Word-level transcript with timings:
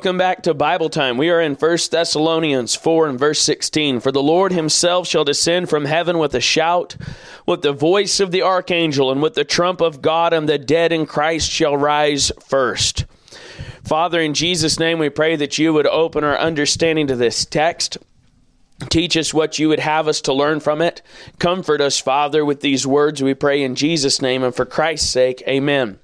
Welcome 0.00 0.16
back 0.16 0.44
to 0.44 0.54
Bible 0.54 0.88
time. 0.88 1.18
We 1.18 1.28
are 1.28 1.42
in 1.42 1.56
1 1.56 1.78
Thessalonians 1.90 2.74
4 2.74 3.06
and 3.10 3.18
verse 3.18 3.38
16. 3.42 4.00
For 4.00 4.10
the 4.10 4.22
Lord 4.22 4.50
himself 4.50 5.06
shall 5.06 5.24
descend 5.24 5.68
from 5.68 5.84
heaven 5.84 6.16
with 6.16 6.34
a 6.34 6.40
shout, 6.40 6.96
with 7.44 7.60
the 7.60 7.74
voice 7.74 8.18
of 8.18 8.30
the 8.30 8.40
archangel, 8.40 9.12
and 9.12 9.20
with 9.20 9.34
the 9.34 9.44
trump 9.44 9.82
of 9.82 10.00
God, 10.00 10.32
and 10.32 10.48
the 10.48 10.56
dead 10.56 10.90
in 10.90 11.04
Christ 11.04 11.50
shall 11.50 11.76
rise 11.76 12.32
first. 12.48 13.04
Father, 13.84 14.22
in 14.22 14.32
Jesus' 14.32 14.80
name, 14.80 14.98
we 14.98 15.10
pray 15.10 15.36
that 15.36 15.58
you 15.58 15.74
would 15.74 15.86
open 15.86 16.24
our 16.24 16.38
understanding 16.38 17.06
to 17.08 17.16
this 17.16 17.44
text. 17.44 17.98
Teach 18.88 19.18
us 19.18 19.34
what 19.34 19.58
you 19.58 19.68
would 19.68 19.80
have 19.80 20.08
us 20.08 20.22
to 20.22 20.32
learn 20.32 20.60
from 20.60 20.80
it. 20.80 21.02
Comfort 21.38 21.82
us, 21.82 21.98
Father, 21.98 22.42
with 22.42 22.62
these 22.62 22.86
words, 22.86 23.22
we 23.22 23.34
pray 23.34 23.62
in 23.62 23.74
Jesus' 23.74 24.22
name 24.22 24.44
and 24.44 24.54
for 24.54 24.64
Christ's 24.64 25.10
sake. 25.10 25.42
Amen. 25.46 25.98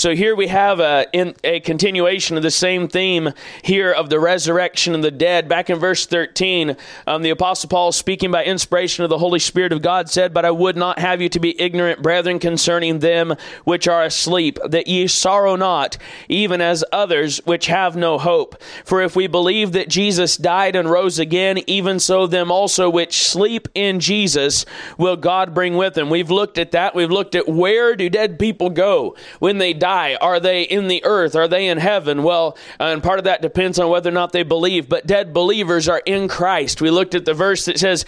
So 0.00 0.16
here 0.16 0.34
we 0.34 0.46
have 0.46 0.80
a, 0.80 1.06
in, 1.12 1.34
a 1.44 1.60
continuation 1.60 2.38
of 2.38 2.42
the 2.42 2.50
same 2.50 2.88
theme 2.88 3.34
here 3.60 3.92
of 3.92 4.08
the 4.08 4.18
resurrection 4.18 4.94
of 4.94 5.02
the 5.02 5.10
dead. 5.10 5.46
Back 5.46 5.68
in 5.68 5.78
verse 5.78 6.06
13, 6.06 6.74
um, 7.06 7.20
the 7.20 7.28
Apostle 7.28 7.68
Paul, 7.68 7.92
speaking 7.92 8.30
by 8.30 8.44
inspiration 8.44 9.04
of 9.04 9.10
the 9.10 9.18
Holy 9.18 9.38
Spirit 9.38 9.74
of 9.74 9.82
God, 9.82 10.08
said, 10.08 10.32
But 10.32 10.46
I 10.46 10.52
would 10.52 10.74
not 10.74 10.98
have 11.00 11.20
you 11.20 11.28
to 11.28 11.38
be 11.38 11.60
ignorant, 11.60 12.00
brethren, 12.00 12.38
concerning 12.38 13.00
them 13.00 13.34
which 13.64 13.86
are 13.86 14.02
asleep, 14.02 14.58
that 14.66 14.86
ye 14.86 15.06
sorrow 15.06 15.54
not, 15.54 15.98
even 16.30 16.62
as 16.62 16.82
others 16.92 17.36
which 17.44 17.66
have 17.66 17.94
no 17.94 18.16
hope. 18.16 18.56
For 18.86 19.02
if 19.02 19.14
we 19.14 19.26
believe 19.26 19.72
that 19.72 19.90
Jesus 19.90 20.38
died 20.38 20.76
and 20.76 20.90
rose 20.90 21.18
again, 21.18 21.58
even 21.66 22.00
so 22.00 22.26
them 22.26 22.50
also 22.50 22.88
which 22.88 23.22
sleep 23.22 23.68
in 23.74 24.00
Jesus 24.00 24.64
will 24.96 25.18
God 25.18 25.52
bring 25.52 25.76
with 25.76 25.98
him. 25.98 26.08
We've 26.08 26.30
looked 26.30 26.56
at 26.56 26.70
that. 26.70 26.94
We've 26.94 27.10
looked 27.10 27.34
at 27.34 27.46
where 27.46 27.94
do 27.94 28.08
dead 28.08 28.38
people 28.38 28.70
go 28.70 29.14
when 29.40 29.58
they 29.58 29.74
die 29.74 29.89
die? 29.90 30.16
Are 30.20 30.40
they 30.40 30.62
in 30.62 30.88
the 30.88 31.04
earth? 31.04 31.34
Are 31.34 31.48
they 31.48 31.66
in 31.66 31.78
heaven? 31.78 32.22
Well, 32.22 32.56
uh, 32.78 32.84
and 32.84 33.02
part 33.02 33.18
of 33.18 33.24
that 33.24 33.42
depends 33.42 33.78
on 33.78 33.90
whether 33.90 34.08
or 34.08 34.12
not 34.12 34.32
they 34.32 34.42
believe, 34.42 34.88
but 34.88 35.06
dead 35.06 35.32
believers 35.32 35.88
are 35.88 36.02
in 36.06 36.28
Christ. 36.28 36.80
We 36.80 36.90
looked 36.90 37.14
at 37.14 37.24
the 37.24 37.34
verse 37.34 37.64
that 37.64 37.78
says 37.78 38.04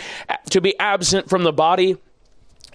to 0.51 0.61
be 0.61 0.79
absent 0.79 1.29
from 1.29 1.43
the 1.43 1.53
body 1.53 1.97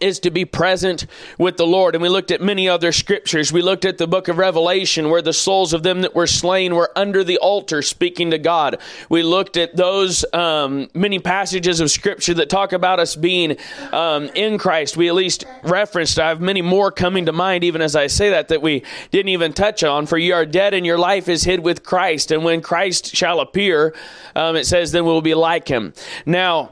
is 0.02 0.20
to 0.20 0.32
be 0.32 0.46
present 0.46 1.06
with 1.38 1.58
the 1.58 1.66
Lord. 1.66 1.96
And 1.96 2.02
we 2.02 2.10
looked 2.10 2.32
at 2.32 2.42
many 2.42 2.68
other 2.70 2.92
scriptures. 2.92 3.52
We 3.52 3.62
looked 3.62 3.86
at 3.86 3.98
the 3.98 4.08
book 4.08 4.28
of 4.28 4.38
Revelation 4.38 5.10
where 5.10 5.22
the 5.22 5.34
souls 5.34 5.74
of 5.74 5.84
them 5.84 6.02
that 6.02 6.16
were 6.16 6.28
slain 6.28 6.76
were 6.76 6.92
under 6.96 7.24
the 7.24 7.38
altar 7.38 7.82
speaking 7.82 8.32
to 8.32 8.38
God. 8.38 8.78
We 9.10 9.24
looked 9.24 9.58
at 9.58 9.76
those 9.76 10.26
um, 10.34 10.90
many 10.94 11.20
passages 11.20 11.80
of 11.80 11.92
scripture 11.92 12.34
that 12.36 12.50
talk 12.50 12.74
about 12.74 13.00
us 13.00 13.16
being 13.16 13.58
um, 13.92 14.30
in 14.36 14.58
Christ. 14.58 14.98
We 14.98 15.08
at 15.08 15.16
least 15.16 15.46
referenced, 15.64 16.20
I 16.20 16.30
have 16.30 16.42
many 16.42 16.62
more 16.62 16.92
coming 16.92 17.26
to 17.26 17.32
mind 17.32 17.64
even 17.64 17.82
as 17.82 17.96
I 17.96 18.08
say 18.08 18.30
that, 18.30 18.48
that 18.50 18.62
we 18.62 18.84
didn't 19.12 19.30
even 19.30 19.54
touch 19.54 19.84
on. 19.84 20.06
For 20.06 20.18
you 20.18 20.34
are 20.34 20.46
dead 20.46 20.74
and 20.74 20.86
your 20.86 20.98
life 20.98 21.28
is 21.28 21.44
hid 21.44 21.62
with 21.62 21.84
Christ. 21.84 22.32
And 22.32 22.44
when 22.44 22.62
Christ 22.62 23.16
shall 23.16 23.40
appear, 23.40 23.94
um, 24.36 24.56
it 24.56 24.66
says, 24.66 24.92
then 24.92 25.06
we'll 25.06 25.22
be 25.22 25.34
like 25.34 25.68
him. 25.68 25.94
Now, 26.26 26.72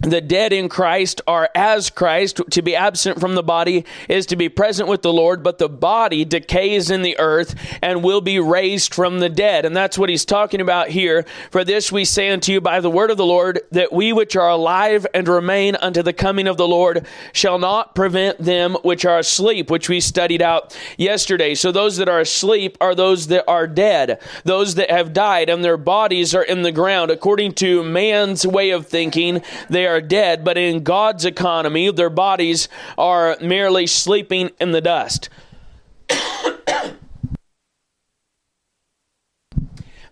the 0.00 0.20
dead 0.20 0.52
in 0.52 0.68
Christ 0.68 1.20
are 1.26 1.50
as 1.54 1.90
Christ. 1.90 2.40
To 2.50 2.62
be 2.62 2.74
absent 2.74 3.20
from 3.20 3.34
the 3.34 3.42
body 3.42 3.84
is 4.08 4.26
to 4.26 4.36
be 4.36 4.48
present 4.48 4.88
with 4.88 5.02
the 5.02 5.12
Lord, 5.12 5.42
but 5.42 5.58
the 5.58 5.68
body 5.68 6.24
decays 6.24 6.90
in 6.90 7.02
the 7.02 7.18
earth 7.18 7.54
and 7.82 8.02
will 8.02 8.20
be 8.20 8.38
raised 8.38 8.94
from 8.94 9.20
the 9.20 9.28
dead. 9.28 9.64
And 9.64 9.76
that's 9.76 9.98
what 9.98 10.08
he's 10.08 10.24
talking 10.24 10.60
about 10.60 10.88
here. 10.88 11.26
For 11.50 11.64
this 11.64 11.92
we 11.92 12.04
say 12.04 12.30
unto 12.30 12.52
you 12.52 12.60
by 12.60 12.80
the 12.80 12.90
word 12.90 13.10
of 13.10 13.18
the 13.18 13.26
Lord, 13.26 13.60
that 13.72 13.92
we 13.92 14.12
which 14.12 14.36
are 14.36 14.48
alive 14.48 15.06
and 15.12 15.28
remain 15.28 15.76
unto 15.76 16.02
the 16.02 16.12
coming 16.12 16.48
of 16.48 16.56
the 16.56 16.68
Lord 16.68 17.06
shall 17.32 17.58
not 17.58 17.94
prevent 17.94 18.38
them 18.38 18.76
which 18.82 19.04
are 19.04 19.18
asleep, 19.18 19.70
which 19.70 19.88
we 19.88 20.00
studied 20.00 20.40
out 20.40 20.76
yesterday. 20.96 21.54
So 21.54 21.72
those 21.72 21.98
that 21.98 22.08
are 22.08 22.20
asleep 22.20 22.78
are 22.80 22.94
those 22.94 23.26
that 23.26 23.44
are 23.46 23.66
dead, 23.66 24.20
those 24.44 24.76
that 24.76 24.90
have 24.90 25.12
died, 25.12 25.50
and 25.50 25.62
their 25.62 25.76
bodies 25.76 26.34
are 26.34 26.42
in 26.42 26.62
the 26.62 26.72
ground. 26.72 27.10
According 27.10 27.52
to 27.54 27.84
man's 27.84 28.46
way 28.46 28.70
of 28.70 28.86
thinking, 28.86 29.42
they 29.68 29.89
are 29.90 30.00
dead, 30.00 30.44
but 30.44 30.56
in 30.56 30.82
God's 30.82 31.24
economy, 31.24 31.90
their 31.90 32.10
bodies 32.10 32.68
are 32.96 33.36
merely 33.40 33.86
sleeping 33.86 34.50
in 34.60 34.72
the 34.72 34.80
dust. 34.80 35.28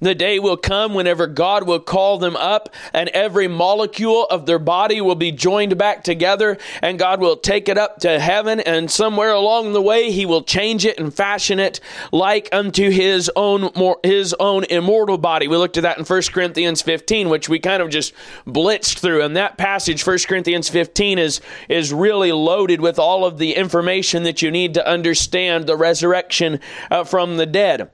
The 0.00 0.14
day 0.14 0.38
will 0.38 0.56
come 0.56 0.94
whenever 0.94 1.26
God 1.26 1.66
will 1.66 1.80
call 1.80 2.18
them 2.18 2.36
up 2.36 2.72
and 2.92 3.08
every 3.10 3.48
molecule 3.48 4.26
of 4.26 4.46
their 4.46 4.60
body 4.60 5.00
will 5.00 5.16
be 5.16 5.32
joined 5.32 5.76
back 5.76 6.04
together 6.04 6.56
and 6.82 6.98
God 6.98 7.20
will 7.20 7.36
take 7.36 7.68
it 7.68 7.76
up 7.76 7.98
to 8.00 8.20
heaven 8.20 8.60
and 8.60 8.90
somewhere 8.90 9.32
along 9.32 9.72
the 9.72 9.82
way 9.82 10.12
he 10.12 10.24
will 10.24 10.42
change 10.42 10.84
it 10.84 10.98
and 11.00 11.12
fashion 11.12 11.58
it 11.58 11.80
like 12.12 12.48
unto 12.52 12.90
his 12.90 13.30
own 13.34 13.70
his 14.04 14.34
own 14.38 14.64
immortal 14.64 15.18
body. 15.18 15.48
We 15.48 15.56
looked 15.56 15.76
at 15.76 15.82
that 15.82 15.98
in 15.98 16.04
1 16.04 16.22
Corinthians 16.32 16.80
15 16.82 17.28
which 17.28 17.48
we 17.48 17.58
kind 17.58 17.82
of 17.82 17.90
just 17.90 18.14
blitzed 18.46 18.98
through 18.98 19.22
and 19.22 19.36
that 19.36 19.58
passage 19.58 20.06
1 20.06 20.18
Corinthians 20.28 20.68
15 20.68 21.18
is 21.18 21.40
is 21.68 21.92
really 21.92 22.30
loaded 22.30 22.80
with 22.80 23.00
all 23.00 23.24
of 23.24 23.38
the 23.38 23.54
information 23.56 24.22
that 24.22 24.42
you 24.42 24.50
need 24.50 24.74
to 24.74 24.88
understand 24.88 25.66
the 25.66 25.76
resurrection 25.76 26.60
uh, 26.90 27.02
from 27.02 27.36
the 27.36 27.46
dead. 27.46 27.90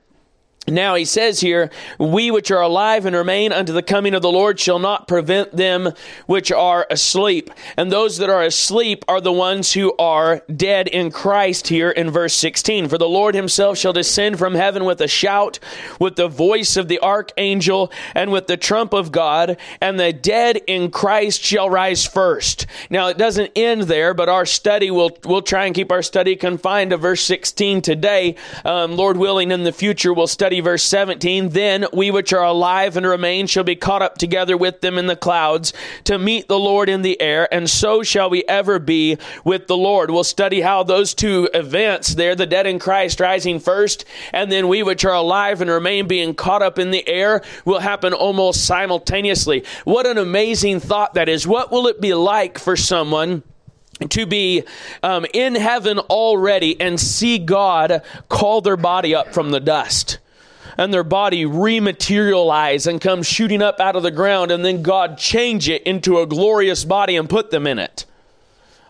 Now 0.67 0.95
he 0.95 1.05
says 1.05 1.41
here, 1.41 1.69
we 1.99 2.31
which 2.31 2.49
are 2.49 2.61
alive 2.61 3.05
and 3.05 3.15
remain 3.15 3.53
unto 3.53 3.71
the 3.71 3.83
coming 3.83 4.15
of 4.15 4.23
the 4.23 4.31
Lord 4.31 4.59
shall 4.59 4.79
not 4.79 5.07
prevent 5.07 5.55
them 5.55 5.93
which 6.25 6.51
are 6.51 6.87
asleep. 6.89 7.51
And 7.77 7.91
those 7.91 8.17
that 8.17 8.31
are 8.31 8.41
asleep 8.41 9.05
are 9.07 9.21
the 9.21 9.31
ones 9.31 9.73
who 9.73 9.95
are 9.97 10.41
dead 10.55 10.87
in 10.87 11.11
Christ 11.11 11.67
here 11.67 11.91
in 11.91 12.09
verse 12.09 12.33
16. 12.33 12.89
For 12.89 12.97
the 12.97 13.07
Lord 13.07 13.35
himself 13.35 13.77
shall 13.77 13.93
descend 13.93 14.39
from 14.39 14.55
heaven 14.55 14.85
with 14.85 15.01
a 15.01 15.07
shout, 15.07 15.59
with 15.99 16.15
the 16.15 16.27
voice 16.27 16.77
of 16.77 16.87
the 16.87 16.99
archangel, 16.99 17.91
and 18.15 18.31
with 18.31 18.47
the 18.47 18.57
trump 18.57 18.93
of 18.93 19.11
God, 19.11 19.57
and 19.81 19.99
the 19.99 20.13
dead 20.13 20.57
in 20.65 20.89
Christ 20.89 21.43
shall 21.43 21.69
rise 21.69 22.05
first. 22.05 22.65
Now 22.89 23.07
it 23.07 23.19
doesn't 23.19 23.51
end 23.55 23.83
there, 23.83 24.15
but 24.15 24.29
our 24.29 24.47
study 24.47 24.89
will, 24.89 25.15
we'll 25.25 25.43
try 25.43 25.65
and 25.65 25.75
keep 25.75 25.91
our 25.91 26.01
study 26.01 26.35
confined 26.35 26.89
to 26.89 26.97
verse 26.97 27.21
16 27.21 27.83
today. 27.83 28.35
Um, 28.63 28.95
Lord 28.95 29.17
willing, 29.17 29.51
in 29.51 29.63
the 29.63 29.71
future 29.71 30.11
we'll 30.11 30.25
study 30.25 30.54
verse 30.59 30.83
17. 30.83 31.49
Then 31.49 31.85
we 31.93 32.11
which 32.11 32.33
are 32.33 32.43
alive 32.43 32.97
and 32.97 33.05
remain 33.05 33.47
shall 33.47 33.63
be 33.63 33.75
caught 33.75 34.01
up 34.01 34.17
together 34.17 34.57
with 34.57 34.81
them 34.81 34.97
in 34.97 35.07
the 35.07 35.15
clouds 35.15 35.73
to 36.05 36.17
meet 36.17 36.47
the 36.47 36.59
Lord 36.59 36.89
in 36.89 37.01
the 37.01 37.19
air, 37.21 37.47
and 37.53 37.69
so 37.69 38.03
shall 38.03 38.29
we 38.29 38.43
ever 38.45 38.79
be 38.79 39.17
with 39.43 39.67
the 39.67 39.77
Lord. 39.77 40.11
We'll 40.11 40.23
study 40.23 40.61
how 40.61 40.83
those 40.83 41.13
two 41.13 41.49
events 41.53 42.15
there, 42.15 42.35
the 42.35 42.45
dead 42.45 42.67
in 42.67 42.79
Christ 42.79 43.19
rising 43.19 43.59
first, 43.59 44.05
and 44.33 44.51
then 44.51 44.67
we 44.67 44.83
which 44.83 45.05
are 45.05 45.13
alive 45.13 45.61
and 45.61 45.69
remain 45.69 46.07
being 46.07 46.33
caught 46.33 46.61
up 46.61 46.79
in 46.79 46.91
the 46.91 47.07
air 47.07 47.41
will 47.65 47.79
happen 47.79 48.13
almost 48.13 48.65
simultaneously. 48.65 49.63
What 49.83 50.07
an 50.07 50.17
amazing 50.17 50.79
thought 50.79 51.15
that 51.15 51.29
is. 51.29 51.47
What 51.47 51.71
will 51.71 51.87
it 51.87 52.01
be 52.01 52.13
like 52.13 52.59
for 52.59 52.75
someone? 52.75 53.43
to 54.09 54.25
be 54.25 54.63
um, 55.03 55.25
in 55.33 55.55
heaven 55.55 55.99
already 55.99 56.79
and 56.79 56.99
see 56.99 57.39
God 57.39 58.01
call 58.27 58.61
their 58.61 58.77
body 58.77 59.15
up 59.15 59.33
from 59.33 59.51
the 59.51 59.59
dust 59.59 60.19
and 60.77 60.93
their 60.93 61.03
body 61.03 61.45
rematerialize 61.45 62.87
and 62.87 63.01
come 63.01 63.23
shooting 63.23 63.61
up 63.61 63.79
out 63.79 63.95
of 63.95 64.03
the 64.03 64.11
ground, 64.11 64.51
and 64.51 64.63
then 64.63 64.81
God 64.81 65.17
change 65.17 65.69
it 65.69 65.83
into 65.83 66.19
a 66.19 66.27
glorious 66.27 66.85
body 66.85 67.15
and 67.15 67.29
put 67.29 67.51
them 67.51 67.67
in 67.67 67.79
it. 67.79 68.05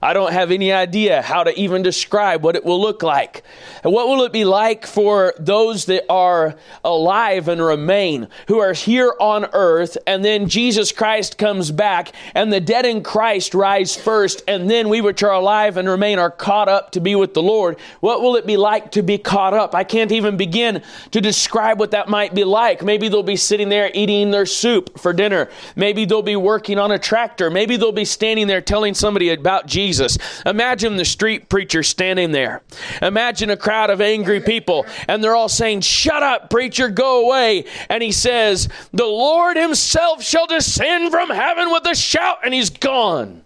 I 0.06 0.13
don't 0.13 0.34
have 0.34 0.52
any 0.52 0.72
idea 0.72 1.24
how 1.24 1.44
to 1.44 1.60
even 1.60 1.81
describe 1.81 2.44
what 2.44 2.56
it 2.56 2.63
will 2.63 2.80
look 2.80 3.02
like. 3.02 3.42
And 3.84 3.92
what 3.92 4.07
will 4.07 4.22
it 4.22 4.31
be 4.31 4.46
like 4.46 4.86
for 4.86 5.34
those 5.40 5.86
that 5.86 6.06
are 6.12 6.54
alive 6.84 7.48
and 7.48 7.60
remain, 7.60 8.28
who 8.48 8.60
are 8.60 8.74
here 8.74 9.16
on 9.19 9.48
earth, 9.54 9.98
and 10.06 10.24
then 10.24 10.48
Jesus 10.48 10.92
Christ 10.92 11.40
comes 11.40 11.72
back, 11.72 12.12
and 12.36 12.54
the 12.54 12.60
dead 12.60 12.86
in 12.86 13.02
Christ 13.02 13.56
rise 13.56 13.96
first, 13.96 14.44
and 14.48 14.69
then 14.69 14.90
we 14.90 15.02
which 15.02 15.24
are 15.24 15.34
alive 15.34 15.75
and 15.75 15.90
remain 15.90 16.19
are 16.19 16.30
caught 16.30 16.69
up 16.69 16.92
to 16.92 17.00
be 17.00 17.16
with 17.16 17.34
the 17.34 17.42
Lord? 17.42 17.80
What 18.00 18.22
will 18.22 18.36
it 18.36 18.46
be 18.46 18.57
like 18.57 18.92
to 18.92 19.02
be 19.02 19.18
caught 19.18 19.56
up? 19.56 19.74
I 19.74 19.84
can't 19.84 20.12
even 20.12 20.38
begin 20.38 20.84
to 21.12 21.19
describe 21.19 21.80
what 21.80 21.92
that 21.92 22.10
might 22.10 22.36
be 22.36 22.44
like. 22.44 22.84
Maybe 22.84 23.07
they'll 23.07 23.24
be 23.24 23.38
sitting 23.38 23.69
there 23.69 23.90
eating 23.96 24.30
their 24.30 24.46
soup 24.46 25.00
for 25.00 25.13
dinner. 25.13 25.50
Maybe 25.75 26.06
they'll 26.06 26.22
be 26.22 26.36
working 26.36 26.78
on 26.78 26.92
a 26.92 27.00
tractor. 27.00 27.50
Maybe 27.50 27.75
they'll 27.75 27.92
be 27.92 28.06
standing 28.06 28.46
there 28.46 28.62
telling 28.62 28.94
somebody 28.94 29.31
about 29.31 29.66
Jesus. 29.66 29.94
Jesus. 29.95 30.18
Imagine 30.45 30.97
the 30.97 31.06
street 31.06 31.47
preacher 31.47 31.81
standing 31.81 32.31
there. 32.31 32.62
Imagine 33.01 33.50
a 33.50 33.57
crowd 33.57 33.89
of 33.89 34.01
angry 34.01 34.42
people, 34.42 34.86
and 35.07 35.24
they're 35.24 35.36
all 35.36 35.47
saying, 35.47 35.81
Shut 35.81 36.21
up, 36.21 36.50
preacher, 36.50 36.89
go 36.89 37.25
away. 37.25 37.65
And 37.89 38.03
he 38.03 38.12
says, 38.12 38.68
The 38.92 39.06
Lord 39.06 39.56
himself 39.56 40.21
shall 40.21 40.47
descend 40.47 41.12
from 41.12 41.30
heaven 41.30 41.71
with 41.71 41.86
a 41.86 41.95
shout, 41.95 42.39
and 42.44 42.53
he's 42.53 42.69
gone. 42.69 43.44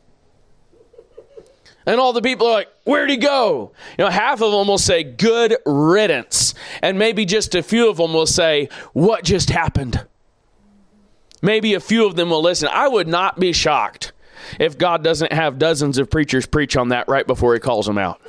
And 1.86 2.00
all 2.00 2.14
the 2.14 2.22
people 2.22 2.48
are 2.48 2.54
like, 2.54 2.70
Where'd 2.84 3.12
he 3.12 3.18
go? 3.18 3.72
You 3.98 4.06
know, 4.06 4.12
half 4.12 4.42
of 4.42 4.52
them 4.52 4.68
will 4.68 4.80
say, 4.80 5.04
Good 5.04 5.56
riddance. 5.68 6.56
And 6.82 6.98
maybe 6.98 7.26
just 7.26 7.54
a 7.54 7.62
few 7.62 7.90
of 7.90 7.98
them 7.98 8.14
will 8.14 8.26
say, 8.26 8.70
What 8.94 9.24
just 9.24 9.52
happened? 9.52 10.04
Maybe 11.44 11.76
a 11.76 11.80
few 11.80 12.08
of 12.08 12.16
them 12.16 12.32
will 12.32 12.42
listen. 12.42 12.70
I 12.72 12.88
would 12.88 13.08
not 13.08 13.40
be 13.40 13.54
shocked 13.54 14.14
if 14.60 14.78
God 14.78 15.04
doesn't 15.04 15.34
have 15.34 15.60
dozens 15.60 15.98
of 15.98 16.10
preachers 16.10 16.46
preach 16.46 16.78
on 16.78 16.90
that 16.90 17.08
right 17.08 17.26
before 17.28 17.54
he 17.54 17.60
calls 17.60 17.86
them 17.86 17.98
out. 17.98 18.22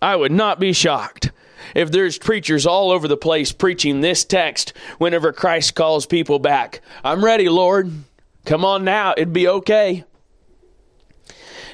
I 0.00 0.16
would 0.16 0.32
not 0.32 0.60
be 0.60 0.72
shocked. 0.72 1.30
if 1.74 1.90
there's 1.90 2.18
preachers 2.18 2.66
all 2.66 2.90
over 2.90 3.08
the 3.08 3.16
place 3.16 3.52
preaching 3.52 4.00
this 4.00 4.24
text 4.24 4.72
whenever 4.98 5.32
Christ 5.32 5.74
calls 5.74 6.06
people 6.06 6.38
back. 6.38 6.80
I'm 7.02 7.24
ready, 7.24 7.48
Lord. 7.48 7.90
Come 8.44 8.64
on 8.64 8.84
now. 8.84 9.12
It'd 9.16 9.32
be 9.32 9.48
okay. 9.48 10.04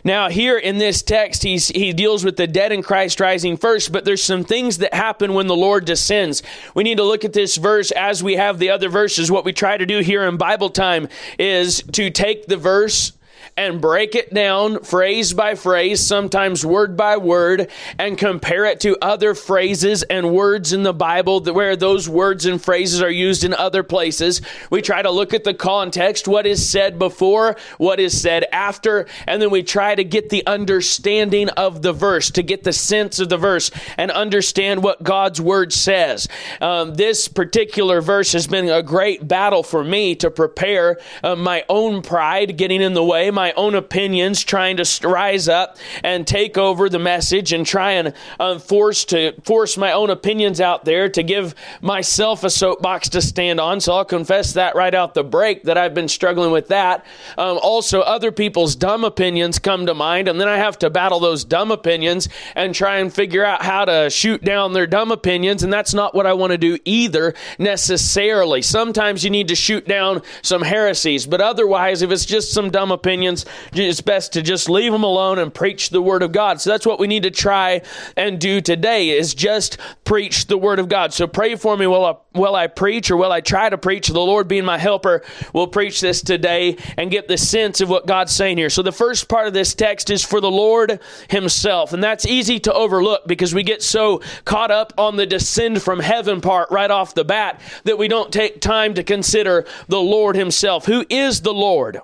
Now, 0.04 0.28
here 0.28 0.56
in 0.58 0.78
this 0.78 1.02
text, 1.02 1.42
he's, 1.42 1.68
he 1.68 1.92
deals 1.92 2.24
with 2.24 2.36
the 2.36 2.46
dead 2.46 2.72
in 2.72 2.82
Christ 2.82 3.20
rising 3.20 3.56
first, 3.56 3.92
but 3.92 4.04
there's 4.04 4.22
some 4.22 4.44
things 4.44 4.78
that 4.78 4.94
happen 4.94 5.34
when 5.34 5.46
the 5.46 5.56
Lord 5.56 5.84
descends. 5.84 6.42
We 6.74 6.84
need 6.84 6.96
to 6.96 7.04
look 7.04 7.24
at 7.24 7.32
this 7.32 7.56
verse 7.56 7.90
as 7.90 8.22
we 8.22 8.36
have 8.36 8.58
the 8.58 8.70
other 8.70 8.88
verses. 8.88 9.30
What 9.30 9.44
we 9.44 9.52
try 9.52 9.76
to 9.76 9.86
do 9.86 10.00
here 10.00 10.24
in 10.24 10.36
Bible 10.36 10.70
time 10.70 11.08
is 11.38 11.82
to 11.92 12.10
take 12.10 12.46
the 12.46 12.56
verse 12.56 13.12
and 13.60 13.78
break 13.78 14.14
it 14.14 14.32
down 14.32 14.82
phrase 14.82 15.34
by 15.34 15.54
phrase, 15.54 16.00
sometimes 16.00 16.64
word 16.64 16.96
by 16.96 17.18
word, 17.18 17.70
and 17.98 18.16
compare 18.16 18.64
it 18.64 18.80
to 18.80 18.96
other 19.02 19.34
phrases 19.34 20.02
and 20.04 20.32
words 20.32 20.72
in 20.72 20.82
the 20.82 20.94
Bible 20.94 21.42
where 21.42 21.76
those 21.76 22.08
words 22.08 22.46
and 22.46 22.62
phrases 22.62 23.02
are 23.02 23.10
used 23.10 23.44
in 23.44 23.52
other 23.52 23.82
places. 23.82 24.40
We 24.70 24.80
try 24.80 25.02
to 25.02 25.10
look 25.10 25.34
at 25.34 25.44
the 25.44 25.52
context, 25.52 26.26
what 26.26 26.46
is 26.46 26.66
said 26.66 26.98
before, 26.98 27.56
what 27.76 28.00
is 28.00 28.18
said 28.18 28.46
after, 28.50 29.06
and 29.26 29.42
then 29.42 29.50
we 29.50 29.62
try 29.62 29.94
to 29.94 30.04
get 30.04 30.30
the 30.30 30.46
understanding 30.46 31.50
of 31.50 31.82
the 31.82 31.92
verse, 31.92 32.30
to 32.30 32.42
get 32.42 32.64
the 32.64 32.72
sense 32.72 33.18
of 33.18 33.28
the 33.28 33.36
verse 33.36 33.70
and 33.98 34.10
understand 34.10 34.82
what 34.82 35.02
God's 35.02 35.38
word 35.38 35.74
says. 35.74 36.28
Um, 36.62 36.94
this 36.94 37.28
particular 37.28 38.00
verse 38.00 38.32
has 38.32 38.46
been 38.46 38.70
a 38.70 38.82
great 38.82 39.28
battle 39.28 39.62
for 39.62 39.84
me 39.84 40.14
to 40.14 40.30
prepare 40.30 40.98
uh, 41.22 41.36
my 41.36 41.62
own 41.68 42.00
pride 42.00 42.56
getting 42.56 42.80
in 42.80 42.94
the 42.94 43.04
way, 43.04 43.30
my 43.30 43.49
own 43.56 43.74
opinions, 43.74 44.42
trying 44.42 44.76
to 44.76 45.08
rise 45.08 45.48
up 45.48 45.76
and 46.02 46.26
take 46.26 46.58
over 46.58 46.88
the 46.88 46.98
message 46.98 47.52
and 47.52 47.66
try 47.66 47.92
and 47.92 48.14
um, 48.38 48.58
force 48.58 49.04
to 49.06 49.32
force 49.42 49.76
my 49.76 49.92
own 49.92 50.10
opinions 50.10 50.60
out 50.60 50.84
there 50.84 51.08
to 51.08 51.22
give 51.22 51.54
myself 51.80 52.44
a 52.44 52.50
soapbox 52.50 53.08
to 53.10 53.22
stand 53.22 53.60
on. 53.60 53.80
So 53.80 53.94
I'll 53.94 54.04
confess 54.04 54.54
that 54.54 54.74
right 54.74 54.94
out 54.94 55.14
the 55.14 55.24
break 55.24 55.64
that 55.64 55.78
I've 55.78 55.94
been 55.94 56.08
struggling 56.08 56.50
with 56.50 56.68
that. 56.68 57.04
Um, 57.38 57.58
also, 57.62 58.00
other 58.00 58.32
people's 58.32 58.76
dumb 58.76 59.04
opinions 59.04 59.58
come 59.58 59.86
to 59.86 59.94
mind, 59.94 60.28
and 60.28 60.40
then 60.40 60.48
I 60.48 60.56
have 60.58 60.78
to 60.80 60.90
battle 60.90 61.20
those 61.20 61.44
dumb 61.44 61.70
opinions 61.70 62.28
and 62.54 62.74
try 62.74 62.98
and 62.98 63.12
figure 63.12 63.44
out 63.44 63.62
how 63.62 63.84
to 63.84 64.10
shoot 64.10 64.42
down 64.42 64.72
their 64.72 64.86
dumb 64.86 65.10
opinions. 65.10 65.62
And 65.62 65.72
that's 65.72 65.94
not 65.94 66.14
what 66.14 66.26
I 66.26 66.32
want 66.32 66.52
to 66.52 66.58
do 66.58 66.78
either 66.84 67.34
necessarily. 67.58 68.62
Sometimes 68.62 69.24
you 69.24 69.30
need 69.30 69.48
to 69.48 69.54
shoot 69.54 69.86
down 69.86 70.22
some 70.42 70.62
heresies, 70.62 71.26
but 71.26 71.40
otherwise, 71.40 72.02
if 72.02 72.10
it's 72.10 72.24
just 72.24 72.52
some 72.52 72.70
dumb 72.70 72.90
opinions, 72.90 73.39
opinions, 73.42 73.90
it's 73.90 74.00
best 74.00 74.32
to 74.34 74.42
just 74.42 74.68
leave 74.68 74.92
them 74.92 75.02
alone 75.02 75.38
and 75.38 75.52
preach 75.52 75.90
the 75.90 76.02
word 76.02 76.22
of 76.22 76.32
God. 76.32 76.60
So 76.60 76.70
that's 76.70 76.86
what 76.86 76.98
we 76.98 77.06
need 77.06 77.22
to 77.24 77.30
try 77.30 77.82
and 78.16 78.38
do 78.38 78.60
today 78.60 79.10
is 79.10 79.34
just 79.34 79.78
preach 80.04 80.46
the 80.46 80.58
word 80.58 80.78
of 80.78 80.88
God. 80.88 81.12
So 81.12 81.26
pray 81.26 81.56
for 81.56 81.76
me 81.76 81.86
while 81.86 82.04
I, 82.04 82.14
while 82.38 82.54
I 82.54 82.66
preach 82.66 83.10
or 83.10 83.16
while 83.16 83.32
I 83.32 83.40
try 83.40 83.68
to 83.68 83.78
preach. 83.78 84.08
The 84.08 84.18
Lord 84.18 84.48
being 84.48 84.64
my 84.64 84.78
helper 84.78 85.22
will 85.52 85.66
preach 85.66 86.00
this 86.00 86.22
today 86.22 86.76
and 86.96 87.10
get 87.10 87.28
the 87.28 87.38
sense 87.38 87.80
of 87.80 87.88
what 87.88 88.06
God's 88.06 88.32
saying 88.32 88.58
here. 88.58 88.70
So 88.70 88.82
the 88.82 88.92
first 88.92 89.28
part 89.28 89.46
of 89.46 89.54
this 89.54 89.74
text 89.74 90.10
is 90.10 90.24
for 90.24 90.40
the 90.40 90.50
Lord 90.50 91.00
himself. 91.28 91.92
And 91.92 92.02
that's 92.02 92.26
easy 92.26 92.58
to 92.60 92.72
overlook 92.72 93.26
because 93.26 93.54
we 93.54 93.62
get 93.62 93.82
so 93.82 94.22
caught 94.44 94.70
up 94.70 94.92
on 94.98 95.16
the 95.16 95.26
descend 95.26 95.82
from 95.82 96.00
heaven 96.00 96.40
part 96.40 96.70
right 96.70 96.90
off 96.90 97.14
the 97.14 97.24
bat 97.24 97.60
that 97.84 97.98
we 97.98 98.08
don't 98.08 98.32
take 98.32 98.60
time 98.60 98.94
to 98.94 99.02
consider 99.02 99.64
the 99.88 100.00
Lord 100.00 100.36
himself. 100.36 100.86
Who 100.86 101.04
is 101.08 101.42
the 101.42 101.54
Lord? 101.54 102.00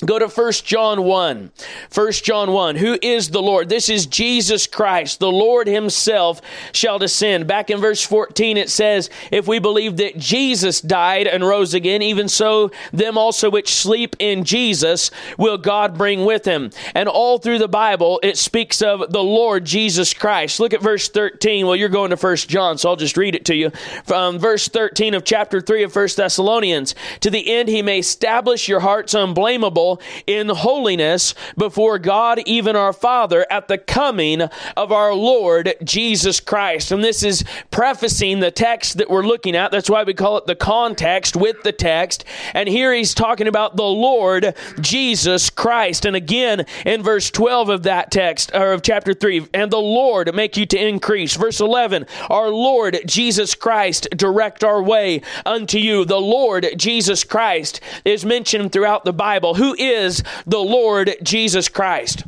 Go 0.00 0.18
to 0.18 0.26
1 0.26 0.52
John 0.64 1.04
1. 1.04 1.52
1 1.94 2.12
John 2.12 2.50
1. 2.50 2.76
Who 2.76 2.98
is 3.00 3.30
the 3.30 3.40
Lord? 3.40 3.68
This 3.68 3.88
is 3.88 4.06
Jesus 4.06 4.66
Christ. 4.66 5.20
The 5.20 5.30
Lord 5.30 5.68
himself 5.68 6.42
shall 6.72 6.98
descend. 6.98 7.46
Back 7.46 7.70
in 7.70 7.80
verse 7.80 8.02
14 8.02 8.56
it 8.56 8.70
says, 8.70 9.08
If 9.30 9.46
we 9.46 9.60
believe 9.60 9.96
that 9.98 10.18
Jesus 10.18 10.80
died 10.80 11.28
and 11.28 11.46
rose 11.46 11.74
again, 11.74 12.02
even 12.02 12.28
so 12.28 12.72
them 12.92 13.16
also 13.16 13.48
which 13.48 13.72
sleep 13.72 14.16
in 14.18 14.42
Jesus 14.42 15.12
will 15.38 15.58
God 15.58 15.96
bring 15.96 16.24
with 16.24 16.44
him. 16.44 16.70
And 16.96 17.08
all 17.08 17.38
through 17.38 17.60
the 17.60 17.68
Bible 17.68 18.18
it 18.24 18.36
speaks 18.36 18.82
of 18.82 19.12
the 19.12 19.22
Lord 19.22 19.64
Jesus 19.64 20.12
Christ. 20.12 20.58
Look 20.58 20.74
at 20.74 20.82
verse 20.82 21.08
13. 21.08 21.66
Well, 21.66 21.76
you're 21.76 21.88
going 21.88 22.10
to 22.10 22.16
1 22.16 22.36
John, 22.36 22.78
so 22.78 22.88
I'll 22.90 22.96
just 22.96 23.16
read 23.16 23.36
it 23.36 23.44
to 23.44 23.54
you. 23.54 23.70
From 24.02 24.40
verse 24.40 24.66
13 24.66 25.14
of 25.14 25.24
chapter 25.24 25.60
3 25.60 25.84
of 25.84 25.94
1 25.94 26.08
Thessalonians. 26.16 26.96
To 27.20 27.30
the 27.30 27.54
end 27.54 27.68
he 27.68 27.80
may 27.80 28.00
establish 28.00 28.66
your 28.66 28.80
hearts 28.80 29.14
unblameable 29.14 29.83
in 30.26 30.48
holiness 30.48 31.34
before 31.56 31.98
God, 31.98 32.40
even 32.46 32.76
our 32.76 32.92
Father, 32.92 33.46
at 33.50 33.68
the 33.68 33.78
coming 33.78 34.42
of 34.76 34.92
our 34.92 35.14
Lord 35.14 35.74
Jesus 35.82 36.40
Christ. 36.40 36.90
And 36.92 37.02
this 37.02 37.22
is 37.22 37.44
prefacing 37.70 38.40
the 38.40 38.50
text 38.50 38.98
that 38.98 39.10
we're 39.10 39.26
looking 39.26 39.56
at. 39.56 39.70
That's 39.70 39.90
why 39.90 40.02
we 40.04 40.14
call 40.14 40.38
it 40.38 40.46
the 40.46 40.54
context 40.54 41.36
with 41.36 41.62
the 41.62 41.72
text. 41.72 42.24
And 42.54 42.68
here 42.68 42.92
he's 42.94 43.14
talking 43.14 43.48
about 43.48 43.76
the 43.76 43.82
Lord 43.82 44.54
Jesus 44.80 45.50
Christ. 45.50 46.04
And 46.04 46.16
again, 46.16 46.66
in 46.84 47.02
verse 47.02 47.30
12 47.30 47.68
of 47.68 47.82
that 47.84 48.10
text, 48.10 48.50
or 48.54 48.72
of 48.72 48.82
chapter 48.82 49.14
3, 49.14 49.48
and 49.52 49.70
the 49.70 49.76
Lord 49.76 50.34
make 50.34 50.56
you 50.56 50.66
to 50.66 50.78
increase. 50.78 51.36
Verse 51.36 51.60
11, 51.60 52.06
our 52.30 52.48
Lord 52.48 53.00
Jesus 53.06 53.54
Christ 53.54 54.08
direct 54.16 54.64
our 54.64 54.82
way 54.82 55.22
unto 55.44 55.78
you. 55.78 56.04
The 56.04 56.20
Lord 56.20 56.66
Jesus 56.76 57.24
Christ 57.24 57.80
is 58.04 58.24
mentioned 58.24 58.72
throughout 58.72 59.04
the 59.04 59.12
Bible. 59.12 59.54
Who 59.54 59.73
is 59.78 60.22
the 60.46 60.58
Lord 60.58 61.14
Jesus 61.22 61.68
Christ. 61.68 62.24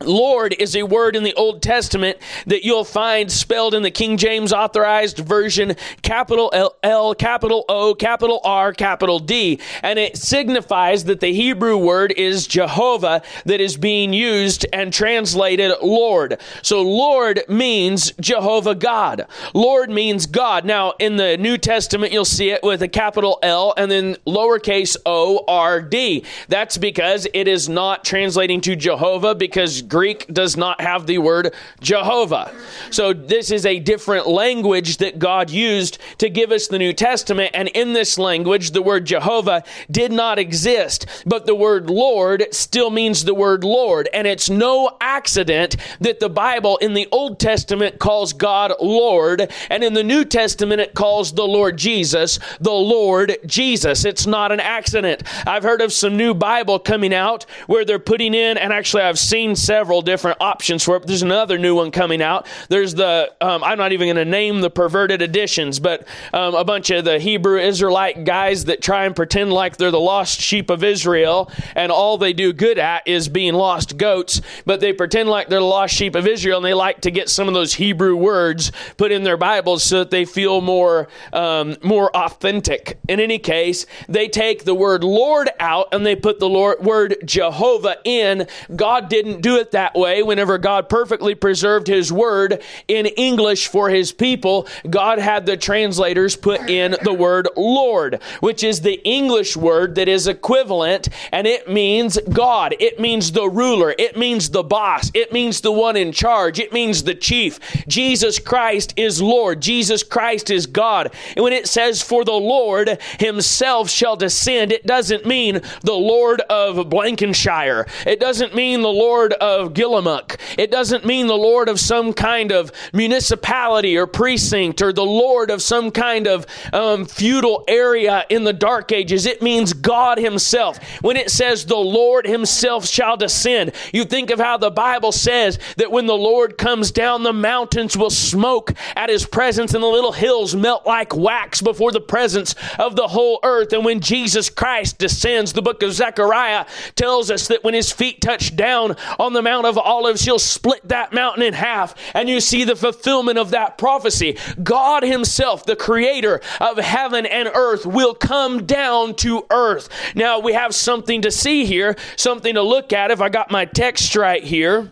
Lord 0.00 0.54
is 0.58 0.76
a 0.76 0.84
word 0.84 1.16
in 1.16 1.22
the 1.22 1.34
Old 1.34 1.62
Testament 1.62 2.18
that 2.46 2.64
you'll 2.64 2.84
find 2.84 3.30
spelled 3.30 3.74
in 3.74 3.82
the 3.82 3.90
King 3.90 4.16
James 4.16 4.52
authorized 4.52 5.18
version, 5.18 5.74
capital 6.02 6.50
L, 6.52 6.76
L, 6.82 7.14
capital 7.14 7.64
O, 7.68 7.94
capital 7.94 8.40
R, 8.44 8.72
capital 8.72 9.18
D. 9.18 9.60
And 9.82 9.98
it 9.98 10.16
signifies 10.16 11.04
that 11.04 11.20
the 11.20 11.32
Hebrew 11.32 11.76
word 11.76 12.12
is 12.16 12.46
Jehovah 12.46 13.22
that 13.44 13.60
is 13.60 13.76
being 13.76 14.12
used 14.12 14.66
and 14.72 14.92
translated 14.92 15.72
Lord. 15.82 16.40
So 16.62 16.82
Lord 16.82 17.42
means 17.48 18.12
Jehovah 18.20 18.74
God. 18.74 19.26
Lord 19.54 19.90
means 19.90 20.26
God. 20.26 20.64
Now, 20.64 20.94
in 20.98 21.16
the 21.16 21.36
New 21.36 21.58
Testament, 21.58 22.12
you'll 22.12 22.24
see 22.24 22.50
it 22.50 22.62
with 22.62 22.82
a 22.82 22.88
capital 22.88 23.38
L 23.42 23.74
and 23.76 23.90
then 23.90 24.16
lowercase 24.26 24.96
o 25.04 25.44
R 25.48 25.82
D. 25.82 26.24
That's 26.48 26.78
because 26.78 27.26
it 27.34 27.48
is 27.48 27.68
not 27.68 28.04
translating 28.04 28.60
to 28.62 28.76
Jehovah 28.76 29.34
because 29.34 29.82
Greek 29.88 30.26
does 30.32 30.56
not 30.56 30.80
have 30.80 31.06
the 31.06 31.18
word 31.18 31.54
Jehovah. 31.80 32.54
So 32.90 33.12
this 33.12 33.50
is 33.50 33.66
a 33.66 33.78
different 33.78 34.26
language 34.26 34.98
that 34.98 35.18
God 35.18 35.50
used 35.50 35.98
to 36.18 36.28
give 36.28 36.52
us 36.52 36.68
the 36.68 36.78
New 36.78 36.92
Testament. 36.92 37.50
And 37.54 37.68
in 37.68 37.92
this 37.92 38.18
language, 38.18 38.72
the 38.72 38.82
word 38.82 39.06
Jehovah 39.06 39.64
did 39.90 40.12
not 40.12 40.38
exist, 40.38 41.06
but 41.26 41.46
the 41.46 41.54
word 41.54 41.90
Lord 41.90 42.46
still 42.52 42.90
means 42.90 43.24
the 43.24 43.34
word 43.34 43.64
Lord. 43.64 44.08
And 44.12 44.26
it's 44.26 44.50
no 44.50 44.96
accident 45.00 45.76
that 46.00 46.20
the 46.20 46.28
Bible 46.28 46.76
in 46.78 46.94
the 46.94 47.08
Old 47.10 47.40
Testament 47.40 47.98
calls 47.98 48.32
God 48.32 48.74
Lord, 48.80 49.50
and 49.70 49.82
in 49.82 49.94
the 49.94 50.04
New 50.04 50.24
Testament 50.24 50.80
it 50.80 50.94
calls 50.94 51.32
the 51.32 51.46
Lord 51.46 51.76
Jesus 51.76 52.38
the 52.60 52.70
Lord 52.70 53.36
Jesus. 53.46 54.04
It's 54.04 54.26
not 54.26 54.52
an 54.52 54.60
accident. 54.60 55.22
I've 55.46 55.62
heard 55.62 55.80
of 55.80 55.92
some 55.92 56.16
new 56.16 56.34
Bible 56.34 56.78
coming 56.78 57.14
out 57.14 57.44
where 57.66 57.84
they're 57.84 57.98
putting 57.98 58.34
in, 58.34 58.58
and 58.58 58.72
actually 58.72 59.02
I've 59.02 59.18
seen 59.18 59.56
several 59.56 59.77
several 59.78 60.02
different 60.02 60.36
options 60.40 60.82
for 60.82 60.96
it. 60.96 61.06
There's 61.06 61.22
another 61.22 61.56
new 61.56 61.76
one 61.76 61.92
coming 61.92 62.20
out. 62.20 62.48
There's 62.68 62.94
the, 62.94 63.32
um, 63.40 63.62
I'm 63.62 63.78
not 63.78 63.92
even 63.92 64.06
going 64.06 64.16
to 64.16 64.24
name 64.24 64.60
the 64.60 64.70
perverted 64.70 65.22
editions, 65.22 65.78
but 65.78 66.04
um, 66.32 66.56
a 66.56 66.64
bunch 66.64 66.90
of 66.90 67.04
the 67.04 67.20
Hebrew 67.20 67.60
Israelite 67.60 68.24
guys 68.24 68.64
that 68.64 68.82
try 68.82 69.04
and 69.04 69.14
pretend 69.14 69.52
like 69.52 69.76
they're 69.76 69.92
the 69.92 70.00
lost 70.00 70.40
sheep 70.40 70.68
of 70.68 70.82
Israel, 70.82 71.48
and 71.76 71.92
all 71.92 72.18
they 72.18 72.32
do 72.32 72.52
good 72.52 72.76
at 72.76 73.06
is 73.06 73.28
being 73.28 73.54
lost 73.54 73.96
goats, 73.96 74.40
but 74.66 74.80
they 74.80 74.92
pretend 74.92 75.28
like 75.28 75.48
they're 75.48 75.60
the 75.60 75.64
lost 75.64 75.94
sheep 75.94 76.16
of 76.16 76.26
Israel, 76.26 76.56
and 76.56 76.66
they 76.66 76.74
like 76.74 77.00
to 77.02 77.12
get 77.12 77.28
some 77.28 77.46
of 77.46 77.54
those 77.54 77.74
Hebrew 77.74 78.16
words 78.16 78.72
put 78.96 79.12
in 79.12 79.22
their 79.22 79.36
Bibles 79.36 79.84
so 79.84 80.00
that 80.00 80.10
they 80.10 80.24
feel 80.24 80.60
more, 80.60 81.06
um, 81.32 81.76
more 81.84 82.10
authentic. 82.16 82.98
In 83.08 83.20
any 83.20 83.38
case, 83.38 83.86
they 84.08 84.26
take 84.26 84.64
the 84.64 84.74
word 84.74 85.04
Lord 85.04 85.50
out 85.60 85.94
and 85.94 86.04
they 86.04 86.16
put 86.16 86.40
the 86.40 86.48
Lord, 86.48 86.80
word 86.80 87.14
Jehovah 87.24 87.98
in. 88.02 88.48
God 88.74 89.08
didn't 89.08 89.40
do 89.40 89.54
it 89.54 89.67
it 89.68 89.72
that 89.72 89.94
way 89.94 90.22
whenever 90.22 90.58
God 90.58 90.88
perfectly 90.88 91.34
preserved 91.34 91.86
His 91.86 92.12
word 92.12 92.62
in 92.86 93.06
English 93.06 93.68
for 93.68 93.90
His 93.90 94.12
people. 94.12 94.66
God 94.88 95.18
had 95.18 95.46
the 95.46 95.56
translators 95.56 96.36
put 96.36 96.68
in 96.68 96.96
the 97.02 97.12
word 97.12 97.48
Lord, 97.56 98.22
which 98.40 98.64
is 98.64 98.80
the 98.80 99.00
English 99.06 99.56
word 99.56 99.94
that 99.96 100.08
is 100.08 100.26
equivalent, 100.26 101.08
and 101.32 101.46
it 101.46 101.68
means 101.68 102.18
God. 102.30 102.74
It 102.80 102.98
means 102.98 103.32
the 103.32 103.48
ruler. 103.48 103.94
It 103.98 104.16
means 104.16 104.50
the 104.50 104.62
boss. 104.62 105.10
It 105.14 105.32
means 105.32 105.60
the 105.60 105.72
one 105.72 105.96
in 105.96 106.12
charge. 106.12 106.58
It 106.58 106.72
means 106.72 107.02
the 107.02 107.14
chief. 107.14 107.58
Jesus 107.86 108.38
Christ 108.38 108.94
is 108.96 109.20
Lord. 109.20 109.60
Jesus 109.60 110.02
Christ 110.02 110.50
is 110.50 110.66
God. 110.66 111.12
And 111.36 111.44
when 111.44 111.52
it 111.52 111.66
says, 111.66 112.02
For 112.02 112.24
the 112.24 112.32
Lord 112.32 112.98
Himself 113.18 113.90
shall 113.90 114.16
descend, 114.16 114.72
it 114.72 114.86
doesn't 114.86 115.26
mean 115.26 115.60
the 115.82 115.92
Lord 115.92 116.40
of 116.42 116.88
Blankenshire. 116.88 117.86
It 118.06 118.20
doesn't 118.20 118.54
mean 118.54 118.82
the 118.82 118.88
Lord 118.88 119.32
of 119.34 119.57
of 119.58 119.74
Gilamuk. 119.74 120.38
It 120.56 120.70
doesn't 120.70 121.04
mean 121.04 121.26
the 121.26 121.36
Lord 121.36 121.68
of 121.68 121.80
some 121.80 122.12
kind 122.12 122.52
of 122.52 122.72
municipality 122.92 123.96
or 123.96 124.06
precinct 124.06 124.80
or 124.80 124.92
the 124.92 125.04
Lord 125.04 125.50
of 125.50 125.60
some 125.60 125.90
kind 125.90 126.26
of 126.26 126.46
um, 126.72 127.04
feudal 127.04 127.64
area 127.68 128.24
in 128.28 128.44
the 128.44 128.52
Dark 128.52 128.92
Ages. 128.92 129.26
It 129.26 129.42
means 129.42 129.72
God 129.72 130.18
Himself. 130.18 130.78
When 131.00 131.16
it 131.16 131.30
says 131.30 131.66
the 131.66 131.76
Lord 131.76 132.26
Himself 132.26 132.86
shall 132.86 133.16
descend, 133.16 133.72
you 133.92 134.04
think 134.04 134.30
of 134.30 134.38
how 134.38 134.56
the 134.56 134.70
Bible 134.70 135.12
says 135.12 135.58
that 135.76 135.90
when 135.90 136.06
the 136.06 136.16
Lord 136.16 136.56
comes 136.56 136.90
down, 136.90 137.22
the 137.22 137.32
mountains 137.32 137.96
will 137.96 138.10
smoke 138.10 138.72
at 138.96 139.10
His 139.10 139.26
presence 139.26 139.74
and 139.74 139.82
the 139.82 139.88
little 139.88 140.12
hills 140.12 140.54
melt 140.54 140.86
like 140.86 141.14
wax 141.14 141.60
before 141.60 141.92
the 141.92 142.00
presence 142.00 142.54
of 142.78 142.96
the 142.96 143.08
whole 143.08 143.40
earth. 143.42 143.72
And 143.72 143.84
when 143.84 144.00
Jesus 144.00 144.48
Christ 144.48 144.98
descends, 144.98 145.52
the 145.52 145.62
book 145.62 145.82
of 145.82 145.92
Zechariah 145.92 146.66
tells 146.94 147.30
us 147.30 147.48
that 147.48 147.64
when 147.64 147.74
His 147.74 147.90
feet 147.90 148.20
touch 148.20 148.54
down 148.54 148.96
on 149.18 149.32
the 149.32 149.42
Mount 149.48 149.64
of 149.64 149.78
Olives, 149.78 150.26
He'll 150.26 150.38
split 150.38 150.86
that 150.88 151.14
mountain 151.14 151.42
in 151.42 151.54
half. 151.54 151.94
And 152.12 152.28
you 152.28 152.38
see 152.38 152.64
the 152.64 152.76
fulfillment 152.76 153.38
of 153.38 153.52
that 153.52 153.78
prophecy. 153.78 154.36
God 154.62 155.02
Himself, 155.02 155.64
the 155.64 155.74
creator 155.74 156.42
of 156.60 156.76
heaven 156.76 157.24
and 157.24 157.48
earth, 157.54 157.86
will 157.86 158.12
come 158.12 158.66
down 158.66 159.14
to 159.16 159.46
earth. 159.50 159.88
Now, 160.14 160.38
we 160.38 160.52
have 160.52 160.74
something 160.74 161.22
to 161.22 161.30
see 161.30 161.64
here, 161.64 161.96
something 162.16 162.54
to 162.56 162.62
look 162.62 162.92
at. 162.92 163.10
If 163.10 163.22
I 163.22 163.30
got 163.30 163.50
my 163.50 163.64
text 163.64 164.14
right 164.16 164.44
here, 164.44 164.90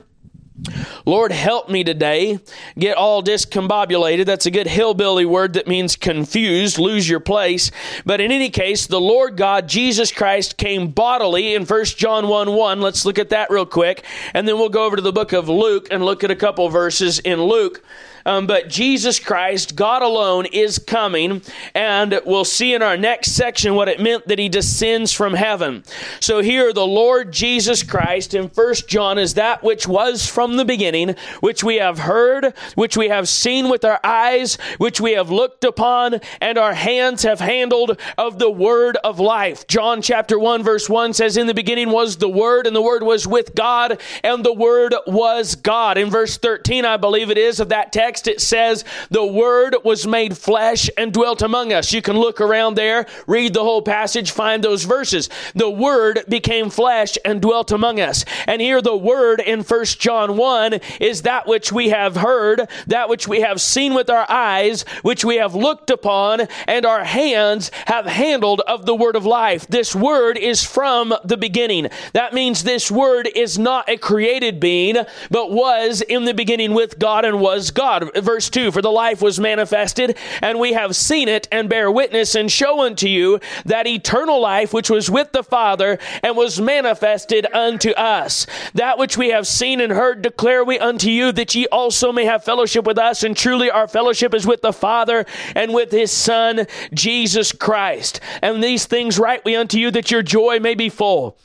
Lord, 1.04 1.32
help 1.32 1.68
me 1.68 1.84
today 1.84 2.38
get 2.78 2.96
all 2.96 3.22
discombobulated. 3.22 4.26
That's 4.26 4.46
a 4.46 4.50
good 4.50 4.66
hillbilly 4.66 5.24
word 5.24 5.54
that 5.54 5.66
means 5.66 5.96
confused, 5.96 6.78
lose 6.78 7.08
your 7.08 7.20
place. 7.20 7.70
But 8.04 8.20
in 8.20 8.32
any 8.32 8.50
case, 8.50 8.86
the 8.86 9.00
Lord 9.00 9.36
God, 9.36 9.68
Jesus 9.68 10.12
Christ, 10.12 10.56
came 10.56 10.88
bodily 10.88 11.54
in 11.54 11.64
1 11.64 11.84
John 11.84 12.28
1 12.28 12.52
1. 12.52 12.80
Let's 12.80 13.04
look 13.04 13.18
at 13.18 13.30
that 13.30 13.50
real 13.50 13.66
quick. 13.66 14.04
And 14.34 14.46
then 14.46 14.56
we'll 14.58 14.68
go 14.68 14.84
over 14.84 14.96
to 14.96 15.02
the 15.02 15.12
book 15.12 15.32
of 15.32 15.48
Luke 15.48 15.88
and 15.90 16.04
look 16.04 16.24
at 16.24 16.30
a 16.30 16.36
couple 16.36 16.68
verses 16.68 17.18
in 17.20 17.42
Luke. 17.42 17.82
Um, 18.26 18.46
but 18.46 18.68
Jesus 18.68 19.18
Christ, 19.18 19.76
God 19.76 20.02
alone, 20.02 20.44
is 20.46 20.78
coming, 20.78 21.40
and 21.74 22.20
we'll 22.26 22.44
see 22.44 22.74
in 22.74 22.82
our 22.82 22.98
next 22.98 23.32
section 23.32 23.74
what 23.74 23.88
it 23.88 24.00
meant 24.00 24.28
that 24.28 24.38
he 24.38 24.50
descends 24.50 25.12
from 25.12 25.32
heaven. 25.32 25.84
So 26.20 26.42
here, 26.42 26.74
the 26.74 26.86
Lord 26.86 27.32
Jesus 27.32 27.82
Christ 27.82 28.34
in 28.34 28.50
First 28.50 28.88
John 28.88 29.16
is 29.16 29.34
that 29.34 29.62
which 29.62 29.86
was 29.86 30.26
from 30.26 30.56
the 30.56 30.64
beginning, 30.64 31.14
which 31.40 31.64
we 31.64 31.76
have 31.76 32.00
heard, 32.00 32.52
which 32.74 32.96
we 32.96 33.08
have 33.08 33.28
seen 33.28 33.70
with 33.70 33.84
our 33.84 34.00
eyes, 34.04 34.58
which 34.76 35.00
we 35.00 35.12
have 35.12 35.30
looked 35.30 35.64
upon, 35.64 36.20
and 36.40 36.58
our 36.58 36.74
hands 36.74 37.22
have 37.22 37.40
handled 37.40 37.98
of 38.18 38.38
the 38.38 38.50
word 38.50 38.96
of 39.04 39.20
life. 39.20 39.66
John 39.68 40.02
chapter 40.02 40.38
1, 40.38 40.64
verse 40.64 40.88
1 40.88 41.12
says, 41.12 41.36
In 41.36 41.46
the 41.46 41.54
beginning 41.54 41.90
was 41.90 42.16
the 42.16 42.28
Word, 42.28 42.66
and 42.66 42.74
the 42.74 42.82
Word 42.82 43.02
was 43.02 43.26
with 43.26 43.54
God, 43.54 44.00
and 44.24 44.44
the 44.44 44.52
Word 44.52 44.94
was 45.06 45.54
God. 45.54 45.96
In 45.96 46.10
verse 46.10 46.36
13, 46.38 46.84
I 46.84 46.96
believe 46.96 47.30
it 47.30 47.38
is, 47.38 47.60
of 47.60 47.68
that 47.68 47.92
text, 47.92 48.15
text, 48.16 48.26
it 48.28 48.40
says, 48.40 48.84
The 49.10 49.24
Word 49.24 49.76
was 49.84 50.06
made 50.06 50.36
flesh 50.36 50.88
and 50.96 51.12
dwelt 51.12 51.42
among 51.42 51.72
us. 51.72 51.92
You 51.92 52.02
can 52.02 52.16
look 52.18 52.40
around 52.40 52.74
there, 52.74 53.06
read 53.26 53.52
the 53.52 53.62
whole 53.62 53.82
passage, 53.82 54.30
find 54.30 54.62
those 54.62 54.84
verses. 54.84 55.28
The 55.54 55.70
Word 55.70 56.24
became 56.28 56.70
flesh 56.70 57.18
and 57.24 57.42
dwelt 57.42 57.72
among 57.72 58.00
us. 58.00 58.24
And 58.46 58.60
here, 58.62 58.80
the 58.80 58.96
Word 58.96 59.40
in 59.40 59.62
1 59.62 59.84
John 59.84 60.36
1 60.36 60.80
is 61.00 61.22
that 61.22 61.46
which 61.46 61.72
we 61.72 61.90
have 61.90 62.16
heard, 62.16 62.68
that 62.86 63.08
which 63.08 63.28
we 63.28 63.40
have 63.40 63.60
seen 63.60 63.94
with 63.94 64.08
our 64.08 64.26
eyes, 64.30 64.82
which 65.02 65.24
we 65.24 65.36
have 65.36 65.54
looked 65.54 65.90
upon, 65.90 66.48
and 66.66 66.86
our 66.86 67.04
hands 67.04 67.70
have 67.86 68.06
handled 68.06 68.62
of 68.62 68.86
the 68.86 68.94
Word 68.94 69.16
of 69.16 69.26
life. 69.26 69.66
This 69.66 69.94
Word 69.94 70.38
is 70.38 70.64
from 70.64 71.14
the 71.24 71.36
beginning. 71.36 71.88
That 72.14 72.32
means 72.32 72.62
this 72.62 72.90
Word 72.90 73.28
is 73.34 73.58
not 73.58 73.88
a 73.88 73.96
created 73.96 74.60
being, 74.60 74.96
but 75.30 75.50
was 75.50 76.00
in 76.00 76.24
the 76.24 76.34
beginning 76.34 76.72
with 76.72 76.98
God 76.98 77.24
and 77.24 77.40
was 77.40 77.70
God 77.70 78.05
verse 78.14 78.48
2 78.50 78.72
For 78.72 78.82
the 78.82 78.90
life 78.90 79.22
was 79.22 79.40
manifested, 79.40 80.16
and 80.42 80.58
we 80.58 80.72
have 80.72 80.96
seen 80.96 81.28
it, 81.28 81.48
and 81.50 81.68
bear 81.68 81.90
witness, 81.90 82.34
and 82.34 82.50
show 82.50 82.82
unto 82.82 83.08
you 83.08 83.40
that 83.64 83.86
eternal 83.86 84.40
life 84.40 84.72
which 84.72 84.90
was 84.90 85.10
with 85.10 85.32
the 85.32 85.42
Father, 85.42 85.98
and 86.22 86.36
was 86.36 86.60
manifested 86.60 87.46
unto 87.52 87.90
us. 87.90 88.46
That 88.74 88.98
which 88.98 89.16
we 89.16 89.30
have 89.30 89.46
seen 89.46 89.80
and 89.80 89.92
heard 89.92 90.22
declare 90.22 90.64
we 90.64 90.78
unto 90.78 91.10
you, 91.10 91.32
that 91.32 91.54
ye 91.54 91.66
also 91.68 92.12
may 92.12 92.24
have 92.24 92.44
fellowship 92.44 92.86
with 92.86 92.98
us, 92.98 93.22
and 93.22 93.36
truly 93.36 93.70
our 93.70 93.88
fellowship 93.88 94.34
is 94.34 94.46
with 94.46 94.62
the 94.62 94.72
Father 94.72 95.26
and 95.54 95.72
with 95.72 95.90
his 95.90 96.10
Son, 96.10 96.66
Jesus 96.92 97.52
Christ. 97.52 98.20
And 98.42 98.62
these 98.62 98.86
things 98.86 99.18
write 99.18 99.44
we 99.44 99.56
unto 99.56 99.78
you, 99.78 99.90
that 99.92 100.10
your 100.10 100.22
joy 100.22 100.60
may 100.60 100.74
be 100.74 100.88
full. 100.88 101.38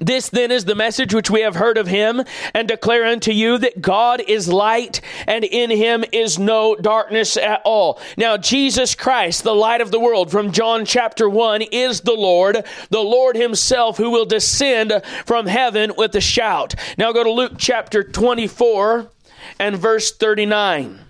This 0.00 0.28
then 0.28 0.50
is 0.50 0.64
the 0.64 0.74
message 0.74 1.14
which 1.14 1.30
we 1.30 1.42
have 1.42 1.56
heard 1.56 1.78
of 1.78 1.86
him 1.86 2.22
and 2.52 2.68
declare 2.68 3.04
unto 3.04 3.30
you 3.30 3.58
that 3.58 3.80
God 3.80 4.22
is 4.26 4.48
light 4.48 5.00
and 5.26 5.44
in 5.44 5.70
him 5.70 6.04
is 6.12 6.38
no 6.38 6.74
darkness 6.74 7.36
at 7.36 7.62
all. 7.64 8.00
Now, 8.16 8.36
Jesus 8.36 8.94
Christ, 8.94 9.44
the 9.44 9.54
light 9.54 9.80
of 9.80 9.90
the 9.90 10.00
world 10.00 10.30
from 10.30 10.52
John 10.52 10.84
chapter 10.84 11.28
1 11.28 11.62
is 11.62 12.00
the 12.00 12.14
Lord, 12.14 12.64
the 12.90 13.00
Lord 13.00 13.36
himself 13.36 13.96
who 13.96 14.10
will 14.10 14.26
descend 14.26 14.92
from 15.26 15.46
heaven 15.46 15.92
with 15.96 16.14
a 16.16 16.20
shout. 16.20 16.74
Now 16.98 17.12
go 17.12 17.24
to 17.24 17.30
Luke 17.30 17.54
chapter 17.58 18.02
24 18.02 19.10
and 19.58 19.76
verse 19.76 20.12
39. 20.12 21.00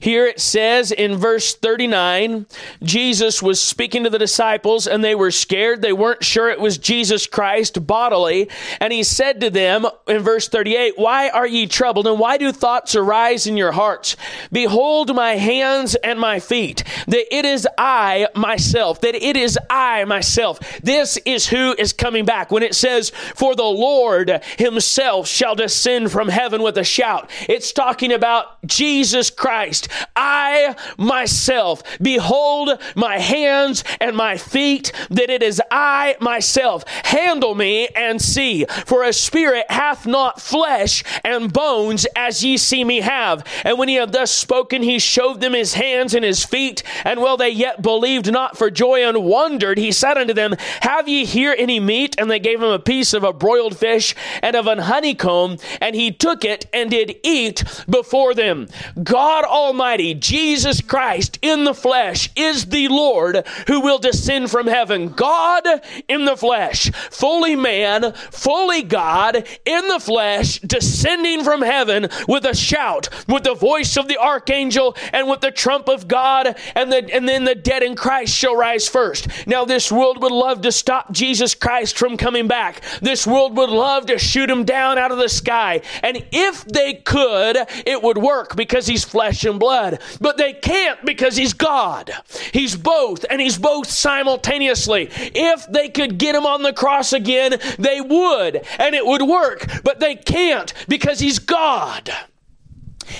Here 0.00 0.26
it 0.26 0.40
says 0.40 0.92
in 0.92 1.16
verse 1.16 1.54
39 1.54 2.46
Jesus 2.82 3.42
was 3.42 3.60
speaking 3.60 4.04
to 4.04 4.10
the 4.10 4.18
disciples 4.18 4.86
and 4.86 5.02
they 5.02 5.14
were 5.14 5.30
scared. 5.30 5.82
They 5.82 5.92
weren't 5.92 6.24
sure 6.24 6.48
it 6.50 6.60
was 6.60 6.78
Jesus 6.78 7.26
Christ 7.26 7.86
bodily. 7.86 8.48
And 8.80 8.92
he 8.92 9.02
said 9.02 9.40
to 9.40 9.50
them 9.50 9.86
in 10.06 10.20
verse 10.20 10.48
38 10.48 10.94
Why 10.96 11.28
are 11.28 11.46
ye 11.46 11.66
troubled 11.66 12.06
and 12.06 12.18
why 12.18 12.36
do 12.36 12.52
thoughts 12.52 12.94
arise 12.94 13.46
in 13.46 13.56
your 13.56 13.72
hearts? 13.72 14.16
Behold 14.52 15.14
my 15.14 15.36
hands 15.36 15.94
and 15.96 16.20
my 16.20 16.40
feet, 16.40 16.84
that 17.06 17.34
it 17.34 17.44
is 17.44 17.66
I 17.76 18.28
myself, 18.34 19.00
that 19.00 19.14
it 19.14 19.36
is 19.36 19.58
I 19.68 20.04
myself. 20.04 20.58
This 20.82 21.16
is 21.24 21.48
who 21.48 21.74
is 21.78 21.92
coming 21.92 22.24
back. 22.24 22.50
When 22.50 22.62
it 22.62 22.74
says, 22.74 23.10
For 23.10 23.54
the 23.54 23.62
Lord 23.64 24.42
himself 24.58 25.26
shall 25.26 25.54
descend 25.54 26.12
from 26.12 26.28
heaven 26.28 26.62
with 26.62 26.78
a 26.78 26.84
shout, 26.84 27.30
it's 27.48 27.72
talking 27.72 28.12
about 28.12 28.64
Jesus 28.66 29.30
Christ. 29.30 29.87
I 30.16 30.74
myself, 30.96 31.82
behold 32.00 32.80
my 32.94 33.18
hands 33.18 33.84
and 34.00 34.16
my 34.16 34.36
feet, 34.36 34.92
that 35.10 35.30
it 35.30 35.42
is 35.42 35.60
I 35.70 36.16
myself. 36.20 36.86
Handle 37.04 37.54
me 37.54 37.88
and 37.88 38.20
see, 38.20 38.64
for 38.86 39.02
a 39.02 39.12
spirit 39.12 39.66
hath 39.70 40.06
not 40.06 40.40
flesh 40.40 41.04
and 41.24 41.52
bones 41.52 42.06
as 42.16 42.44
ye 42.44 42.56
see 42.56 42.84
me 42.84 43.00
have. 43.00 43.44
And 43.64 43.78
when 43.78 43.88
he 43.88 43.96
had 43.96 44.12
thus 44.12 44.30
spoken, 44.30 44.82
he 44.82 44.98
showed 44.98 45.40
them 45.40 45.52
his 45.52 45.74
hands 45.74 46.14
and 46.14 46.24
his 46.24 46.44
feet. 46.44 46.82
And 47.04 47.20
while 47.20 47.36
they 47.36 47.50
yet 47.50 47.82
believed 47.82 48.30
not 48.30 48.56
for 48.56 48.70
joy 48.70 49.06
and 49.06 49.24
wondered, 49.24 49.78
he 49.78 49.92
said 49.92 50.18
unto 50.18 50.34
them, 50.34 50.54
Have 50.82 51.08
ye 51.08 51.24
here 51.24 51.54
any 51.56 51.80
meat? 51.80 52.16
And 52.18 52.30
they 52.30 52.38
gave 52.38 52.62
him 52.62 52.70
a 52.70 52.78
piece 52.78 53.12
of 53.12 53.24
a 53.24 53.32
broiled 53.32 53.76
fish 53.76 54.14
and 54.42 54.56
of 54.56 54.66
an 54.66 54.78
honeycomb, 54.78 55.58
and 55.80 55.94
he 55.94 56.10
took 56.10 56.44
it 56.44 56.66
and 56.72 56.90
did 56.90 57.16
eat 57.22 57.64
before 57.88 58.34
them. 58.34 58.68
God 59.02 59.44
Almighty 59.44 59.77
Almighty, 59.78 60.12
Jesus 60.12 60.80
Christ 60.80 61.38
in 61.40 61.62
the 61.62 61.72
flesh, 61.72 62.30
is 62.34 62.66
the 62.66 62.88
Lord 62.88 63.46
who 63.68 63.80
will 63.80 63.98
descend 63.98 64.50
from 64.50 64.66
heaven. 64.66 65.10
God 65.10 65.64
in 66.08 66.24
the 66.24 66.36
flesh, 66.36 66.90
fully 67.12 67.54
man, 67.54 68.12
fully 68.32 68.82
God 68.82 69.46
in 69.64 69.86
the 69.86 70.00
flesh, 70.00 70.58
descending 70.58 71.44
from 71.44 71.62
heaven 71.62 72.08
with 72.26 72.44
a 72.44 72.56
shout, 72.56 73.08
with 73.28 73.44
the 73.44 73.54
voice 73.54 73.96
of 73.96 74.08
the 74.08 74.18
archangel, 74.18 74.96
and 75.12 75.28
with 75.28 75.42
the 75.42 75.52
trump 75.52 75.88
of 75.88 76.08
God, 76.08 76.56
and, 76.74 76.90
the, 76.90 77.08
and 77.14 77.28
then 77.28 77.44
the 77.44 77.54
dead 77.54 77.84
in 77.84 77.94
Christ 77.94 78.34
shall 78.34 78.56
rise 78.56 78.88
first. 78.88 79.28
Now, 79.46 79.64
this 79.64 79.92
world 79.92 80.20
would 80.20 80.32
love 80.32 80.62
to 80.62 80.72
stop 80.72 81.12
Jesus 81.12 81.54
Christ 81.54 81.96
from 81.96 82.16
coming 82.16 82.48
back. 82.48 82.82
This 83.00 83.28
world 83.28 83.56
would 83.56 83.70
love 83.70 84.06
to 84.06 84.18
shoot 84.18 84.50
him 84.50 84.64
down 84.64 84.98
out 84.98 85.12
of 85.12 85.18
the 85.18 85.28
sky. 85.28 85.82
And 86.02 86.26
if 86.32 86.64
they 86.64 86.94
could, 86.94 87.58
it 87.86 88.02
would 88.02 88.18
work 88.18 88.56
because 88.56 88.88
he's 88.88 89.04
flesh 89.04 89.44
and 89.44 89.60
blood 89.60 89.67
blood. 89.68 90.00
But 90.18 90.38
they 90.38 90.54
can't 90.54 91.04
because 91.04 91.36
he's 91.36 91.52
God. 91.52 92.10
He's 92.52 92.74
both, 92.74 93.26
and 93.28 93.38
he's 93.38 93.58
both 93.58 93.90
simultaneously. 93.90 95.10
If 95.12 95.70
they 95.70 95.90
could 95.90 96.16
get 96.16 96.34
him 96.34 96.46
on 96.46 96.62
the 96.62 96.72
cross 96.72 97.12
again, 97.12 97.58
they 97.78 98.00
would, 98.00 98.66
and 98.78 98.94
it 98.94 99.04
would 99.04 99.22
work. 99.22 99.66
But 99.84 100.00
they 100.00 100.16
can't 100.16 100.72
because 100.88 101.20
he's 101.20 101.38
God. 101.38 102.10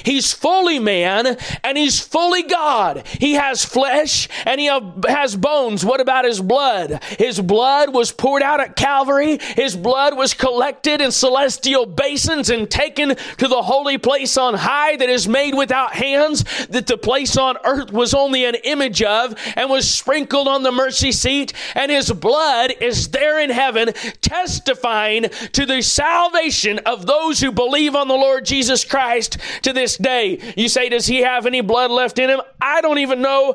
He's 0.05 0.33
fully 0.33 0.79
man 0.79 1.37
and 1.65 1.79
he's 1.79 2.01
fully 2.01 2.43
God. 2.43 3.07
He 3.19 3.35
has 3.35 3.65
flesh 3.65 4.29
and 4.45 4.61
he 4.61 4.67
has 5.09 5.37
bones. 5.37 5.85
What 5.85 6.01
about 6.01 6.25
his 6.25 6.41
blood? 6.41 7.03
His 7.19 7.41
blood 7.41 7.93
was 7.93 8.13
poured 8.13 8.43
out 8.43 8.61
at 8.61 8.77
Calvary. 8.77 9.39
His 9.39 9.77
blood 9.77 10.17
was 10.17 10.35
collected 10.35 11.01
in 11.01 11.11
celestial 11.13 11.87
basins 11.87 12.51
and 12.51 12.71
taken 12.71 13.17
to 13.39 13.49
the 13.49 13.63
holy 13.63 13.99
place 13.99 14.37
on 14.37 14.55
high 14.55 14.97
that 14.97 15.09
is 15.09 15.29
made 15.29 15.55
without 15.55 15.95
hands, 15.95 16.45
that 16.69 16.87
the 16.87 16.99
place 16.99 17.37
on 17.37 17.57
earth 17.65 17.93
was 17.93 18.15
only 18.15 18.45
an 18.45 18.57
image 18.65 19.03
of, 19.03 19.35
and 19.57 19.71
was 19.71 19.89
sprinkled 19.89 20.49
on 20.49 20.63
the 20.63 20.73
mercy 20.73 21.13
seat. 21.13 21.53
And 21.75 21.91
his 21.91 22.13
blood 22.13 22.73
is 22.81 23.09
there 23.09 23.41
in 23.41 23.51
heaven, 23.51 23.93
testifying 24.21 25.25
to 25.53 25.67
the 25.67 25.83
salvation 25.83 26.79
of 26.81 27.07
those 27.07 27.41
who 27.41 27.53
believe 27.53 27.95
on 27.95 28.09
the 28.09 28.15
Lord 28.15 28.45
Jesus 28.45 28.85
Christ 28.85 29.39
to 29.63 29.73
this 29.79 29.97
day. 29.97 30.39
You 30.57 30.69
say, 30.69 30.89
Does 30.89 31.07
he 31.07 31.21
have 31.23 31.47
any 31.47 31.61
blood 31.61 31.91
left 31.91 32.19
in 32.19 32.29
him? 32.29 32.41
I 32.61 32.81
don't 32.81 32.99
even 32.99 33.23
know 33.23 33.55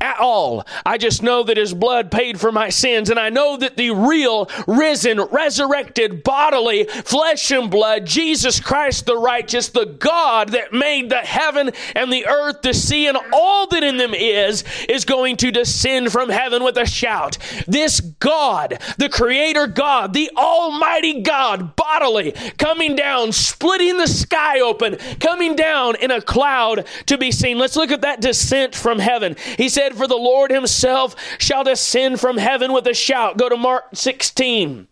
at 0.00 0.18
all. 0.18 0.66
I 0.84 0.98
just 0.98 1.22
know 1.22 1.42
that 1.44 1.56
his 1.56 1.74
blood 1.74 2.10
paid 2.10 2.38
for 2.38 2.52
my 2.52 2.68
sins, 2.68 3.10
and 3.10 3.18
I 3.18 3.30
know 3.30 3.56
that 3.56 3.76
the 3.76 3.90
real, 3.90 4.50
risen, 4.66 5.20
resurrected, 5.20 6.22
bodily, 6.22 6.84
flesh 6.84 7.50
and 7.50 7.70
blood, 7.70 8.06
Jesus 8.06 8.60
Christ 8.60 9.06
the 9.06 9.16
righteous, 9.16 9.68
the 9.68 9.86
God 9.86 10.50
that 10.50 10.72
made 10.72 11.10
the 11.10 11.18
heaven 11.18 11.70
and 11.94 12.12
the 12.12 12.26
earth, 12.26 12.62
the 12.62 12.74
sea, 12.74 13.06
and 13.06 13.18
all 13.32 13.66
that 13.68 13.82
in 13.82 13.96
them 13.96 14.14
is, 14.14 14.64
is 14.88 15.04
going 15.04 15.36
to 15.38 15.50
descend 15.50 16.12
from 16.12 16.28
heaven 16.28 16.62
with 16.62 16.76
a 16.76 16.86
shout. 16.86 17.38
This 17.66 18.00
God, 18.00 18.80
the 18.98 19.08
Creator 19.08 19.68
God, 19.68 20.12
the 20.12 20.30
Almighty 20.36 21.22
God, 21.22 21.76
bodily, 21.76 22.32
coming 22.58 22.96
down, 22.96 23.32
splitting 23.32 23.96
the 23.96 24.06
sky 24.06 24.60
open, 24.60 24.96
coming 25.20 25.56
down 25.56 25.96
in 25.96 26.10
a 26.10 26.20
cloud 26.20 26.86
to 27.06 27.16
be 27.16 27.30
seen. 27.30 27.58
Let's 27.58 27.76
look 27.76 27.90
at 27.90 28.02
that 28.02 28.20
descent 28.20 28.74
from 28.74 28.98
heaven. 28.98 29.36
He 29.56 29.68
said, 29.68 29.85
For 29.94 30.06
the 30.06 30.16
Lord 30.16 30.50
himself 30.50 31.14
shall 31.38 31.64
descend 31.64 32.20
from 32.20 32.38
heaven 32.38 32.72
with 32.72 32.86
a 32.86 32.94
shout. 32.94 33.36
Go 33.36 33.48
to 33.48 33.56
Mark 33.56 33.94
16. 33.94 34.88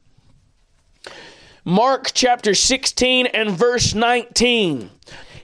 Mark 1.64 2.10
chapter 2.12 2.54
16 2.54 3.26
and 3.26 3.50
verse 3.50 3.94
19. 3.94 4.90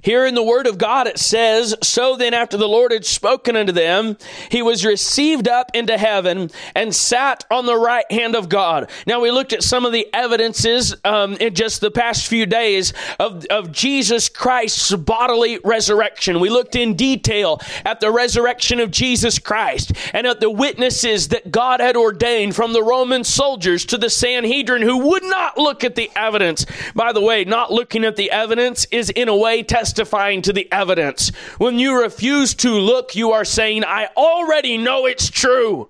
Here 0.03 0.25
in 0.25 0.35
the 0.35 0.43
Word 0.43 0.67
of 0.67 0.79
God 0.79 1.07
it 1.07 1.19
says, 1.19 1.75
So 1.83 2.17
then, 2.17 2.33
after 2.33 2.57
the 2.57 2.69
Lord 2.69 2.93
had 2.93 3.05
spoken 3.05 3.55
unto 3.57 3.73
them, 3.73 4.17
he 4.51 4.63
was 4.63 4.85
received 4.85 5.47
up 5.47 5.71
into 5.75 5.99
heaven 5.99 6.51
and 6.75 6.95
sat 6.95 7.45
on 7.51 7.67
the 7.67 7.77
right 7.77 8.11
hand 8.11 8.35
of 8.35 8.49
God. 8.49 8.91
Now, 9.07 9.21
we 9.21 9.31
looked 9.31 9.53
at 9.53 9.63
some 9.63 9.85
of 9.85 9.93
the 9.93 10.09
evidences 10.15 10.95
um, 11.05 11.35
in 11.35 11.55
just 11.55 11.81
the 11.81 11.91
past 11.91 12.29
few 12.29 12.47
days 12.47 12.95
of, 13.19 13.45
of 13.47 13.73
Jesus 13.73 14.29
Christ's 14.29 14.95
bodily 14.95 15.59
resurrection. 15.65 16.41
We 16.41 16.49
looked 16.49 16.77
in 16.77 16.95
detail 16.95 17.61
at 17.85 18.01
the 18.01 18.11
resurrection 18.11 18.81
of 18.81 18.91
Jesus 18.91 19.39
Christ 19.39 19.93
and 20.15 20.27
at 20.27 20.41
the 20.41 20.51
witnesses 20.51 21.29
that 21.29 21.53
God 21.53 21.81
had 21.81 21.97
ordained 21.97 22.57
from 22.57 22.73
the 22.73 22.83
Roman 22.83 23.23
soldiers 23.23 23.85
to 23.87 23.99
the 23.99 24.11
Sanhedrin 24.11 24.83
who 24.83 25.09
would 25.09 25.25
not 25.25 25.59
look 25.59 25.85
at 25.85 25.95
the 25.95 26.11
evidence. 26.17 26.65
By 26.95 27.13
the 27.13 27.21
way, 27.21 27.45
not 27.45 27.71
looking 27.71 28.05
at 28.05 28.17
the 28.17 28.31
evidence 28.31 28.87
is 28.91 29.11
in 29.11 29.29
a 29.29 29.37
way 29.37 29.63
testimony 29.63 29.90
testifying 29.91 30.41
to 30.43 30.53
the 30.53 30.71
evidence. 30.71 31.31
When 31.59 31.81
you 31.81 32.01
refuse 32.03 32.55
to 32.57 32.71
look, 32.71 33.17
you 33.17 33.33
are 33.33 33.45
saying, 33.45 33.85
I 33.85 34.09
already 34.17 34.79
know 34.79 35.07
it's 35.07 35.29
true 35.29 35.89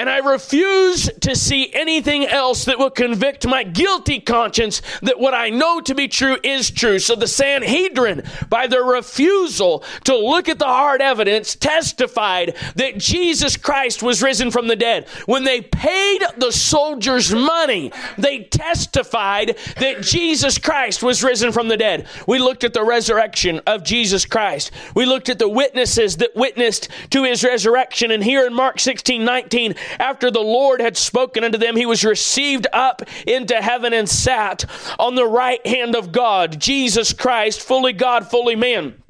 and 0.00 0.08
I 0.08 0.16
refuse 0.20 1.10
to 1.20 1.36
see 1.36 1.70
anything 1.74 2.24
else 2.24 2.64
that 2.64 2.78
will 2.78 2.88
convict 2.88 3.46
my 3.46 3.64
guilty 3.64 4.18
conscience 4.18 4.80
that 5.02 5.20
what 5.20 5.34
I 5.34 5.50
know 5.50 5.82
to 5.82 5.94
be 5.94 6.08
true 6.08 6.38
is 6.42 6.70
true. 6.70 6.98
So 6.98 7.14
the 7.14 7.26
Sanhedrin, 7.26 8.22
by 8.48 8.66
their 8.66 8.82
refusal 8.82 9.84
to 10.04 10.16
look 10.16 10.48
at 10.48 10.58
the 10.58 10.64
hard 10.64 11.02
evidence, 11.02 11.54
testified 11.54 12.56
that 12.76 12.96
Jesus 12.96 13.58
Christ 13.58 14.02
was 14.02 14.22
risen 14.22 14.50
from 14.50 14.68
the 14.68 14.76
dead. 14.76 15.06
When 15.26 15.44
they 15.44 15.60
paid 15.60 16.22
the 16.38 16.50
soldiers 16.50 17.34
money, 17.34 17.92
they 18.16 18.44
testified 18.44 19.58
that 19.80 20.00
Jesus 20.00 20.56
Christ 20.56 21.02
was 21.02 21.22
risen 21.22 21.52
from 21.52 21.68
the 21.68 21.76
dead. 21.76 22.06
We 22.26 22.38
looked 22.38 22.64
at 22.64 22.72
the 22.72 22.84
resurrection 22.84 23.60
of 23.66 23.84
Jesus 23.84 24.24
Christ. 24.24 24.70
We 24.94 25.04
looked 25.04 25.28
at 25.28 25.38
the 25.38 25.46
witnesses 25.50 26.16
that 26.16 26.34
witnessed 26.34 26.88
to 27.10 27.24
his 27.24 27.44
resurrection. 27.44 28.10
And 28.12 28.24
here 28.24 28.46
in 28.46 28.54
Mark 28.54 28.80
16 28.80 29.22
19, 29.22 29.74
after 29.98 30.30
the 30.30 30.40
Lord 30.40 30.80
had 30.80 30.96
spoken 30.96 31.44
unto 31.44 31.58
them, 31.58 31.76
he 31.76 31.86
was 31.86 32.04
received 32.04 32.66
up 32.72 33.02
into 33.26 33.56
heaven 33.60 33.92
and 33.92 34.08
sat 34.08 34.64
on 34.98 35.14
the 35.14 35.26
right 35.26 35.64
hand 35.66 35.96
of 35.96 36.12
God. 36.12 36.60
Jesus 36.60 37.12
Christ, 37.12 37.60
fully 37.60 37.92
God, 37.92 38.30
fully 38.30 38.56
man. 38.56 39.00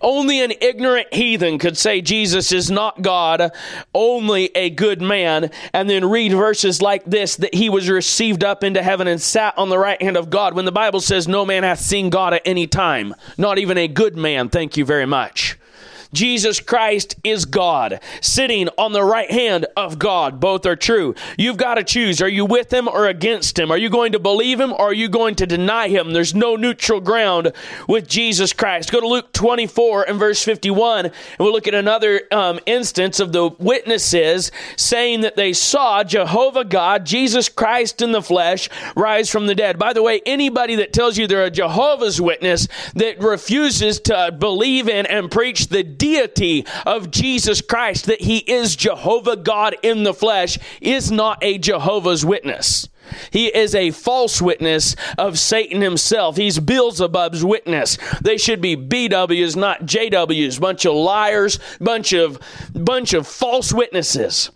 Only 0.00 0.42
an 0.42 0.52
ignorant 0.60 1.12
heathen 1.12 1.58
could 1.58 1.76
say 1.76 2.00
Jesus 2.00 2.52
is 2.52 2.70
not 2.70 3.02
God, 3.02 3.52
only 3.94 4.50
a 4.54 4.70
good 4.70 5.00
man, 5.00 5.50
and 5.72 5.88
then 5.88 6.08
read 6.08 6.32
verses 6.32 6.82
like 6.82 7.04
this 7.04 7.36
that 7.36 7.54
he 7.54 7.68
was 7.68 7.88
received 7.88 8.44
up 8.44 8.64
into 8.64 8.82
heaven 8.82 9.06
and 9.06 9.20
sat 9.20 9.56
on 9.56 9.68
the 9.68 9.78
right 9.78 10.00
hand 10.00 10.16
of 10.16 10.30
God. 10.30 10.54
When 10.54 10.64
the 10.64 10.72
Bible 10.72 11.00
says 11.00 11.28
no 11.28 11.46
man 11.46 11.62
hath 11.62 11.80
seen 11.80 12.10
God 12.10 12.34
at 12.34 12.42
any 12.44 12.66
time, 12.66 13.14
not 13.38 13.58
even 13.58 13.78
a 13.78 13.88
good 13.88 14.16
man, 14.16 14.48
thank 14.48 14.76
you 14.76 14.84
very 14.84 15.06
much. 15.06 15.58
Jesus 16.12 16.60
Christ 16.60 17.16
is 17.24 17.44
God, 17.44 18.00
sitting 18.20 18.68
on 18.76 18.92
the 18.92 19.02
right 19.02 19.30
hand 19.30 19.66
of 19.76 19.98
God. 19.98 20.40
Both 20.40 20.66
are 20.66 20.76
true. 20.76 21.14
You've 21.38 21.56
got 21.56 21.74
to 21.74 21.84
choose. 21.84 22.20
Are 22.20 22.28
you 22.28 22.44
with 22.44 22.72
him 22.72 22.88
or 22.88 23.06
against 23.06 23.58
him? 23.58 23.70
Are 23.70 23.78
you 23.78 23.88
going 23.88 24.12
to 24.12 24.18
believe 24.18 24.60
him 24.60 24.72
or 24.72 24.90
are 24.90 24.92
you 24.92 25.08
going 25.08 25.34
to 25.36 25.46
deny 25.46 25.88
him? 25.88 26.12
There's 26.12 26.34
no 26.34 26.56
neutral 26.56 27.00
ground 27.00 27.52
with 27.88 28.08
Jesus 28.08 28.52
Christ. 28.52 28.92
Go 28.92 29.00
to 29.00 29.08
Luke 29.08 29.32
24 29.32 30.04
and 30.04 30.18
verse 30.18 30.42
51, 30.44 31.06
and 31.06 31.14
we'll 31.38 31.52
look 31.52 31.66
at 31.66 31.74
another 31.74 32.22
um, 32.30 32.58
instance 32.66 33.20
of 33.20 33.32
the 33.32 33.48
witnesses 33.48 34.52
saying 34.76 35.22
that 35.22 35.36
they 35.36 35.52
saw 35.52 36.04
Jehovah 36.04 36.64
God, 36.64 37.06
Jesus 37.06 37.48
Christ 37.48 38.02
in 38.02 38.12
the 38.12 38.22
flesh, 38.22 38.68
rise 38.96 39.30
from 39.30 39.46
the 39.46 39.54
dead. 39.54 39.78
By 39.78 39.92
the 39.92 40.02
way, 40.02 40.20
anybody 40.26 40.76
that 40.76 40.92
tells 40.92 41.16
you 41.16 41.26
they're 41.26 41.44
a 41.44 41.50
Jehovah's 41.50 42.20
Witness 42.20 42.68
that 42.94 43.18
refuses 43.20 44.00
to 44.00 44.34
believe 44.38 44.88
in 44.88 45.06
and 45.06 45.30
preach 45.30 45.68
the 45.68 45.82
deity 46.02 46.66
of 46.84 47.12
Jesus 47.12 47.60
Christ, 47.60 48.06
that 48.06 48.22
he 48.22 48.38
is 48.38 48.74
Jehovah 48.74 49.36
God 49.36 49.76
in 49.84 50.02
the 50.02 50.12
flesh, 50.12 50.58
is 50.80 51.12
not 51.12 51.38
a 51.42 51.58
Jehovah's 51.58 52.24
Witness. 52.24 52.88
He 53.30 53.54
is 53.54 53.74
a 53.74 53.90
false 53.90 54.40
witness 54.40 54.96
of 55.18 55.38
Satan 55.38 55.80
himself. 55.80 56.36
He's 56.36 56.58
Beelzebub's 56.58 57.44
witness. 57.44 57.98
They 58.20 58.36
should 58.36 58.60
be 58.60 58.76
BWs, 58.76 59.54
not 59.54 59.82
JWs. 59.82 60.60
Bunch 60.60 60.86
of 60.86 60.94
liars, 60.94 61.58
bunch 61.80 62.12
of 62.14 62.40
bunch 62.72 63.12
of 63.12 63.26
false 63.26 63.72
witnesses. 63.72 64.50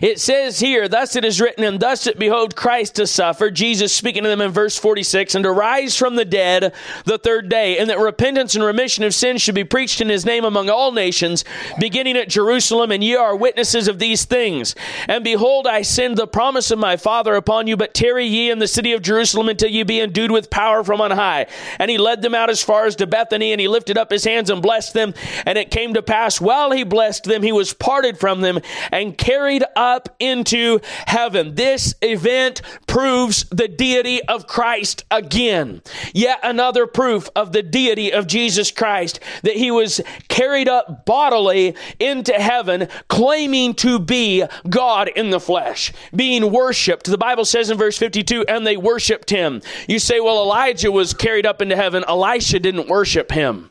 It 0.00 0.20
says 0.20 0.60
here, 0.60 0.88
thus 0.88 1.16
it 1.16 1.24
is 1.24 1.40
written, 1.40 1.64
and 1.64 1.80
thus 1.80 2.06
it 2.06 2.18
behoved 2.18 2.54
Christ 2.54 2.94
to 2.96 3.06
suffer, 3.06 3.50
Jesus 3.50 3.94
speaking 3.94 4.22
to 4.22 4.28
them 4.28 4.40
in 4.40 4.50
verse 4.50 4.78
46, 4.78 5.34
and 5.34 5.42
to 5.44 5.50
rise 5.50 5.96
from 5.96 6.16
the 6.16 6.24
dead 6.24 6.72
the 7.04 7.18
third 7.18 7.48
day, 7.48 7.78
and 7.78 7.90
that 7.90 7.98
repentance 7.98 8.54
and 8.54 8.62
remission 8.62 9.04
of 9.04 9.14
sins 9.14 9.42
should 9.42 9.54
be 9.54 9.64
preached 9.64 10.00
in 10.00 10.08
his 10.08 10.24
name 10.24 10.44
among 10.44 10.70
all 10.70 10.92
nations, 10.92 11.44
beginning 11.78 12.16
at 12.16 12.28
Jerusalem, 12.28 12.90
and 12.92 13.02
ye 13.02 13.16
are 13.16 13.36
witnesses 13.36 13.88
of 13.88 13.98
these 13.98 14.24
things. 14.24 14.74
And 15.08 15.24
behold, 15.24 15.66
I 15.66 15.82
send 15.82 16.16
the 16.16 16.26
promise 16.26 16.70
of 16.70 16.78
my 16.78 16.96
Father 16.96 17.34
upon 17.34 17.66
you, 17.66 17.76
but 17.76 17.94
tarry 17.94 18.26
ye 18.26 18.50
in 18.50 18.60
the 18.60 18.68
city 18.68 18.92
of 18.92 19.02
Jerusalem 19.02 19.48
until 19.48 19.70
ye 19.70 19.82
be 19.82 20.00
endued 20.00 20.30
with 20.30 20.50
power 20.50 20.84
from 20.84 21.00
on 21.00 21.10
high. 21.10 21.46
And 21.78 21.90
he 21.90 21.98
led 21.98 22.22
them 22.22 22.34
out 22.34 22.50
as 22.50 22.62
far 22.62 22.86
as 22.86 22.96
to 22.96 23.06
Bethany, 23.06 23.52
and 23.52 23.60
he 23.60 23.68
lifted 23.68 23.98
up 23.98 24.10
his 24.10 24.24
hands 24.24 24.50
and 24.50 24.62
blessed 24.62 24.94
them. 24.94 25.14
And 25.44 25.58
it 25.58 25.70
came 25.70 25.94
to 25.94 26.02
pass, 26.02 26.40
while 26.40 26.70
he 26.70 26.84
blessed 26.84 27.24
them, 27.24 27.42
he 27.42 27.52
was 27.52 27.72
parted 27.72 28.18
from 28.18 28.40
them 28.40 28.60
and 28.92 29.18
carried 29.18 29.63
up 29.76 30.14
into 30.18 30.80
heaven. 31.06 31.54
This 31.54 31.94
event 32.02 32.62
proves 32.86 33.44
the 33.50 33.68
deity 33.68 34.22
of 34.24 34.46
Christ 34.46 35.04
again. 35.10 35.82
Yet 36.12 36.40
another 36.42 36.86
proof 36.86 37.28
of 37.34 37.52
the 37.52 37.62
deity 37.62 38.12
of 38.12 38.26
Jesus 38.26 38.70
Christ 38.70 39.20
that 39.42 39.56
he 39.56 39.70
was 39.70 40.00
carried 40.28 40.68
up 40.68 41.04
bodily 41.04 41.74
into 41.98 42.32
heaven, 42.32 42.88
claiming 43.08 43.74
to 43.74 43.98
be 43.98 44.44
God 44.68 45.08
in 45.08 45.30
the 45.30 45.40
flesh, 45.40 45.92
being 46.14 46.52
worshiped. 46.52 47.06
The 47.06 47.18
Bible 47.18 47.44
says 47.44 47.70
in 47.70 47.78
verse 47.78 47.98
52, 47.98 48.44
and 48.48 48.66
they 48.66 48.76
worshiped 48.76 49.30
him. 49.30 49.62
You 49.88 49.98
say, 49.98 50.20
well, 50.20 50.42
Elijah 50.42 50.92
was 50.92 51.14
carried 51.14 51.46
up 51.46 51.60
into 51.60 51.76
heaven. 51.76 52.04
Elisha 52.06 52.60
didn't 52.60 52.88
worship 52.88 53.30
him. 53.30 53.70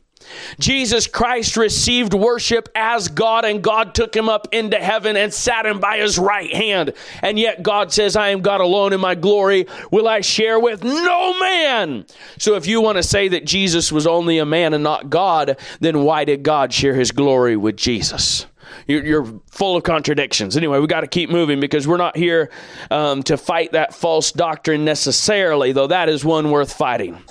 Jesus 0.59 1.07
Christ 1.07 1.57
received 1.57 2.13
worship 2.13 2.69
as 2.75 3.07
God, 3.07 3.45
and 3.45 3.61
God 3.61 3.95
took 3.95 4.15
him 4.15 4.29
up 4.29 4.47
into 4.51 4.77
heaven 4.77 5.15
and 5.15 5.33
sat 5.33 5.65
him 5.65 5.79
by 5.79 5.97
his 5.97 6.17
right 6.17 6.53
hand. 6.53 6.93
And 7.21 7.39
yet 7.39 7.63
God 7.63 7.91
says, 7.91 8.15
I 8.15 8.29
am 8.29 8.41
God 8.41 8.61
alone 8.61 8.93
in 8.93 8.99
my 8.99 9.15
glory. 9.15 9.67
Will 9.91 10.07
I 10.07 10.21
share 10.21 10.59
with 10.59 10.83
no 10.83 11.39
man? 11.39 12.05
So 12.37 12.55
if 12.55 12.67
you 12.67 12.81
want 12.81 12.97
to 12.97 13.03
say 13.03 13.27
that 13.29 13.45
Jesus 13.45 13.91
was 13.91 14.07
only 14.07 14.37
a 14.37 14.45
man 14.45 14.73
and 14.73 14.83
not 14.83 15.09
God, 15.09 15.57
then 15.79 16.03
why 16.03 16.25
did 16.25 16.43
God 16.43 16.73
share 16.73 16.95
his 16.95 17.11
glory 17.11 17.55
with 17.55 17.77
Jesus? 17.77 18.45
You're, 18.87 19.25
full 19.51 19.77
of 19.77 19.83
contradictions. 19.83 20.57
Anyway, 20.57 20.79
we 20.79 20.87
got 20.87 21.01
to 21.01 21.07
keep 21.07 21.29
moving 21.29 21.59
because 21.59 21.87
we're 21.87 21.97
not 21.97 22.17
here 22.17 22.49
um, 22.89 23.21
to 23.23 23.37
fight 23.37 23.73
that 23.73 23.93
false 23.93 24.31
doctrine 24.31 24.83
necessarily, 24.83 25.71
though 25.71 25.87
that 25.87 26.09
is 26.09 26.25
one 26.25 26.49
worth 26.49 26.73
fighting. 26.73 27.21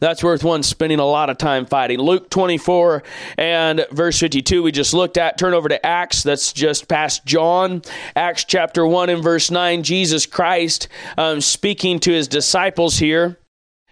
That's 0.00 0.22
worth 0.22 0.44
one 0.44 0.62
spending 0.62 0.98
a 0.98 1.04
lot 1.04 1.30
of 1.30 1.38
time 1.38 1.66
fighting. 1.66 1.98
Luke 1.98 2.30
24 2.30 3.02
and 3.36 3.86
verse 3.90 4.18
52, 4.18 4.62
we 4.62 4.72
just 4.72 4.94
looked 4.94 5.16
at. 5.16 5.38
Turn 5.38 5.54
over 5.54 5.68
to 5.68 5.84
Acts, 5.84 6.22
that's 6.22 6.52
just 6.52 6.88
past 6.88 7.24
John. 7.24 7.82
Acts 8.16 8.44
chapter 8.44 8.86
1 8.86 9.10
and 9.10 9.22
verse 9.22 9.50
9, 9.50 9.82
Jesus 9.82 10.26
Christ 10.26 10.88
um, 11.16 11.40
speaking 11.40 11.98
to 12.00 12.12
his 12.12 12.28
disciples 12.28 12.98
here. 12.98 13.38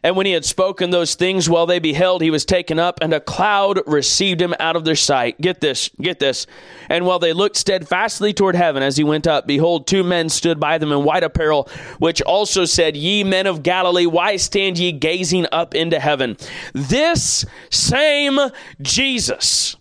And 0.06 0.14
when 0.14 0.24
he 0.24 0.30
had 0.30 0.44
spoken 0.44 0.90
those 0.90 1.16
things 1.16 1.50
while 1.50 1.66
they 1.66 1.80
beheld, 1.80 2.22
he 2.22 2.30
was 2.30 2.44
taken 2.44 2.78
up, 2.78 3.00
and 3.02 3.12
a 3.12 3.18
cloud 3.18 3.80
received 3.88 4.40
him 4.40 4.54
out 4.60 4.76
of 4.76 4.84
their 4.84 4.94
sight. 4.94 5.40
Get 5.40 5.60
this, 5.60 5.90
get 6.00 6.20
this. 6.20 6.46
And 6.88 7.06
while 7.06 7.18
they 7.18 7.32
looked 7.32 7.56
steadfastly 7.56 8.32
toward 8.32 8.54
heaven 8.54 8.84
as 8.84 8.96
he 8.96 9.02
went 9.02 9.26
up, 9.26 9.48
behold, 9.48 9.88
two 9.88 10.04
men 10.04 10.28
stood 10.28 10.60
by 10.60 10.78
them 10.78 10.92
in 10.92 11.02
white 11.02 11.24
apparel, 11.24 11.68
which 11.98 12.22
also 12.22 12.64
said, 12.66 12.96
Ye 12.96 13.24
men 13.24 13.48
of 13.48 13.64
Galilee, 13.64 14.06
why 14.06 14.36
stand 14.36 14.78
ye 14.78 14.92
gazing 14.92 15.48
up 15.50 15.74
into 15.74 15.98
heaven? 15.98 16.36
This 16.72 17.44
same 17.70 18.38
Jesus 18.80 19.74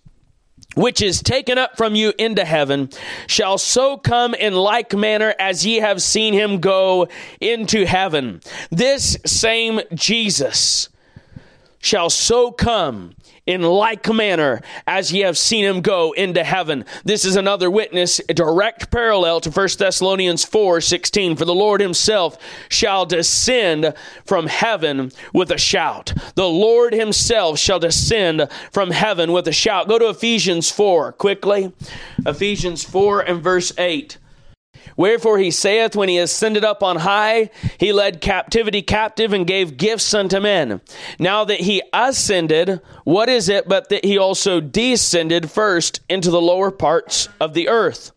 which 0.75 1.01
is 1.01 1.21
taken 1.21 1.57
up 1.57 1.75
from 1.77 1.95
you 1.95 2.13
into 2.17 2.45
heaven, 2.45 2.89
shall 3.27 3.57
so 3.57 3.97
come 3.97 4.33
in 4.33 4.53
like 4.53 4.93
manner 4.93 5.33
as 5.39 5.65
ye 5.65 5.77
have 5.77 6.01
seen 6.01 6.33
him 6.33 6.59
go 6.59 7.07
into 7.41 7.85
heaven. 7.85 8.41
This 8.69 9.17
same 9.25 9.81
Jesus 9.93 10.89
shall 11.85 12.09
so 12.09 12.51
come 12.51 13.13
in 13.45 13.61
like 13.61 14.11
manner 14.11 14.59
as 14.87 15.13
ye 15.13 15.19
have 15.19 15.37
seen 15.37 15.63
him 15.63 15.81
go 15.81 16.13
into 16.13 16.43
heaven. 16.43 16.83
This 17.03 17.25
is 17.25 17.35
another 17.35 17.69
witness, 17.69 18.19
a 18.27 18.33
direct 18.33 18.89
parallel 18.89 19.39
to 19.41 19.51
1 19.51 19.67
Thessalonians 19.77 20.43
4 20.43 20.81
16. 20.81 21.35
For 21.35 21.45
the 21.45 21.53
Lord 21.53 21.81
himself 21.81 22.37
shall 22.69 23.05
descend 23.05 23.93
from 24.25 24.47
heaven 24.47 25.11
with 25.31 25.51
a 25.51 25.59
shout. 25.59 26.13
The 26.33 26.49
Lord 26.49 26.93
himself 26.93 27.59
shall 27.59 27.79
descend 27.79 28.47
from 28.71 28.89
heaven 28.89 29.31
with 29.31 29.47
a 29.47 29.53
shout. 29.53 29.87
Go 29.87 29.99
to 29.99 30.09
Ephesians 30.09 30.71
4 30.71 31.13
quickly. 31.13 31.71
Ephesians 32.25 32.83
4 32.83 33.21
and 33.21 33.43
verse 33.43 33.71
8. 33.77 34.17
Wherefore 34.97 35.37
he 35.39 35.51
saith, 35.51 35.95
When 35.95 36.09
he 36.09 36.17
ascended 36.17 36.63
up 36.63 36.81
on 36.81 36.97
high, 36.97 37.49
he 37.77 37.91
led 37.91 38.21
captivity 38.21 38.81
captive 38.81 39.33
and 39.33 39.45
gave 39.45 39.77
gifts 39.77 40.13
unto 40.13 40.39
men. 40.39 40.81
Now 41.19 41.43
that 41.45 41.61
he 41.61 41.83
ascended, 41.93 42.81
what 43.03 43.29
is 43.29 43.49
it 43.49 43.67
but 43.67 43.89
that 43.89 44.05
he 44.05 44.17
also 44.17 44.61
descended 44.61 45.51
first 45.51 46.01
into 46.09 46.31
the 46.31 46.41
lower 46.41 46.71
parts 46.71 47.29
of 47.39 47.53
the 47.53 47.67
earth? 47.67 48.11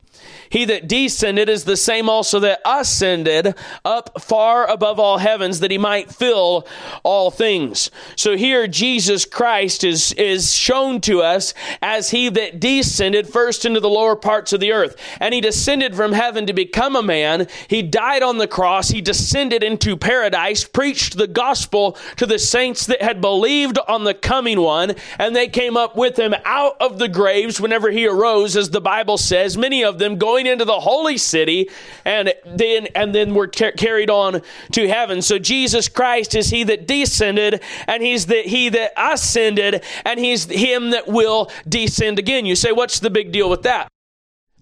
He 0.51 0.65
that 0.67 0.89
descended 0.89 1.49
is 1.49 1.65
the 1.65 1.77
same 1.77 2.09
also 2.09 2.41
that 2.41 2.61
ascended 2.65 3.55
up 3.85 4.21
far 4.21 4.69
above 4.69 4.99
all 4.99 5.19
heavens 5.19 5.61
that 5.61 5.71
he 5.71 5.79
might 5.79 6.11
fill 6.11 6.67
all 7.03 7.31
things. 7.31 7.91
So 8.17 8.37
here 8.37 8.67
Jesus 8.67 9.25
Christ 9.25 9.85
is, 9.85 10.13
is 10.15 10.55
shown 10.55 11.01
to 11.03 11.23
us 11.23 11.55
as 11.83 12.11
he 12.11 12.29
that 12.31 12.61
descended 12.61 13.29
first 13.29 13.65
into 13.65 13.81
the 13.81 13.89
lower 13.89 14.17
parts 14.17 14.53
of 14.53 14.61
the 14.61 14.73
earth. 14.73 14.97
And 15.21 15.35
he 15.35 15.41
descended 15.41 15.95
from 15.95 16.13
heaven 16.13 16.47
to 16.47 16.53
become 16.53 16.97
a 16.97 17.03
man. 17.03 17.47
He 17.69 17.83
died 17.83 18.23
on 18.23 18.39
the 18.39 18.49
cross. 18.49 18.89
He 18.89 19.01
descended 19.01 19.63
into 19.63 19.97
paradise, 19.97 20.65
preached 20.65 21.17
the 21.17 21.27
gospel 21.27 21.97
to 22.17 22.27
the 22.27 22.39
saints 22.39 22.87
that 22.87 23.03
had 23.03 23.21
believed 23.21 23.79
on 23.87 24.05
the 24.05 24.15
coming 24.15 24.61
one, 24.61 24.95
and 25.19 25.35
they 25.35 25.49
came 25.49 25.77
up 25.77 25.97
with 25.97 26.19
him 26.19 26.35
out 26.45 26.77
of 26.81 26.99
the 26.99 27.09
graves 27.09 27.61
whenever 27.61 27.91
he 27.91 28.07
arose, 28.07 28.57
as 28.57 28.71
the 28.71 28.81
Bible 28.81 29.19
says, 29.19 29.57
many 29.57 29.83
of 29.83 29.99
them 29.99 30.17
going 30.17 30.38
going 30.39 30.53
into 30.53 30.65
the 30.65 30.79
holy 30.79 31.19
city 31.19 31.69
and 32.05 32.33
then 32.47 32.87
and 32.95 33.13
then 33.13 33.35
were 33.35 33.49
car- 33.49 33.73
carried 33.73 34.09
on 34.09 34.41
to 34.71 34.89
heaven. 34.89 35.21
So 35.21 35.39
Jesus 35.39 35.89
Christ 35.89 36.37
is 36.37 36.51
he 36.51 36.63
that 36.65 36.87
descended 36.87 37.61
and 37.89 38.03
he's 38.03 38.27
the 38.27 38.43
he 38.43 38.69
that 38.69 38.93
ascended 38.97 39.85
and 40.05 40.21
he's 40.21 40.45
him 40.45 40.91
that 40.91 41.09
will 41.09 41.51
descend 41.69 42.21
again. 42.21 42.47
You 42.47 42.55
say 42.55 42.71
what's 42.71 43.01
the 43.01 43.11
big 43.11 43.33
deal 43.33 43.51
with 43.51 43.63
that? 43.63 43.89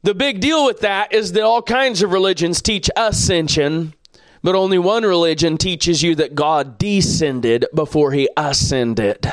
The 0.03 0.15
big 0.15 0.41
deal 0.41 0.65
with 0.65 0.81
that 0.81 1.13
is 1.13 1.33
that 1.33 1.43
all 1.43 1.63
kinds 1.63 2.01
of 2.01 2.13
religions 2.13 2.63
teach 2.63 2.89
ascension, 2.97 3.93
but 4.43 4.55
only 4.55 4.79
one 4.79 5.03
religion 5.03 5.59
teaches 5.59 6.03
you 6.03 6.15
that 6.15 6.35
God 6.35 6.79
descended 6.79 7.67
before 7.75 8.13
he 8.13 8.31
ascended. 8.37 9.31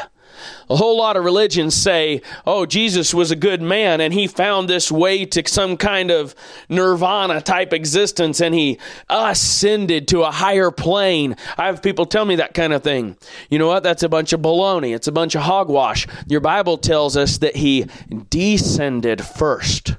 A 0.73 0.75
whole 0.75 0.97
lot 0.97 1.17
of 1.17 1.23
religions 1.23 1.75
say, 1.75 2.23
oh, 2.47 2.65
Jesus 2.65 3.13
was 3.13 3.29
a 3.29 3.35
good 3.35 3.61
man 3.61 4.01
and 4.01 4.11
he 4.11 4.25
found 4.25 4.67
this 4.67 4.91
way 4.91 5.23
to 5.23 5.47
some 5.47 5.77
kind 5.77 6.09
of 6.09 6.33
nirvana 6.67 7.41
type 7.41 7.73
existence 7.73 8.41
and 8.41 8.55
he 8.55 8.79
ascended 9.07 10.07
to 10.07 10.23
a 10.23 10.31
higher 10.31 10.71
plane. 10.71 11.35
I 11.59 11.67
have 11.67 11.83
people 11.83 12.07
tell 12.07 12.25
me 12.25 12.37
that 12.37 12.55
kind 12.55 12.73
of 12.73 12.81
thing. 12.81 13.17
You 13.51 13.59
know 13.59 13.67
what? 13.67 13.83
That's 13.83 14.01
a 14.01 14.09
bunch 14.09 14.33
of 14.33 14.39
baloney. 14.39 14.95
It's 14.95 15.07
a 15.07 15.11
bunch 15.11 15.35
of 15.35 15.43
hogwash. 15.43 16.07
Your 16.27 16.41
Bible 16.41 16.79
tells 16.79 17.15
us 17.15 17.37
that 17.37 17.57
he 17.57 17.85
descended 18.31 19.23
first. 19.23 19.97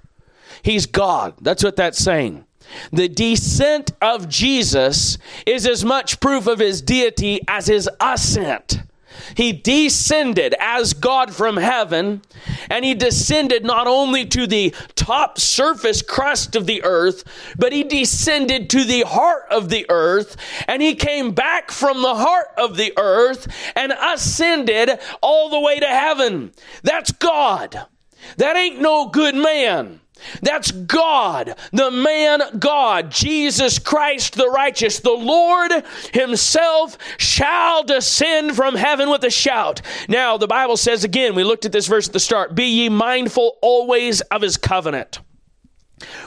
He's 0.64 0.86
God. 0.86 1.34
That's 1.40 1.62
what 1.62 1.76
that's 1.76 1.98
saying. 1.98 2.46
The 2.90 3.08
descent 3.08 3.92
of 4.02 4.28
Jesus 4.28 5.18
is 5.46 5.68
as 5.68 5.84
much 5.84 6.18
proof 6.18 6.48
of 6.48 6.58
his 6.58 6.82
deity 6.82 7.42
as 7.46 7.68
his 7.68 7.88
ascent. 8.00 8.82
He 9.36 9.52
descended 9.52 10.54
as 10.58 10.92
God 10.92 11.34
from 11.34 11.56
heaven, 11.56 12.22
and 12.70 12.84
he 12.84 12.94
descended 12.94 13.64
not 13.64 13.86
only 13.86 14.26
to 14.26 14.46
the 14.46 14.74
top 14.94 15.38
surface 15.38 16.02
crust 16.02 16.56
of 16.56 16.66
the 16.66 16.82
earth, 16.84 17.24
but 17.56 17.72
he 17.72 17.82
descended 17.82 18.70
to 18.70 18.84
the 18.84 19.02
heart 19.02 19.44
of 19.50 19.68
the 19.68 19.86
earth, 19.88 20.36
and 20.68 20.82
he 20.82 20.94
came 20.94 21.32
back 21.32 21.70
from 21.70 22.02
the 22.02 22.14
heart 22.14 22.48
of 22.56 22.76
the 22.76 22.92
earth 22.96 23.46
and 23.76 23.92
ascended 23.92 24.98
all 25.22 25.48
the 25.48 25.60
way 25.60 25.80
to 25.80 25.86
heaven. 25.86 26.52
That's 26.82 27.12
God. 27.12 27.86
That 28.36 28.56
ain't 28.56 28.80
no 28.80 29.08
good 29.08 29.34
man. 29.34 30.00
That's 30.42 30.70
God, 30.70 31.56
the 31.72 31.90
man 31.90 32.42
God, 32.58 33.10
Jesus 33.10 33.78
Christ 33.78 34.34
the 34.34 34.48
righteous. 34.48 35.00
The 35.00 35.10
Lord 35.10 35.72
himself 36.12 36.98
shall 37.18 37.84
descend 37.84 38.56
from 38.56 38.74
heaven 38.74 39.10
with 39.10 39.24
a 39.24 39.30
shout. 39.30 39.82
Now, 40.08 40.36
the 40.36 40.46
Bible 40.46 40.76
says 40.76 41.04
again, 41.04 41.34
we 41.34 41.44
looked 41.44 41.64
at 41.64 41.72
this 41.72 41.86
verse 41.86 42.06
at 42.06 42.12
the 42.12 42.20
start 42.20 42.54
be 42.54 42.64
ye 42.64 42.88
mindful 42.88 43.58
always 43.62 44.20
of 44.22 44.42
his 44.42 44.56
covenant. 44.56 45.20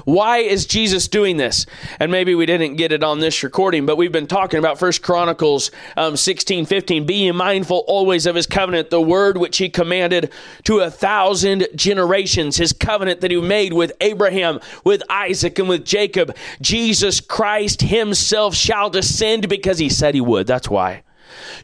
Why 0.06 0.40
is 0.40 0.66
Jesus 0.66 1.08
doing 1.08 1.38
this? 1.38 1.66
And 2.00 2.12
maybe 2.12 2.36
we 2.36 2.46
didn't 2.46 2.76
get 2.76 2.92
it 2.92 3.04
on 3.04 3.20
this 3.20 3.44
recording, 3.44 3.86
but 3.86 3.98
we've 3.98 4.12
been 4.12 4.28
talking 4.28 4.60
about 4.60 4.80
First 4.80 5.02
Chronicles 5.02 5.72
um, 5.96 6.18
16, 6.18 6.66
15. 6.66 7.06
Be 7.06 7.32
mindful 7.32 7.84
always 7.88 8.26
of 8.26 8.36
his 8.36 8.48
covenant, 8.48 8.90
the 8.90 9.02
word 9.02 9.38
which 9.38 9.58
he 9.58 9.70
commanded 9.70 10.32
to 10.64 10.80
a 10.80 10.92
thousand 10.92 11.68
generations, 11.76 12.58
his 12.58 12.74
covenant 12.74 13.22
that 13.22 13.32
he 13.32 13.40
made 13.40 13.74
with 13.74 13.92
Abraham, 14.02 14.60
with 14.84 15.02
Isaac, 15.10 15.60
and 15.60 15.70
with 15.70 15.86
Jacob. 15.86 16.36
Jesus 16.62 17.20
Christ 17.20 17.82
himself 17.82 18.56
shall 18.56 18.90
descend 18.90 19.50
because 19.50 19.80
he 19.80 19.90
said 19.90 20.16
he 20.16 20.22
would. 20.22 20.48
That's 20.48 20.70
why. 20.70 21.04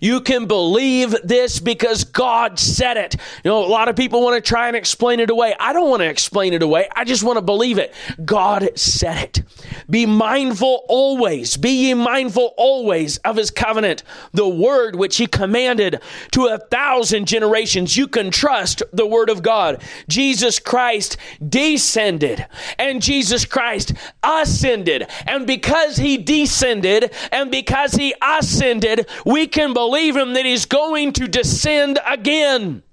You 0.01 0.21
can 0.21 0.45
believe 0.45 1.15
this 1.23 1.60
because 1.60 2.03
God 2.03 2.60
said 2.60 2.97
it. 2.97 3.15
You 3.43 3.51
know, 3.51 3.63
a 3.63 3.67
lot 3.67 3.88
of 3.88 3.95
people 3.95 4.21
want 4.21 4.43
to 4.43 4.47
try 4.47 4.67
and 4.67 4.75
explain 4.75 5.19
it 5.19 5.29
away. 5.29 5.56
I 5.60 5.73
don't 5.73 5.89
want 5.89 6.01
to 6.01 6.10
explain 6.10 6.53
it 6.53 6.62
away. 6.62 6.88
I 6.95 7.03
just 7.03 7.23
want 7.23 7.38
to 7.38 7.41
believe 7.41 7.77
it. 7.77 7.93
God 8.23 8.69
said 8.75 9.23
it. 9.23 9.43
Be 9.89 10.06
mindful 10.06 10.86
always, 10.88 11.58
be 11.58 11.88
ye 11.88 11.93
mindful 11.93 12.53
always 12.58 13.17
of 13.19 13.36
his 13.36 13.51
covenant, 13.51 14.03
the 14.32 14.47
word 14.47 14.95
which 14.95 15.17
he 15.17 15.27
commanded 15.27 16.01
to 16.32 16.45
a 16.45 16.58
thousand 16.58 17.27
generations. 17.27 17.97
You 17.97 18.08
can 18.08 18.32
trust 18.32 18.84
the 18.91 19.06
word 19.06 19.29
of 19.29 19.41
God. 19.41 19.82
Jesus 20.08 20.60
Christ 20.60 21.17
descended 21.47 22.45
and 22.77 23.01
Jesus 23.01 23.45
Christ 23.45 23.93
ascended. 24.23 25.08
And 25.25 25.45
because 25.45 25.97
he 25.97 26.17
descended 26.17 27.13
and 27.32 27.51
because 27.51 27.93
he 27.93 28.13
ascended, 28.21 29.08
we 29.25 29.47
can 29.47 29.73
believe 29.73 29.92
him 29.95 30.34
that 30.34 30.45
he's 30.45 30.65
going 30.65 31.13
to 31.13 31.27
descend 31.27 31.99
again. 32.06 32.84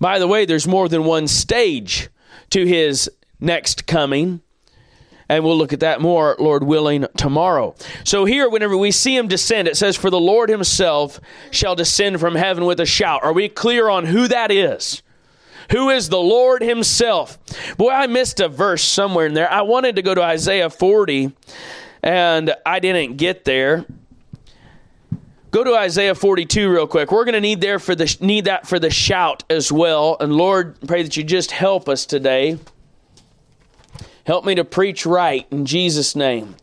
By 0.00 0.18
the 0.18 0.28
way, 0.28 0.44
there's 0.44 0.66
more 0.66 0.88
than 0.88 1.04
one 1.04 1.28
stage 1.28 2.08
to 2.50 2.66
his 2.66 3.10
next 3.40 3.86
coming. 3.86 4.40
And 5.28 5.42
we'll 5.42 5.56
look 5.56 5.72
at 5.72 5.80
that 5.80 6.00
more, 6.00 6.36
Lord 6.38 6.64
willing, 6.64 7.06
tomorrow. 7.16 7.74
So, 8.04 8.26
here, 8.26 8.48
whenever 8.48 8.76
we 8.76 8.90
see 8.90 9.16
him 9.16 9.26
descend, 9.26 9.68
it 9.68 9.76
says, 9.76 9.96
For 9.96 10.10
the 10.10 10.20
Lord 10.20 10.50
himself 10.50 11.18
shall 11.50 11.74
descend 11.74 12.20
from 12.20 12.34
heaven 12.34 12.66
with 12.66 12.78
a 12.78 12.86
shout. 12.86 13.24
Are 13.24 13.32
we 13.32 13.48
clear 13.48 13.88
on 13.88 14.04
who 14.04 14.28
that 14.28 14.50
is? 14.50 15.02
Who 15.70 15.88
is 15.88 16.10
the 16.10 16.20
Lord 16.20 16.62
himself? 16.62 17.38
Boy, 17.78 17.90
I 17.90 18.06
missed 18.06 18.38
a 18.40 18.48
verse 18.48 18.82
somewhere 18.82 19.26
in 19.26 19.32
there. 19.32 19.50
I 19.50 19.62
wanted 19.62 19.96
to 19.96 20.02
go 20.02 20.14
to 20.14 20.22
Isaiah 20.22 20.68
40, 20.68 21.32
and 22.02 22.54
I 22.66 22.80
didn't 22.80 23.16
get 23.16 23.46
there. 23.46 23.86
Go 25.54 25.62
to 25.62 25.76
Isaiah 25.76 26.16
42 26.16 26.68
real 26.68 26.88
quick. 26.88 27.12
We're 27.12 27.24
going 27.24 27.34
to 27.34 27.40
need 27.40 27.60
there 27.60 27.78
for 27.78 27.94
the 27.94 28.12
need 28.20 28.46
that 28.46 28.66
for 28.66 28.80
the 28.80 28.90
shout 28.90 29.44
as 29.48 29.70
well. 29.70 30.16
And 30.18 30.32
Lord, 30.32 30.76
pray 30.84 31.04
that 31.04 31.16
you 31.16 31.22
just 31.22 31.52
help 31.52 31.88
us 31.88 32.06
today. 32.06 32.58
Help 34.26 34.44
me 34.44 34.56
to 34.56 34.64
preach 34.64 35.06
right 35.06 35.46
in 35.52 35.64
Jesus 35.64 36.16
name. 36.16 36.56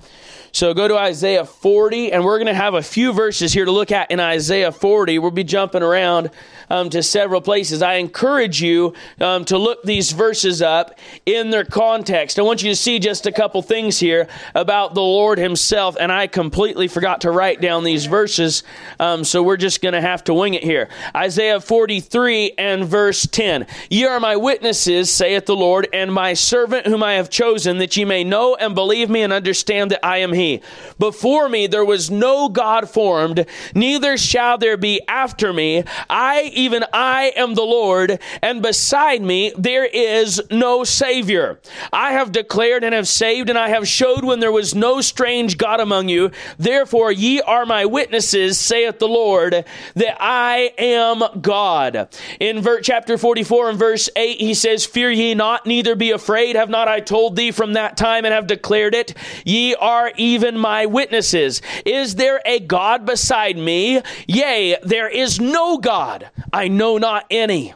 So 0.52 0.74
go 0.74 0.90
to 0.90 0.98
Isaiah 0.98 1.46
40, 1.46 2.12
and 2.12 2.26
we're 2.26 2.38
going 2.38 2.48
to 2.48 2.54
have 2.54 2.74
a 2.74 2.82
few 2.82 3.14
verses 3.14 3.54
here 3.54 3.64
to 3.64 3.72
look 3.72 3.94
at 3.94 4.12
in 4.12 4.20
Isaiah 4.20 4.74
40. 4.74 5.20
We'll 5.20 5.32
be 5.32 5.46
jumping 5.46 5.84
around 5.84 6.30
um, 6.72 6.90
to 6.90 7.04
several 7.04 7.42
places. 7.42 7.82
I 7.82 7.96
encourage 7.96 8.62
you 8.62 8.94
um, 9.20 9.44
to 9.46 9.58
look 9.58 9.84
these 9.84 10.14
verses 10.14 10.62
up 10.62 10.98
in 11.26 11.50
their 11.50 11.66
context. 11.66 12.40
I 12.40 12.44
want 12.44 12.64
you 12.64 12.70
to 12.70 12.76
see 12.78 12.98
just 12.98 13.26
a 13.26 13.32
couple 13.32 13.62
things 13.62 14.00
here 14.00 14.30
about 14.56 14.94
the 14.94 15.02
Lord 15.02 15.38
Himself, 15.38 15.98
and 16.00 16.12
I 16.14 16.28
completely 16.28 16.88
forgot 16.88 17.22
to 17.22 17.32
write 17.32 17.60
down 17.60 17.84
these 17.84 18.06
verses, 18.06 18.64
um, 19.02 19.26
so 19.26 19.44
we're 19.44 19.58
just 19.58 19.82
going 19.82 19.94
to 19.94 20.02
have 20.02 20.24
to 20.24 20.34
wing 20.34 20.54
it 20.54 20.64
here. 20.64 20.88
Isaiah 21.14 21.60
43 21.60 22.54
and 22.58 22.86
verse 22.86 23.28
10 23.28 23.68
Ye 23.90 24.06
are 24.06 24.22
my 24.22 24.38
witnesses, 24.38 25.12
saith 25.12 25.46
the 25.48 25.56
Lord, 25.56 25.90
and 25.92 26.14
my 26.14 26.34
servant 26.34 26.88
whom 26.88 27.04
I 27.04 27.14
have 27.14 27.30
chosen, 27.30 27.80
that 27.80 27.98
ye 27.98 28.06
may 28.06 28.24
know 28.24 28.56
and 28.56 28.74
believe 28.74 29.10
me 29.10 29.24
and 29.24 29.34
understand 29.34 29.92
that 29.92 30.06
I 30.06 30.20
am 30.20 30.32
He. 30.32 30.62
Before 30.98 31.50
me 31.50 31.68
there 31.68 31.84
was 31.84 32.10
no 32.10 32.48
God 32.48 32.90
formed, 32.90 33.46
neither 33.76 34.18
shall 34.18 34.58
there 34.58 34.78
be 34.78 35.02
after 35.10 35.52
me. 35.52 35.84
I, 36.10 36.61
even 36.62 36.86
I, 36.94 37.34
am 37.36 37.56
the 37.56 37.64
Lord, 37.64 38.20
and 38.42 38.62
beside 38.62 39.22
me 39.22 39.52
there 39.58 39.86
is 39.86 40.42
no 40.50 40.84
Savior. 40.84 41.60
I 41.92 42.14
have 42.14 42.32
declared 42.32 42.84
and 42.84 42.94
have 42.94 43.08
saved, 43.08 43.50
and 43.50 43.58
I 43.58 43.70
have 43.70 43.88
showed 43.88 44.24
when 44.24 44.40
there 44.40 44.52
was 44.52 44.76
no 44.76 45.02
strange 45.02 45.58
God 45.58 45.80
among 45.80 46.10
you. 46.10 46.32
Therefore 46.58 47.12
ye 47.12 47.42
are 47.42 47.66
my 47.66 47.86
witnesses, 47.86 48.60
saith 48.60 49.00
the 49.00 49.08
Lord, 49.08 49.66
that 49.96 50.18
I 50.20 50.74
am 50.78 51.42
God. 51.42 52.10
In 52.40 52.62
ver- 52.62 52.82
chapter 52.82 53.18
44 53.18 53.70
and 53.72 53.80
verse 53.80 54.10
8, 54.16 54.40
he 54.40 54.54
says, 54.54 54.86
Fear 54.86 55.12
ye 55.12 55.34
not, 55.34 55.66
neither 55.66 55.96
be 55.96 56.12
afraid. 56.12 56.56
Have 56.56 56.70
not 56.70 56.88
I 56.88 57.00
told 57.00 57.36
thee 57.36 57.52
from 57.52 57.74
that 57.74 57.98
time 57.98 58.26
and 58.26 58.34
have 58.34 58.48
declared 58.48 58.96
it? 58.96 59.14
Ye 59.46 59.76
are 59.76 60.12
even 60.18 60.58
my 60.58 60.86
witnesses. 60.86 61.62
Is 61.86 62.16
there 62.16 62.42
a 62.46 62.60
God 62.60 63.06
beside 63.06 63.58
me? 63.58 64.02
Yea, 64.28 64.78
there 64.84 65.10
is 65.10 65.40
no 65.40 65.78
God. 65.78 66.30
I 66.54 66.68
know 66.68 66.98
not 66.98 67.26
any. 67.30 67.74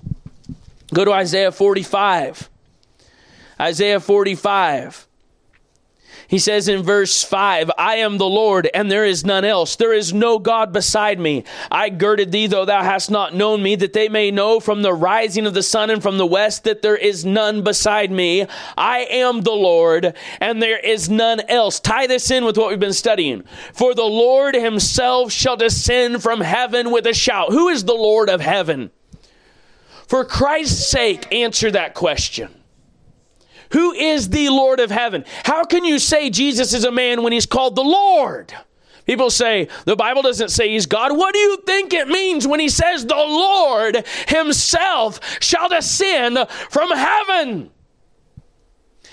Go 0.93 1.05
to 1.05 1.11
Isaiah 1.11 1.51
45. 1.51 2.49
Isaiah 3.59 3.99
45. 3.99 5.04
He 6.27 6.39
says 6.39 6.67
in 6.67 6.81
verse 6.81 7.23
5, 7.23 7.71
I 7.77 7.97
am 7.97 8.17
the 8.17 8.25
Lord, 8.25 8.69
and 8.73 8.89
there 8.89 9.05
is 9.05 9.25
none 9.25 9.45
else. 9.45 9.75
There 9.75 9.93
is 9.93 10.13
no 10.13 10.39
God 10.39 10.73
beside 10.73 11.19
me. 11.19 11.43
I 11.71 11.89
girded 11.89 12.31
thee, 12.31 12.47
though 12.47 12.65
thou 12.65 12.83
hast 12.83 13.11
not 13.11 13.35
known 13.35 13.61
me, 13.61 13.75
that 13.75 13.93
they 13.93 14.09
may 14.09 14.31
know 14.31 14.59
from 14.59 14.81
the 14.81 14.93
rising 14.93 15.45
of 15.45 15.53
the 15.53 15.63
sun 15.63 15.89
and 15.89 16.01
from 16.01 16.17
the 16.17 16.25
west 16.25 16.63
that 16.63 16.81
there 16.81 16.97
is 16.97 17.25
none 17.25 17.63
beside 17.63 18.11
me. 18.11 18.47
I 18.77 18.99
am 19.09 19.41
the 19.41 19.51
Lord, 19.51 20.15
and 20.39 20.61
there 20.61 20.79
is 20.79 21.09
none 21.09 21.41
else. 21.49 21.79
Tie 21.79 22.07
this 22.07 22.31
in 22.31 22.43
with 22.43 22.57
what 22.57 22.69
we've 22.69 22.79
been 22.79 22.93
studying. 22.93 23.43
For 23.73 23.93
the 23.93 24.03
Lord 24.03 24.55
himself 24.55 25.31
shall 25.31 25.57
descend 25.57 26.23
from 26.23 26.41
heaven 26.41 26.91
with 26.91 27.05
a 27.05 27.13
shout. 27.13 27.51
Who 27.51 27.69
is 27.69 27.85
the 27.85 27.93
Lord 27.93 28.29
of 28.29 28.41
heaven? 28.41 28.91
For 30.07 30.25
Christ's 30.25 30.87
sake, 30.87 31.31
answer 31.33 31.71
that 31.71 31.93
question. 31.93 32.53
Who 33.75 33.91
is 33.91 34.29
the 34.29 34.47
Lord 34.47 34.79
of 34.79 34.89
heaven? 34.89 35.25
How 35.43 35.65
can 35.65 35.83
you 35.83 35.99
say 35.99 36.29
Jesus 36.29 36.73
is 36.73 36.85
a 36.85 36.91
man 36.93 37.23
when 37.23 37.33
he's 37.33 37.45
called 37.45 37.75
the 37.75 37.83
Lord? 37.83 38.53
People 39.05 39.29
say 39.29 39.67
the 39.83 39.97
Bible 39.97 40.21
doesn't 40.21 40.47
say 40.47 40.69
he's 40.69 40.85
God. 40.85 41.17
What 41.17 41.33
do 41.33 41.39
you 41.41 41.57
think 41.57 41.93
it 41.93 42.07
means 42.07 42.47
when 42.47 42.61
he 42.61 42.69
says 42.69 43.05
the 43.05 43.15
Lord 43.15 44.05
himself 44.29 45.19
shall 45.41 45.67
descend 45.67 46.37
from 46.69 46.89
heaven? 46.91 47.69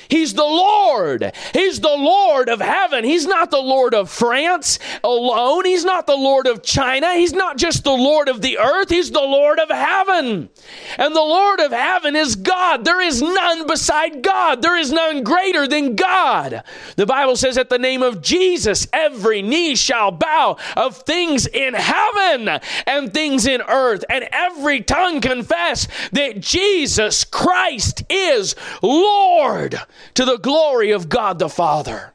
He's 0.09 0.35
the 0.35 0.43
Lord. 0.43 1.33
He's 1.53 1.81
the 1.81 1.89
Lord 1.89 2.49
of 2.49 2.61
heaven. 2.61 3.05
He's 3.05 3.27
not 3.27 3.51
the 3.51 3.61
Lord 3.61 3.95
of 3.95 4.11
France 4.11 4.79
alone. 5.03 5.65
He's 5.65 5.85
not 5.85 6.07
the 6.07 6.17
Lord 6.17 6.47
of 6.47 6.63
China. 6.63 7.15
He's 7.15 7.33
not 7.33 7.57
just 7.57 7.85
the 7.85 7.91
Lord 7.91 8.29
of 8.29 8.41
the 8.41 8.59
earth. 8.59 8.91
He's 8.91 9.11
the 9.11 9.21
Lord 9.21 9.59
of 9.59 9.71
heaven. 9.71 10.51
And 10.99 11.17
the 11.17 11.21
Lord 11.21 11.61
of 11.61 11.73
heaven 11.73 12.17
is 12.17 12.37
God. 12.37 12.85
There 12.85 13.01
is 13.01 13.23
none 13.23 13.67
beside 13.67 14.23
God. 14.23 14.63
There 14.63 14.77
is 14.77 14.93
none 14.93 15.23
greater 15.23 15.67
than 15.67 15.97
God. 15.97 16.63
The 16.97 17.07
Bible 17.07 17.37
says 17.37 17.59
at 17.59 17.71
the 17.71 17.79
name 17.79 18.03
of 18.03 18.23
Jesus, 18.23 18.87
every 18.93 19.43
knee 19.43 19.75
shall 19.75 20.11
bow 20.11 20.57
of 20.77 20.99
things 20.99 21.47
in 21.47 21.75
heaven 21.75 22.61
and 22.87 23.13
things 23.13 23.47
in 23.47 23.63
earth, 23.63 24.05
and 24.09 24.29
every 24.33 24.81
tongue 24.81 25.21
confess 25.21 25.89
that 26.13 26.41
Jesus 26.41 27.25
Christ 27.25 28.05
is 28.09 28.55
Lord 28.83 29.81
to 30.15 30.25
the 30.25 30.39
glory 30.39 30.91
of 30.91 31.09
God 31.09 31.39
the 31.39 31.49
Father. 31.49 32.13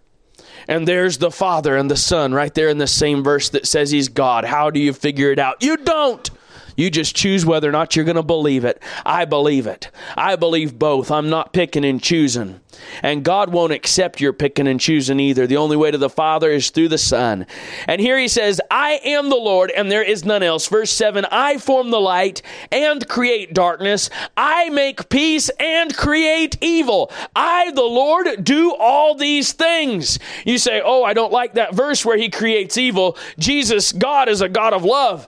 And 0.67 0.87
there's 0.87 1.17
the 1.17 1.31
Father 1.31 1.77
and 1.77 1.89
the 1.89 1.95
Son 1.95 2.33
right 2.33 2.53
there 2.53 2.69
in 2.69 2.77
the 2.77 2.87
same 2.87 3.23
verse 3.23 3.49
that 3.49 3.65
says 3.67 3.91
He's 3.91 4.09
God. 4.09 4.43
How 4.43 4.69
do 4.69 4.79
you 4.79 4.91
figure 4.93 5.31
it 5.31 5.39
out? 5.39 5.63
You 5.63 5.77
don't. 5.77 6.29
You 6.77 6.91
just 6.91 7.15
choose 7.15 7.45
whether 7.45 7.67
or 7.67 7.71
not 7.71 7.95
you're 7.95 8.05
going 8.05 8.15
to 8.15 8.23
believe 8.23 8.63
it. 8.63 8.81
I 9.03 9.25
believe 9.25 9.65
it. 9.65 9.89
I 10.15 10.35
believe 10.35 10.77
both. 10.77 11.09
I'm 11.09 11.29
not 11.29 11.51
picking 11.51 11.83
and 11.83 12.01
choosing. 12.01 12.61
And 13.01 13.23
God 13.23 13.51
won't 13.51 13.73
accept 13.73 14.21
your 14.21 14.31
picking 14.31 14.67
and 14.67 14.79
choosing 14.79 15.19
either. 15.19 15.47
The 15.47 15.57
only 15.57 15.75
way 15.75 15.89
to 15.89 15.97
the 15.97 16.09
Father 16.09 16.51
is 16.51 16.69
through 16.69 16.89
the 16.89 16.99
Son. 16.99 17.47
And 17.87 17.99
here 17.99 18.19
he 18.19 18.27
says, 18.27 18.61
I 18.69 18.99
am 19.03 19.29
the 19.29 19.35
Lord, 19.35 19.71
and 19.71 19.91
there 19.91 20.03
is 20.03 20.23
none 20.23 20.43
else. 20.43 20.67
Verse 20.67 20.91
7 20.91 21.25
I 21.31 21.57
form 21.57 21.89
the 21.89 21.99
light 21.99 22.43
and 22.71 23.07
create 23.07 23.55
darkness. 23.55 24.11
I 24.37 24.69
make 24.69 25.09
peace 25.09 25.49
and 25.59 25.97
create 25.97 26.57
evil. 26.61 27.11
I, 27.35 27.71
the 27.71 27.81
Lord, 27.81 28.43
do 28.43 28.75
all 28.75 29.15
these 29.15 29.51
things. 29.51 30.19
You 30.45 30.59
say, 30.59 30.79
Oh, 30.83 31.03
I 31.03 31.13
don't 31.13 31.33
like 31.33 31.55
that 31.55 31.73
verse 31.73 32.05
where 32.05 32.17
he 32.17 32.29
creates 32.29 32.77
evil. 32.77 33.17
Jesus, 33.39 33.91
God, 33.91 34.29
is 34.29 34.41
a 34.41 34.49
God 34.49 34.73
of 34.73 34.83
love. 34.83 35.27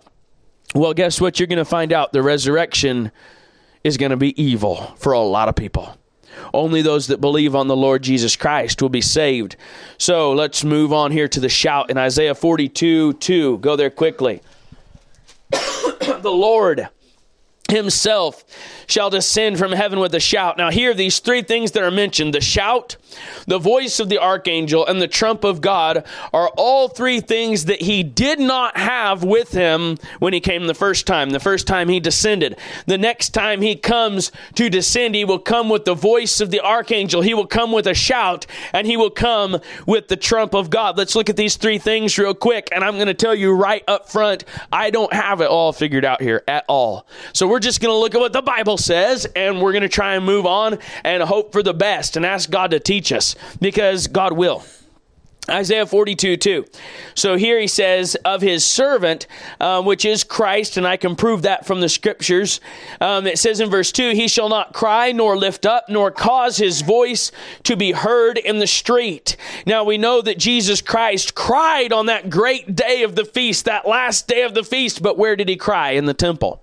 Well, 0.75 0.93
guess 0.93 1.19
what? 1.19 1.39
You're 1.39 1.47
going 1.47 1.57
to 1.57 1.65
find 1.65 1.91
out 1.91 2.13
the 2.13 2.21
resurrection 2.21 3.11
is 3.83 3.97
going 3.97 4.11
to 4.11 4.17
be 4.17 4.39
evil 4.41 4.93
for 4.97 5.13
a 5.13 5.19
lot 5.19 5.49
of 5.49 5.55
people. 5.55 5.97
Only 6.53 6.81
those 6.81 7.07
that 7.07 7.19
believe 7.19 7.55
on 7.55 7.67
the 7.67 7.75
Lord 7.75 8.03
Jesus 8.03 8.35
Christ 8.35 8.81
will 8.81 8.89
be 8.89 9.01
saved. 9.01 9.55
So 9.97 10.31
let's 10.31 10.63
move 10.63 10.93
on 10.93 11.11
here 11.11 11.27
to 11.27 11.39
the 11.39 11.49
shout 11.49 11.89
in 11.89 11.97
Isaiah 11.97 12.35
42 12.35 13.13
2. 13.13 13.57
Go 13.57 13.75
there 13.75 13.89
quickly. 13.89 14.41
the 15.51 16.31
Lord 16.31 16.87
himself 17.71 18.43
shall 18.87 19.09
descend 19.09 19.57
from 19.57 19.71
heaven 19.71 19.99
with 19.99 20.15
a 20.15 20.19
shout. 20.19 20.57
Now, 20.57 20.71
here, 20.71 20.93
these 20.93 21.19
three 21.19 21.41
things 21.41 21.71
that 21.71 21.83
are 21.83 21.91
mentioned 21.91 22.33
the 22.33 22.41
shout, 22.41 22.97
the 23.45 23.59
voice 23.59 23.99
of 23.99 24.09
the 24.09 24.17
archangel, 24.17 24.85
and 24.85 25.01
the 25.01 25.07
trump 25.07 25.43
of 25.43 25.61
God 25.61 26.05
are 26.33 26.49
all 26.57 26.87
three 26.87 27.19
things 27.19 27.65
that 27.65 27.81
he 27.81 28.03
did 28.03 28.39
not 28.39 28.77
have 28.77 29.23
with 29.23 29.51
him 29.51 29.97
when 30.19 30.33
he 30.33 30.39
came 30.39 30.67
the 30.67 30.73
first 30.73 31.05
time. 31.05 31.29
The 31.29 31.39
first 31.39 31.67
time 31.67 31.89
he 31.89 31.99
descended. 31.99 32.57
The 32.85 32.97
next 32.97 33.29
time 33.29 33.61
he 33.61 33.75
comes 33.75 34.31
to 34.55 34.69
descend, 34.69 35.15
he 35.15 35.25
will 35.25 35.39
come 35.39 35.69
with 35.69 35.85
the 35.85 35.93
voice 35.93 36.41
of 36.41 36.51
the 36.51 36.61
archangel, 36.61 37.21
he 37.21 37.33
will 37.33 37.47
come 37.47 37.71
with 37.71 37.87
a 37.87 37.93
shout, 37.93 38.45
and 38.73 38.87
he 38.87 38.97
will 38.97 39.09
come 39.09 39.59
with 39.85 40.07
the 40.07 40.17
trump 40.17 40.53
of 40.53 40.69
God. 40.69 40.97
Let's 40.97 41.15
look 41.15 41.29
at 41.29 41.37
these 41.37 41.55
three 41.55 41.77
things 41.77 42.17
real 42.17 42.33
quick, 42.33 42.69
and 42.71 42.83
I'm 42.83 42.95
going 42.95 43.07
to 43.07 43.13
tell 43.13 43.35
you 43.35 43.53
right 43.53 43.83
up 43.87 44.09
front 44.09 44.43
I 44.71 44.89
don't 44.89 45.13
have 45.13 45.41
it 45.41 45.47
all 45.47 45.73
figured 45.73 46.05
out 46.05 46.21
here 46.21 46.43
at 46.47 46.65
all. 46.67 47.07
So, 47.33 47.47
we're 47.59 47.63
just 47.63 47.81
going 47.81 47.93
to 47.93 47.99
look 47.99 48.15
at 48.15 48.21
what 48.21 48.31
the 48.31 48.41
Bible 48.41 48.77
says, 48.77 49.27
and 49.35 49.61
we're 49.61 49.73
going 49.73 49.81
to 49.81 49.89
try 49.89 50.15
and 50.15 50.23
move 50.23 50.45
on 50.45 50.79
and 51.03 51.21
hope 51.21 51.51
for 51.51 51.61
the 51.61 51.73
best 51.73 52.15
and 52.15 52.25
ask 52.25 52.49
God 52.49 52.71
to 52.71 52.79
teach 52.79 53.11
us 53.11 53.35
because 53.59 54.07
God 54.07 54.31
will. 54.31 54.63
Isaiah 55.49 55.85
42, 55.85 56.37
2. 56.37 56.65
So 57.15 57.35
here 57.35 57.59
he 57.59 57.67
says, 57.67 58.15
of 58.23 58.41
his 58.41 58.65
servant, 58.65 59.27
um, 59.59 59.85
which 59.85 60.05
is 60.05 60.23
Christ, 60.23 60.77
and 60.77 60.87
I 60.87 60.97
can 60.97 61.15
prove 61.15 61.41
that 61.41 61.65
from 61.65 61.81
the 61.81 61.89
scriptures. 61.89 62.61
Um, 63.01 63.27
it 63.27 63.39
says 63.39 63.59
in 63.59 63.69
verse 63.69 63.91
2, 63.91 64.11
He 64.11 64.27
shall 64.27 64.49
not 64.49 64.73
cry, 64.73 65.11
nor 65.11 65.37
lift 65.37 65.65
up, 65.65 65.89
nor 65.89 66.11
cause 66.11 66.57
his 66.57 66.81
voice 66.81 67.31
to 67.63 67.75
be 67.75 67.91
heard 67.91 68.37
in 68.37 68.59
the 68.59 68.67
street. 68.67 69.37
Now 69.65 69.83
we 69.83 69.97
know 69.97 70.21
that 70.21 70.37
Jesus 70.37 70.81
Christ 70.81 71.35
cried 71.35 71.91
on 71.91 72.05
that 72.07 72.29
great 72.29 72.75
day 72.75 73.03
of 73.03 73.15
the 73.15 73.25
feast, 73.25 73.65
that 73.65 73.87
last 73.87 74.27
day 74.27 74.43
of 74.43 74.53
the 74.53 74.63
feast, 74.63 75.01
but 75.01 75.17
where 75.17 75.35
did 75.35 75.49
he 75.49 75.55
cry? 75.55 75.91
In 75.91 76.05
the 76.05 76.13
temple. 76.13 76.61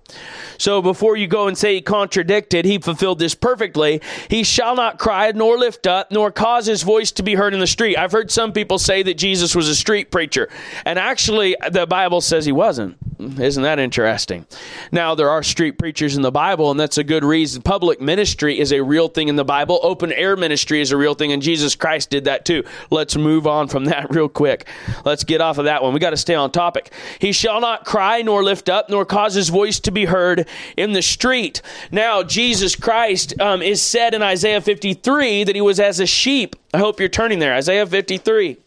So 0.57 0.81
before 0.81 1.17
you 1.17 1.27
go 1.27 1.47
and 1.47 1.57
say 1.57 1.75
he 1.75 1.81
contradicted, 1.81 2.65
he 2.65 2.77
fulfilled 2.77 3.19
this 3.19 3.35
perfectly. 3.35 4.01
He 4.29 4.43
shall 4.43 4.75
not 4.75 4.99
cry, 4.99 5.31
nor 5.33 5.57
lift 5.57 5.87
up, 5.87 6.11
nor 6.11 6.31
cause 6.31 6.65
his 6.65 6.83
voice 6.83 7.11
to 7.13 7.23
be 7.23 7.35
heard 7.35 7.53
in 7.53 7.59
the 7.59 7.67
street. 7.67 7.97
I've 7.97 8.11
heard 8.11 8.31
some 8.31 8.51
people 8.51 8.79
say 8.79 9.03
that 9.03 9.15
Jesus 9.15 9.55
was 9.55 9.67
a 9.67 9.75
street 9.75 10.11
preacher. 10.11 10.49
And 10.85 10.99
actually, 10.99 11.55
the 11.69 11.85
Bible 11.85 12.21
says 12.21 12.45
he 12.45 12.51
wasn't. 12.51 12.97
Isn't 13.19 13.63
that 13.63 13.79
interesting? 13.79 14.45
Now, 14.91 15.15
there 15.15 15.29
are 15.29 15.41
street 15.41 15.79
preachers 15.79 16.15
in 16.15 16.21
the 16.21 16.31
Bible, 16.31 16.69
and 16.69 16.79
that's 16.79 16.99
a 16.99 17.03
good 17.03 17.23
reason. 17.23 17.63
Public 17.63 17.99
ministry 17.99 18.59
is 18.59 18.71
a 18.71 18.83
real 18.83 19.07
thing 19.07 19.27
in 19.27 19.35
the 19.35 19.43
Bible. 19.43 19.79
Open 19.81 20.11
air 20.11 20.35
ministry 20.35 20.81
is 20.81 20.91
a 20.91 20.97
real 20.97 21.15
thing, 21.15 21.31
and 21.31 21.41
Jesus 21.41 21.75
Christ 21.75 22.11
did 22.11 22.25
that 22.25 22.45
too. 22.45 22.63
Let's 22.91 23.15
move 23.17 23.47
on 23.47 23.69
from 23.69 23.85
that 23.85 24.11
real 24.15 24.29
quick. 24.29 24.67
Let's 25.03 25.23
get 25.23 25.41
off 25.41 25.57
of 25.57 25.65
that 25.65 25.81
one. 25.81 25.93
We 25.93 25.99
got 25.99 26.11
to 26.11 26.17
stay 26.17 26.35
on 26.35 26.51
topic. 26.51 26.93
He 27.17 27.31
shall 27.31 27.59
not 27.59 27.85
cry, 27.85 28.21
nor 28.21 28.43
lift 28.43 28.69
up, 28.69 28.87
nor 28.89 29.03
cause 29.03 29.33
his 29.33 29.49
voice 29.49 29.79
to 29.81 29.91
be 29.91 30.05
heard 30.05 30.46
in 30.75 30.93
the 30.93 31.01
street. 31.01 31.61
Now, 31.91 32.23
Jesus 32.23 32.75
Christ 32.75 33.39
um, 33.39 33.61
is 33.61 33.81
said 33.81 34.13
in 34.13 34.21
Isaiah 34.21 34.61
53 34.61 35.43
that 35.43 35.55
he 35.55 35.61
was 35.61 35.79
as 35.79 35.99
a 35.99 36.05
sheep. 36.05 36.55
I 36.73 36.79
hope 36.79 36.99
you're 36.99 37.09
turning 37.09 37.39
there. 37.39 37.53
Isaiah 37.53 37.85
53. 37.85 38.57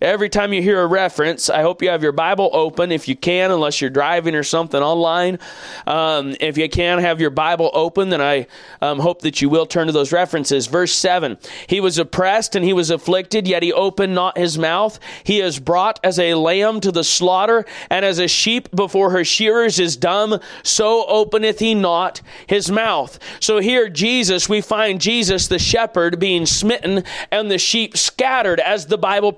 Every 0.00 0.28
time 0.28 0.52
you 0.52 0.62
hear 0.62 0.80
a 0.80 0.86
reference, 0.86 1.50
I 1.50 1.62
hope 1.62 1.82
you 1.82 1.88
have 1.88 2.02
your 2.02 2.12
Bible 2.12 2.50
open 2.52 2.92
if 2.92 3.08
you 3.08 3.16
can, 3.16 3.50
unless 3.50 3.80
you're 3.80 3.90
driving 3.90 4.34
or 4.34 4.42
something 4.42 4.80
online. 4.80 5.38
Um, 5.86 6.36
if 6.40 6.56
you 6.58 6.68
can 6.68 6.98
have 6.98 7.20
your 7.20 7.30
Bible 7.30 7.70
open, 7.72 8.10
then 8.10 8.20
I 8.20 8.46
um, 8.80 8.98
hope 8.98 9.22
that 9.22 9.40
you 9.42 9.48
will 9.48 9.66
turn 9.66 9.86
to 9.86 9.92
those 9.92 10.12
references. 10.12 10.66
Verse 10.66 10.92
7 10.92 11.38
He 11.66 11.80
was 11.80 11.98
oppressed 11.98 12.54
and 12.54 12.64
he 12.64 12.72
was 12.72 12.90
afflicted, 12.90 13.46
yet 13.46 13.62
he 13.62 13.72
opened 13.72 14.14
not 14.14 14.38
his 14.38 14.58
mouth. 14.58 14.98
He 15.24 15.40
is 15.40 15.58
brought 15.58 16.00
as 16.04 16.18
a 16.18 16.34
lamb 16.34 16.80
to 16.80 16.92
the 16.92 17.04
slaughter, 17.04 17.64
and 17.90 18.04
as 18.04 18.18
a 18.18 18.28
sheep 18.28 18.70
before 18.70 19.10
her 19.10 19.24
shearers 19.24 19.78
is 19.78 19.96
dumb, 19.96 20.40
so 20.62 21.06
openeth 21.06 21.58
he 21.58 21.74
not 21.74 22.20
his 22.46 22.70
mouth. 22.70 23.18
So 23.40 23.58
here, 23.58 23.88
Jesus, 23.88 24.48
we 24.48 24.60
find 24.60 25.00
Jesus, 25.00 25.48
the 25.48 25.58
shepherd, 25.58 26.18
being 26.18 26.46
smitten 26.46 27.04
and 27.30 27.50
the 27.50 27.58
sheep 27.58 27.96
scattered 27.96 28.60
as 28.60 28.86
the 28.86 28.98
Bible 28.98 29.32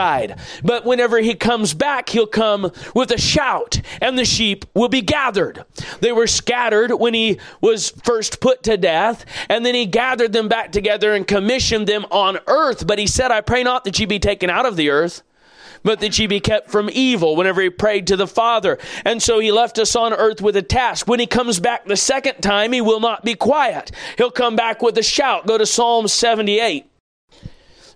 prophesied. 0.00 0.38
But 0.62 0.84
whenever 0.84 1.18
he 1.18 1.34
comes 1.34 1.74
back, 1.74 2.08
he'll 2.08 2.26
come 2.26 2.72
with 2.94 3.10
a 3.10 3.18
shout, 3.18 3.80
and 4.00 4.18
the 4.18 4.24
sheep 4.24 4.64
will 4.74 4.88
be 4.88 5.02
gathered. 5.02 5.64
They 6.00 6.12
were 6.12 6.26
scattered 6.26 6.92
when 6.92 7.14
he 7.14 7.38
was 7.60 7.90
first 8.04 8.40
put 8.40 8.62
to 8.64 8.76
death, 8.76 9.24
and 9.48 9.64
then 9.64 9.74
he 9.74 9.86
gathered 9.86 10.32
them 10.32 10.48
back 10.48 10.72
together 10.72 11.14
and 11.14 11.26
commissioned 11.26 11.86
them 11.86 12.06
on 12.10 12.38
earth. 12.46 12.86
But 12.86 12.98
he 12.98 13.06
said, 13.06 13.30
I 13.30 13.40
pray 13.40 13.62
not 13.62 13.84
that 13.84 13.98
ye 13.98 14.06
be 14.06 14.18
taken 14.18 14.50
out 14.50 14.66
of 14.66 14.76
the 14.76 14.90
earth 14.90 15.22
but 15.82 16.00
that 16.00 16.18
ye 16.18 16.26
be 16.26 16.40
kept 16.40 16.70
from 16.70 16.90
evil 16.92 17.34
whenever 17.34 17.62
he 17.62 17.70
prayed 17.70 18.06
to 18.06 18.14
the 18.14 18.26
Father. 18.26 18.76
And 19.02 19.22
so 19.22 19.38
he 19.38 19.50
left 19.50 19.78
us 19.78 19.96
on 19.96 20.12
earth 20.12 20.42
with 20.42 20.54
a 20.54 20.62
task. 20.62 21.08
When 21.08 21.20
he 21.20 21.26
comes 21.26 21.58
back 21.58 21.86
the 21.86 21.96
second 21.96 22.42
time, 22.42 22.72
he 22.72 22.82
will 22.82 23.00
not 23.00 23.24
be 23.24 23.34
quiet. 23.34 23.90
He'll 24.18 24.30
come 24.30 24.56
back 24.56 24.82
with 24.82 24.98
a 24.98 25.02
shout. 25.02 25.46
Go 25.46 25.56
to 25.56 25.64
Psalm 25.64 26.06
78. 26.06 26.89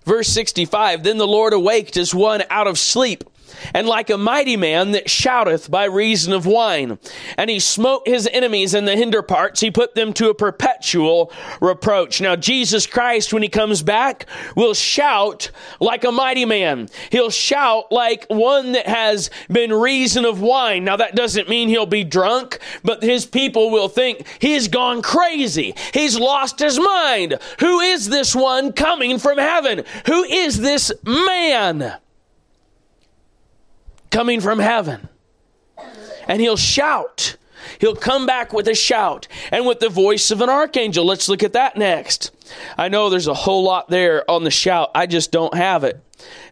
Verse 0.05 0.27
65 0.29 1.03
Then 1.03 1.17
the 1.17 1.27
Lord 1.27 1.53
awaked 1.53 1.97
as 1.97 2.13
one 2.13 2.43
out 2.49 2.67
of 2.67 2.79
sleep 2.79 3.23
and 3.73 3.87
like 3.87 4.09
a 4.09 4.17
mighty 4.17 4.57
man 4.57 4.91
that 4.91 5.07
shouteth 5.07 5.69
by 5.69 5.85
reason 5.85 6.33
of 6.33 6.45
wine. 6.45 6.99
And 7.37 7.49
he 7.49 7.59
smote 7.59 8.07
his 8.07 8.27
enemies 8.31 8.73
in 8.73 8.85
the 8.85 8.95
hinder 8.95 9.21
parts, 9.21 9.61
he 9.61 9.71
put 9.71 9.95
them 9.95 10.13
to 10.13 10.29
a 10.29 10.35
perpetual 10.35 11.31
reproach. 11.61 12.21
Now, 12.21 12.35
Jesus 12.35 12.87
Christ, 12.87 13.33
when 13.33 13.43
he 13.43 13.49
comes 13.49 13.81
back, 13.81 14.25
will 14.55 14.73
shout 14.73 15.51
like 15.79 16.03
a 16.03 16.11
mighty 16.11 16.45
man. 16.45 16.89
He'll 17.11 17.29
shout 17.29 17.91
like 17.91 18.25
one 18.29 18.73
that 18.73 18.87
has 18.87 19.29
been 19.49 19.73
reason 19.73 20.25
of 20.25 20.41
wine. 20.41 20.83
Now, 20.83 20.97
that 20.97 21.15
doesn't 21.15 21.49
mean 21.49 21.69
he'll 21.69 21.85
be 21.85 22.03
drunk, 22.03 22.59
but 22.83 23.03
his 23.03 23.25
people 23.25 23.71
will 23.71 23.89
think 23.89 24.25
he's 24.39 24.67
gone 24.67 25.01
crazy. 25.01 25.73
He's 25.93 26.17
lost 26.19 26.59
his 26.59 26.79
mind. 26.79 27.39
Who 27.59 27.79
is 27.79 28.09
this 28.09 28.35
one 28.35 28.73
coming 28.73 29.19
from 29.19 29.37
heaven? 29.37 29.83
Who 30.05 30.23
is 30.23 30.59
this 30.59 30.91
man? 31.03 31.95
Coming 34.11 34.41
from 34.41 34.59
heaven. 34.59 35.09
And 36.27 36.41
he'll 36.41 36.57
shout. 36.57 37.37
He'll 37.79 37.95
come 37.95 38.25
back 38.25 38.53
with 38.53 38.67
a 38.67 38.75
shout 38.75 39.27
and 39.51 39.65
with 39.65 39.79
the 39.79 39.89
voice 39.89 40.31
of 40.31 40.41
an 40.41 40.49
archangel. 40.49 41.05
Let's 41.05 41.29
look 41.29 41.43
at 41.43 41.53
that 41.53 41.77
next. 41.77 42.31
I 42.77 42.89
know 42.89 43.09
there's 43.09 43.27
a 43.27 43.33
whole 43.33 43.63
lot 43.63 43.89
there 43.89 44.29
on 44.29 44.43
the 44.43 44.51
shout. 44.51 44.91
I 44.95 45.07
just 45.07 45.31
don't 45.31 45.53
have 45.53 45.83
it. 45.83 46.01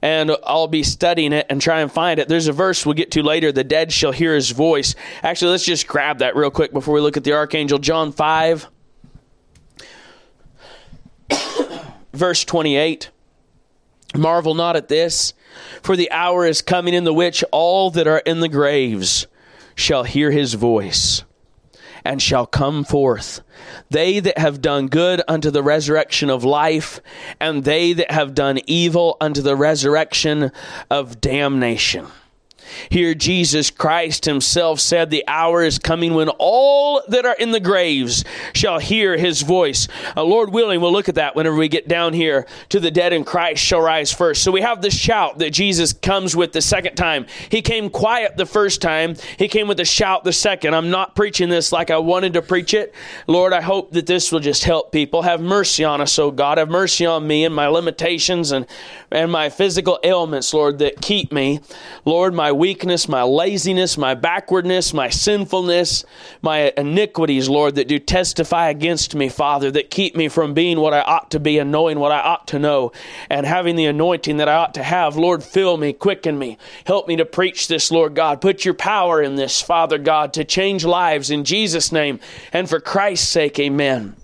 And 0.01 0.35
I'll 0.43 0.67
be 0.67 0.83
studying 0.83 1.33
it 1.33 1.45
and 1.49 1.61
try 1.61 1.81
and 1.81 1.91
find 1.91 2.19
it. 2.19 2.27
There's 2.27 2.47
a 2.47 2.53
verse 2.53 2.85
we'll 2.85 2.95
get 2.95 3.11
to 3.11 3.23
later. 3.23 3.51
The 3.51 3.63
dead 3.63 3.91
shall 3.91 4.11
hear 4.11 4.35
his 4.35 4.51
voice. 4.51 4.95
Actually, 5.21 5.51
let's 5.51 5.65
just 5.65 5.87
grab 5.87 6.19
that 6.19 6.35
real 6.35 6.51
quick 6.51 6.73
before 6.73 6.93
we 6.93 7.01
look 7.01 7.17
at 7.17 7.23
the 7.23 7.33
archangel. 7.33 7.79
John 7.79 8.11
5, 8.11 8.67
verse 12.13 12.43
28. 12.43 13.09
Marvel 14.15 14.53
not 14.53 14.75
at 14.75 14.89
this 14.89 15.33
for 15.81 15.95
the 15.95 16.11
hour 16.11 16.45
is 16.45 16.61
coming 16.61 16.93
in 16.93 17.03
the 17.03 17.13
which 17.13 17.43
all 17.51 17.89
that 17.91 18.07
are 18.07 18.19
in 18.19 18.39
the 18.39 18.49
graves 18.49 19.27
shall 19.75 20.03
hear 20.03 20.31
his 20.31 20.53
voice 20.53 21.23
and 22.05 22.21
shall 22.21 22.45
come 22.45 22.83
forth. 22.83 23.41
They 23.89 24.19
that 24.19 24.37
have 24.37 24.61
done 24.61 24.87
good 24.87 25.21
unto 25.27 25.51
the 25.51 25.63
resurrection 25.63 26.29
of 26.29 26.43
life, 26.43 26.99
and 27.39 27.63
they 27.63 27.93
that 27.93 28.11
have 28.11 28.35
done 28.35 28.59
evil 28.67 29.17
unto 29.21 29.41
the 29.41 29.55
resurrection 29.55 30.51
of 30.89 31.21
damnation. 31.21 32.07
Here, 32.89 33.13
Jesus 33.13 33.69
Christ 33.69 34.25
himself 34.25 34.79
said, 34.79 35.09
The 35.09 35.23
hour 35.27 35.63
is 35.63 35.79
coming 35.79 36.13
when 36.13 36.29
all 36.29 37.01
that 37.07 37.25
are 37.25 37.35
in 37.35 37.51
the 37.51 37.59
graves 37.59 38.23
shall 38.53 38.79
hear 38.79 39.17
his 39.17 39.41
voice. 39.41 39.87
Uh, 40.15 40.23
Lord 40.23 40.51
willing, 40.51 40.81
we'll 40.81 40.91
look 40.91 41.09
at 41.09 41.15
that 41.15 41.35
whenever 41.35 41.55
we 41.55 41.67
get 41.67 41.87
down 41.87 42.13
here 42.13 42.45
to 42.69 42.79
the 42.79 42.91
dead 42.91 43.13
in 43.13 43.23
Christ 43.23 43.63
shall 43.63 43.81
rise 43.81 44.11
first. 44.11 44.43
So 44.43 44.51
we 44.51 44.61
have 44.61 44.81
the 44.81 44.91
shout 44.91 45.39
that 45.39 45.51
Jesus 45.51 45.93
comes 45.93 46.35
with 46.35 46.53
the 46.53 46.61
second 46.61 46.95
time. 46.95 47.25
He 47.49 47.61
came 47.61 47.89
quiet 47.89 48.37
the 48.37 48.45
first 48.45 48.81
time, 48.81 49.15
he 49.37 49.47
came 49.47 49.67
with 49.67 49.79
a 49.79 49.85
shout 49.85 50.23
the 50.23 50.33
second. 50.33 50.73
I'm 50.73 50.89
not 50.89 51.15
preaching 51.15 51.49
this 51.49 51.71
like 51.71 51.91
I 51.91 51.97
wanted 51.97 52.33
to 52.33 52.41
preach 52.41 52.73
it. 52.73 52.93
Lord, 53.27 53.53
I 53.53 53.61
hope 53.61 53.91
that 53.91 54.05
this 54.05 54.31
will 54.31 54.39
just 54.39 54.63
help 54.63 54.91
people. 54.91 55.21
Have 55.21 55.41
mercy 55.41 55.83
on 55.83 56.01
us, 56.01 56.17
oh 56.19 56.31
God. 56.31 56.57
Have 56.57 56.69
mercy 56.69 57.05
on 57.05 57.27
me 57.27 57.45
and 57.45 57.53
my 57.53 57.67
limitations 57.67 58.51
and, 58.51 58.65
and 59.11 59.31
my 59.31 59.49
physical 59.49 59.99
ailments, 60.03 60.53
Lord, 60.53 60.79
that 60.79 61.01
keep 61.01 61.31
me. 61.31 61.59
Lord, 62.05 62.33
my 62.33 62.51
weakness, 62.53 63.07
my 63.07 63.23
laziness, 63.23 63.97
my 63.97 64.13
backwardness, 64.13 64.93
my 64.93 65.09
sinfulness, 65.09 66.05
my 66.41 66.73
iniquities, 66.77 67.49
Lord, 67.49 67.75
that 67.75 67.87
do 67.87 67.99
testify 67.99 68.69
against 68.69 69.15
me, 69.15 69.29
Father, 69.29 69.71
that 69.71 69.89
keep 69.89 70.15
me 70.15 70.27
from 70.27 70.53
being 70.53 70.79
what 70.79 70.93
I 70.93 71.01
ought 71.01 71.31
to 71.31 71.39
be 71.39 71.57
and 71.57 71.71
knowing 71.71 71.99
what 71.99 72.11
I 72.11 72.19
ought 72.19 72.47
to 72.49 72.59
know 72.59 72.91
and 73.29 73.45
having 73.45 73.75
the 73.75 73.85
anointing 73.85 74.37
that 74.37 74.49
I 74.49 74.55
ought 74.55 74.73
to 74.75 74.83
have. 74.83 75.15
Lord, 75.15 75.43
fill 75.43 75.77
me, 75.77 75.93
quicken 75.93 76.37
me, 76.37 76.57
help 76.85 77.07
me 77.07 77.15
to 77.17 77.25
preach 77.25 77.67
this, 77.67 77.91
Lord 77.91 78.15
God. 78.15 78.41
Put 78.41 78.65
your 78.65 78.73
power 78.73 79.21
in 79.21 79.35
this, 79.35 79.61
Father 79.61 79.97
God, 79.97 80.33
to 80.33 80.43
change 80.43 80.85
lives 80.85 81.31
in 81.31 81.43
Jesus' 81.43 81.91
name 81.91 82.19
and 82.51 82.69
for 82.69 82.79
Christ's 82.79 83.29
sake, 83.29 83.59
amen. 83.59 84.15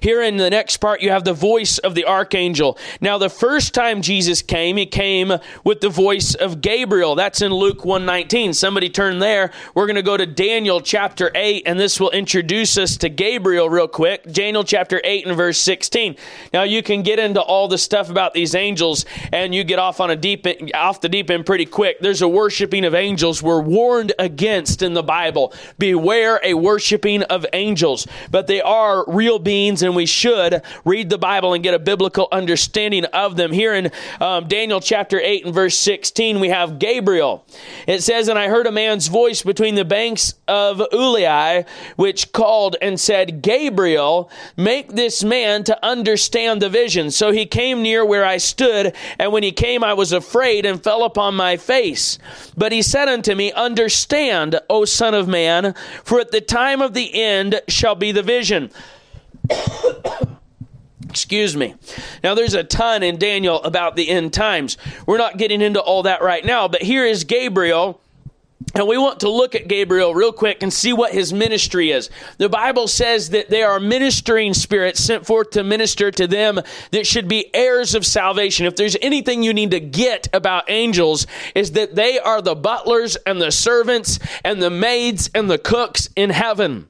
Here 0.00 0.22
in 0.22 0.38
the 0.38 0.48
next 0.48 0.78
part, 0.78 1.02
you 1.02 1.10
have 1.10 1.24
the 1.24 1.34
voice 1.34 1.76
of 1.78 1.94
the 1.94 2.06
archangel. 2.06 2.78
Now, 3.02 3.18
the 3.18 3.28
first 3.28 3.74
time 3.74 4.00
Jesus 4.00 4.40
came, 4.40 4.78
he 4.78 4.86
came 4.86 5.34
with 5.64 5.82
the 5.82 5.90
voice 5.90 6.34
of 6.34 6.62
Gabriel. 6.62 7.14
That's 7.14 7.42
in 7.42 7.52
Luke 7.52 7.84
119. 7.84 8.54
Somebody 8.54 8.88
turn 8.88 9.18
there. 9.18 9.52
We're 9.74 9.84
going 9.84 9.96
to 9.96 10.02
go 10.02 10.16
to 10.16 10.24
Daniel 10.24 10.80
chapter 10.80 11.30
8, 11.34 11.64
and 11.66 11.78
this 11.78 12.00
will 12.00 12.10
introduce 12.10 12.78
us 12.78 12.96
to 12.98 13.10
Gabriel 13.10 13.68
real 13.68 13.86
quick. 13.86 14.22
Daniel 14.32 14.64
chapter 14.64 14.98
8 15.04 15.26
and 15.26 15.36
verse 15.36 15.58
16. 15.58 16.16
Now, 16.54 16.62
you 16.62 16.82
can 16.82 17.02
get 17.02 17.18
into 17.18 17.42
all 17.42 17.68
the 17.68 17.78
stuff 17.78 18.08
about 18.08 18.32
these 18.32 18.54
angels, 18.54 19.04
and 19.30 19.54
you 19.54 19.62
get 19.62 19.78
off 19.78 20.00
on 20.00 20.10
a 20.10 20.16
deep 20.16 20.46
off 20.74 21.02
the 21.02 21.08
deep 21.10 21.28
end 21.28 21.44
pretty 21.44 21.66
quick. 21.66 22.00
There's 22.00 22.22
a 22.22 22.28
worshiping 22.28 22.86
of 22.86 22.94
angels 22.94 23.42
we're 23.42 23.60
warned 23.60 24.14
against 24.18 24.80
in 24.80 24.94
the 24.94 25.02
Bible. 25.02 25.52
Beware 25.78 26.40
a 26.42 26.54
worshiping 26.54 27.24
of 27.24 27.44
angels, 27.52 28.06
but 28.30 28.46
they 28.46 28.62
are 28.62 29.04
real 29.06 29.38
beings 29.38 29.49
beings, 29.50 29.82
and 29.82 29.96
we 29.96 30.06
should 30.06 30.62
read 30.84 31.10
the 31.10 31.18
Bible 31.18 31.54
and 31.54 31.64
get 31.64 31.74
a 31.74 31.78
biblical 31.80 32.28
understanding 32.30 33.04
of 33.06 33.34
them. 33.34 33.50
Here 33.50 33.74
in 33.74 33.90
um, 34.20 34.46
Daniel 34.46 34.80
chapter 34.80 35.20
8 35.20 35.46
and 35.46 35.52
verse 35.52 35.76
16, 35.76 36.38
we 36.38 36.50
have 36.50 36.78
Gabriel. 36.78 37.44
It 37.88 38.00
says, 38.04 38.28
And 38.28 38.38
I 38.38 38.46
heard 38.46 38.68
a 38.68 38.70
man's 38.70 39.08
voice 39.08 39.42
between 39.42 39.74
the 39.74 39.84
banks 39.84 40.34
of 40.46 40.78
Ulai, 40.92 41.66
which 41.96 42.30
called 42.30 42.76
and 42.80 43.00
said, 43.00 43.42
Gabriel, 43.42 44.30
make 44.56 44.92
this 44.92 45.24
man 45.24 45.64
to 45.64 45.84
understand 45.84 46.62
the 46.62 46.68
vision. 46.68 47.10
So 47.10 47.32
he 47.32 47.44
came 47.44 47.82
near 47.82 48.04
where 48.04 48.24
I 48.24 48.36
stood, 48.36 48.94
and 49.18 49.32
when 49.32 49.42
he 49.42 49.50
came, 49.50 49.82
I 49.82 49.94
was 49.94 50.12
afraid 50.12 50.64
and 50.64 50.80
fell 50.80 51.02
upon 51.02 51.34
my 51.34 51.56
face. 51.56 52.20
But 52.56 52.70
he 52.70 52.82
said 52.82 53.08
unto 53.08 53.34
me, 53.34 53.50
Understand, 53.50 54.60
O 54.70 54.84
Son 54.84 55.12
of 55.12 55.26
Man, 55.26 55.74
for 56.04 56.20
at 56.20 56.30
the 56.30 56.40
time 56.40 56.80
of 56.80 56.94
the 56.94 57.20
end 57.20 57.60
shall 57.66 57.96
be 57.96 58.12
the 58.12 58.22
vision. 58.22 58.70
Excuse 61.08 61.56
me. 61.56 61.74
Now, 62.22 62.34
there's 62.34 62.54
a 62.54 62.62
ton 62.62 63.02
in 63.02 63.18
Daniel 63.18 63.62
about 63.62 63.96
the 63.96 64.08
end 64.08 64.32
times. 64.32 64.76
We're 65.06 65.18
not 65.18 65.38
getting 65.38 65.60
into 65.60 65.80
all 65.80 66.04
that 66.04 66.22
right 66.22 66.44
now, 66.44 66.68
but 66.68 66.82
here 66.82 67.04
is 67.04 67.24
Gabriel. 67.24 68.00
And 68.74 68.86
we 68.86 68.96
want 68.96 69.20
to 69.20 69.28
look 69.28 69.56
at 69.56 69.66
Gabriel 69.66 70.14
real 70.14 70.32
quick 70.32 70.62
and 70.62 70.72
see 70.72 70.92
what 70.92 71.12
his 71.12 71.32
ministry 71.32 71.90
is. 71.90 72.10
The 72.38 72.48
Bible 72.48 72.86
says 72.86 73.30
that 73.30 73.50
they 73.50 73.62
are 73.62 73.80
ministering 73.80 74.54
spirits 74.54 75.00
sent 75.00 75.26
forth 75.26 75.50
to 75.50 75.64
minister 75.64 76.10
to 76.12 76.26
them 76.28 76.60
that 76.92 77.06
should 77.06 77.26
be 77.26 77.52
heirs 77.54 77.96
of 77.96 78.06
salvation. 78.06 78.66
If 78.66 78.76
there's 78.76 78.96
anything 79.02 79.42
you 79.42 79.52
need 79.52 79.72
to 79.72 79.80
get 79.80 80.28
about 80.32 80.70
angels, 80.70 81.26
is 81.54 81.72
that 81.72 81.96
they 81.96 82.20
are 82.20 82.40
the 82.40 82.54
butlers 82.54 83.16
and 83.26 83.40
the 83.42 83.50
servants 83.50 84.20
and 84.44 84.62
the 84.62 84.70
maids 84.70 85.30
and 85.34 85.50
the 85.50 85.58
cooks 85.58 86.08
in 86.14 86.30
heaven. 86.30 86.88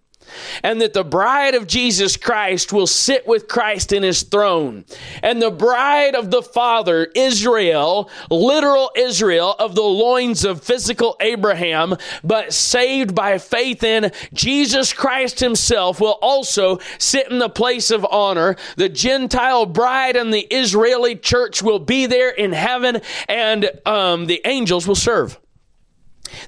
And 0.62 0.80
that 0.80 0.92
the 0.92 1.04
bride 1.04 1.54
of 1.54 1.66
Jesus 1.66 2.16
Christ 2.16 2.72
will 2.72 2.86
sit 2.86 3.26
with 3.26 3.48
Christ 3.48 3.92
in 3.92 4.02
his 4.02 4.22
throne. 4.22 4.84
And 5.22 5.40
the 5.40 5.50
bride 5.50 6.14
of 6.14 6.30
the 6.30 6.42
Father, 6.42 7.08
Israel, 7.14 8.10
literal 8.30 8.90
Israel 8.96 9.54
of 9.58 9.74
the 9.74 9.82
loins 9.82 10.44
of 10.44 10.62
physical 10.62 11.16
Abraham, 11.20 11.96
but 12.24 12.52
saved 12.52 13.14
by 13.14 13.38
faith 13.38 13.82
in 13.82 14.12
Jesus 14.32 14.92
Christ 14.92 15.40
himself, 15.40 16.00
will 16.00 16.18
also 16.22 16.78
sit 16.98 17.30
in 17.30 17.38
the 17.38 17.48
place 17.48 17.90
of 17.90 18.06
honor. 18.10 18.56
The 18.76 18.88
Gentile 18.88 19.66
bride 19.66 20.16
and 20.16 20.32
the 20.32 20.46
Israeli 20.50 21.16
church 21.16 21.62
will 21.62 21.78
be 21.78 22.06
there 22.06 22.30
in 22.30 22.52
heaven, 22.52 23.00
and 23.28 23.70
um, 23.86 24.26
the 24.26 24.40
angels 24.44 24.86
will 24.86 24.94
serve. 24.94 25.38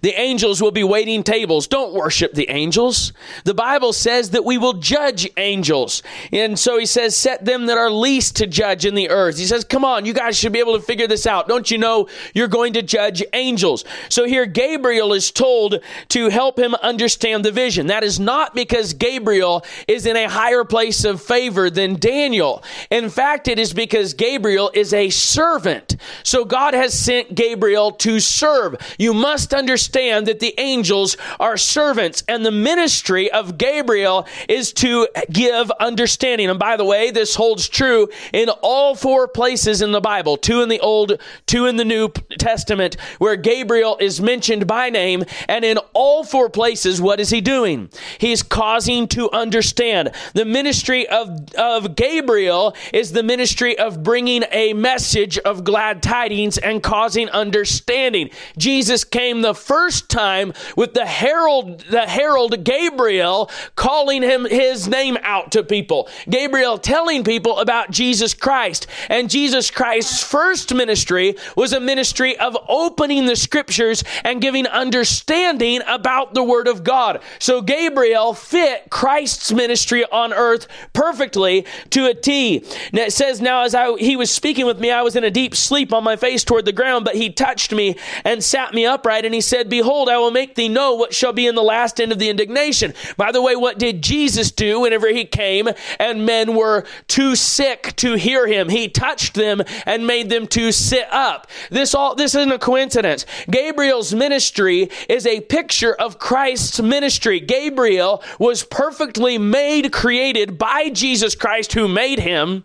The 0.03 0.19
angels 0.19 0.63
will 0.63 0.71
be 0.71 0.85
waiting 0.85 1.23
tables. 1.23 1.67
Don't 1.67 1.95
worship 1.95 2.33
the 2.35 2.49
angels. 2.51 3.13
The 3.45 3.55
Bible 3.55 3.93
says 3.93 4.31
that 4.31 4.45
we 4.45 4.59
will 4.59 4.75
judge 4.75 5.29
angels. 5.37 6.03
And 6.33 6.59
so 6.59 6.79
he 6.79 6.87
says, 6.87 7.17
set 7.17 7.45
them 7.45 7.67
that 7.67 7.79
are 7.79 7.91
least 7.91 8.37
to 8.37 8.47
judge 8.47 8.87
in 8.87 8.95
the 8.95 9.11
earth. 9.11 9.39
He 9.39 9.47
says, 9.47 9.65
come 9.65 9.85
on, 9.85 10.05
you 10.05 10.13
guys 10.13 10.39
should 10.39 10.53
be 10.53 10.59
able 10.59 10.77
to 10.77 10.83
figure 10.83 11.07
this 11.07 11.27
out. 11.27 11.49
Don't 11.49 11.71
you 11.71 11.79
know 11.79 12.09
you're 12.35 12.49
going 12.49 12.73
to 12.75 12.83
judge 12.83 13.23
angels? 13.33 13.85
So 14.09 14.25
here 14.25 14.47
Gabriel 14.47 15.13
is 15.13 15.31
told 15.31 15.83
to 16.09 16.29
help 16.29 16.59
him 16.59 16.75
understand 16.77 17.45
the 17.45 17.53
vision. 17.53 17.89
That 17.89 18.05
is 18.05 18.21
not 18.21 18.55
because 18.55 18.95
Gabriel 18.95 19.65
is 19.89 20.07
in 20.07 20.17
a 20.17 20.29
higher 20.29 20.65
place 20.65 21.05
of 21.05 21.21
favor 21.21 21.71
than 21.71 21.97
Daniel. 21.97 22.63
In 22.91 23.11
fact, 23.11 23.49
it 23.49 23.59
is 23.59 23.73
because 23.73 24.15
Gabriel 24.15 24.71
is 24.75 24.95
a 24.95 25.11
servant. 25.11 25.97
So 26.23 26.45
God 26.45 26.75
has 26.75 26.99
sent 26.99 27.35
Gabriel 27.35 27.93
to 27.93 28.21
serve. 28.21 28.77
You 28.99 29.13
must 29.13 29.53
understand 29.53 29.72
understand 29.73 30.27
that 30.27 30.39
the 30.39 30.55
angels 30.59 31.17
are 31.41 31.57
servants 31.57 32.23
and 32.29 32.45
the 32.45 32.51
ministry 32.51 33.33
of 33.33 33.57
Gabriel 33.57 34.27
is 34.51 34.71
to 34.75 35.09
give 35.31 35.71
understanding. 35.81 36.51
And 36.51 36.59
by 36.59 36.77
the 36.77 36.85
way, 36.85 37.11
this 37.11 37.35
holds 37.35 37.71
true 37.71 38.11
in 38.35 38.51
all 38.61 38.95
four 38.95 39.29
places 39.29 39.81
in 39.81 39.93
the 39.93 40.01
Bible 40.03 40.37
two 40.37 40.61
in 40.61 40.69
the 40.69 40.79
Old, 40.81 41.19
two 41.47 41.65
in 41.65 41.79
the 41.79 41.87
New 41.87 42.11
Testament, 42.39 42.99
where 43.19 43.35
Gabriel 43.37 43.97
is 43.99 44.21
mentioned 44.21 44.67
by 44.67 44.91
name. 44.91 45.25
And 45.49 45.65
in 45.65 45.79
all 45.95 46.23
four 46.23 46.51
places, 46.51 47.01
what 47.01 47.19
is 47.19 47.31
he 47.31 47.41
doing? 47.41 47.89
He's 48.19 48.43
causing 48.43 49.09
to 49.09 49.31
understand. 49.31 50.11
The 50.35 50.45
ministry 50.45 51.09
of, 51.09 51.55
of 51.55 51.97
Gabriel 51.97 52.77
is 52.93 53.13
the 53.13 53.23
ministry 53.23 53.79
of 53.79 54.03
bringing 54.03 54.45
a 54.53 54.75
message 54.75 55.39
of 55.39 55.65
glad 55.65 56.03
tidings 56.03 56.59
and 56.59 56.83
causing 56.83 57.31
understanding. 57.31 58.29
Jesus 58.59 59.03
came 59.05 59.41
the 59.41 59.55
first 59.63 60.09
time 60.09 60.53
with 60.77 60.95
the 60.95 61.07
herald, 61.07 61.81
the 61.91 62.07
herald 62.07 62.65
Gabriel 62.65 63.51
calling 63.77 64.23
him 64.23 64.45
his 64.45 64.89
name 64.89 65.17
out 65.23 65.53
to 65.53 65.63
people. 65.63 66.09
Gabriel 66.29 66.79
telling 66.79 67.25
people 67.25 67.59
about 67.59 67.91
Jesus 67.91 68.35
Christ. 68.35 68.87
And 69.09 69.31
Jesus 69.31 69.71
Christ's 69.71 70.23
first 70.23 70.75
ministry 70.75 71.37
was 71.57 71.73
a 71.73 71.81
ministry 71.81 72.37
of 72.39 72.57
opening 72.69 73.27
the 73.27 73.37
scriptures 73.37 74.03
and 74.25 74.41
giving 74.41 74.67
understanding 74.67 75.81
about 75.87 76.35
the 76.35 76.43
word 76.43 76.69
of 76.69 76.85
God. 76.85 77.21
So 77.39 77.61
Gabriel 77.61 78.35
fit 78.35 78.91
Christ's 78.91 79.53
ministry 79.53 80.05
on 80.07 80.33
earth 80.33 80.67
perfectly 80.93 81.67
to 81.91 82.07
a 82.07 82.15
T. 82.15 82.65
Now 82.93 83.03
it 83.03 83.13
says, 83.13 83.41
now 83.41 83.65
as 83.65 83.75
I, 83.75 83.97
he 83.99 84.17
was 84.17 84.31
speaking 84.31 84.67
with 84.67 84.81
me, 84.81 84.91
I 84.91 85.03
was 85.03 85.17
in 85.17 85.25
a 85.25 85.31
deep 85.31 85.55
sleep 85.55 85.93
on 85.93 86.03
my 86.03 86.17
face 86.17 86.45
toward 86.45 86.65
the 86.65 86.73
ground, 86.73 87.05
but 87.05 87.15
he 87.15 87.31
touched 87.31 87.73
me 87.73 87.97
and 88.25 88.43
sat 88.43 88.75
me 88.75 88.87
upright 88.87 89.25
and 89.25 89.35
he 89.35 89.41
said, 89.43 89.69
Behold, 89.69 90.09
I 90.09 90.19
will 90.19 90.31
make 90.31 90.55
thee 90.55 90.69
know 90.69 90.95
what 90.95 91.15
shall 91.15 91.33
be 91.33 91.47
in 91.47 91.55
the 91.55 91.63
last 91.63 92.01
end 92.01 92.13
of 92.13 92.19
the 92.19 92.31
indignation. 92.31 92.95
By 93.17 93.33
the 93.33 93.43
way, 93.43 93.57
what 93.57 93.79
did 93.79 94.03
Jesus 94.03 94.51
do 94.51 94.81
whenever 94.81 95.09
he 95.09 95.25
came 95.25 95.69
and 95.99 96.25
men 96.25 96.55
were 96.55 96.85
too 97.09 97.37
sick 97.37 97.95
to 97.97 98.15
hear 98.15 98.47
him? 98.47 98.69
He 98.69 98.89
touched 98.89 99.35
them 99.35 99.63
and 99.85 100.07
made 100.07 100.31
them 100.31 100.47
to 100.49 100.73
sit 100.73 101.07
up. 101.13 101.47
This 101.71 101.95
all 101.95 102.15
this 102.15 102.35
isn't 102.35 102.53
a 102.53 102.59
coincidence. 102.59 103.27
Gabriel's 103.51 104.15
ministry 104.15 104.89
is 105.09 105.27
a 105.27 105.41
picture 105.43 105.95
of 105.95 106.19
Christ's 106.19 106.81
ministry. 106.81 107.41
Gabriel 107.41 108.23
was 108.39 108.63
perfectly 108.63 109.39
made, 109.39 109.93
created 109.93 110.57
by 110.59 110.89
Jesus 110.89 111.35
Christ 111.35 111.73
who 111.73 111.89
made 111.89 112.21
him 112.21 112.65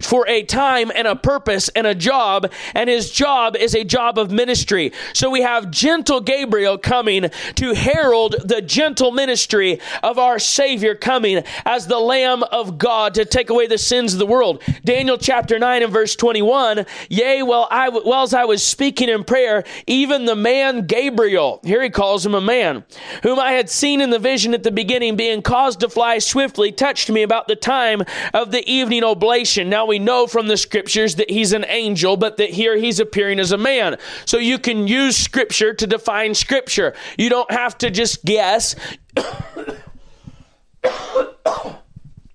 for 0.00 0.26
a 0.28 0.42
time 0.42 0.90
and 0.94 1.06
a 1.06 1.14
purpose 1.14 1.68
and 1.70 1.86
a 1.86 1.94
job, 1.94 2.50
and 2.74 2.88
his 2.88 3.10
job 3.10 3.56
is 3.56 3.74
a 3.74 3.84
job 3.84 4.18
of 4.18 4.30
ministry. 4.30 4.92
So 5.12 5.30
we 5.30 5.42
have 5.42 5.70
gentle 5.70 6.20
Gabriel 6.20 6.78
coming 6.78 7.30
to 7.56 7.74
herald 7.74 8.36
the 8.44 8.62
gentle 8.62 9.10
ministry 9.10 9.80
of 10.02 10.18
our 10.18 10.38
Savior 10.38 10.94
coming 10.94 11.44
as 11.66 11.86
the 11.86 11.98
Lamb 11.98 12.42
of 12.44 12.78
God 12.78 13.14
to 13.14 13.24
take 13.24 13.50
away 13.50 13.66
the 13.66 13.78
sins 13.78 14.12
of 14.14 14.18
the 14.18 14.26
world. 14.26 14.62
Daniel 14.84 15.18
chapter 15.18 15.58
9 15.58 15.82
and 15.82 15.92
verse 15.92 16.16
21 16.16 16.86
Yea, 17.10 17.42
while, 17.42 17.68
I, 17.70 17.88
whilst 17.90 18.34
I 18.34 18.46
was 18.46 18.62
speaking 18.62 19.08
in 19.08 19.24
prayer, 19.24 19.64
even 19.86 20.24
the 20.24 20.36
man 20.36 20.86
Gabriel, 20.86 21.60
here 21.62 21.82
he 21.82 21.90
calls 21.90 22.24
him 22.24 22.34
a 22.34 22.40
man, 22.40 22.84
whom 23.22 23.38
I 23.38 23.52
had 23.52 23.68
seen 23.68 24.00
in 24.00 24.10
the 24.10 24.18
vision 24.18 24.54
at 24.54 24.62
the 24.62 24.70
beginning, 24.70 25.16
being 25.16 25.42
caused 25.42 25.80
to 25.80 25.88
fly 25.88 26.18
swiftly, 26.18 26.72
touched 26.72 27.10
me 27.10 27.22
about 27.22 27.48
the 27.48 27.56
time 27.56 28.02
of 28.32 28.50
the 28.50 28.68
evening 28.70 29.04
oblation 29.04 29.41
now 29.68 29.86
we 29.86 29.98
know 29.98 30.26
from 30.26 30.48
the 30.48 30.56
scriptures 30.56 31.16
that 31.16 31.30
he's 31.30 31.52
an 31.52 31.64
angel, 31.68 32.16
but 32.16 32.36
that 32.38 32.50
here 32.50 32.76
he's 32.76 33.00
appearing 33.00 33.38
as 33.40 33.52
a 33.52 33.58
man. 33.58 33.98
So 34.24 34.38
you 34.38 34.58
can 34.58 34.86
use 34.86 35.16
scripture 35.16 35.74
to 35.74 35.86
define 35.86 36.34
scripture. 36.34 36.94
You 37.18 37.28
don't 37.28 37.50
have 37.50 37.76
to 37.78 37.90
just 37.90 38.24
guess. 38.24 38.76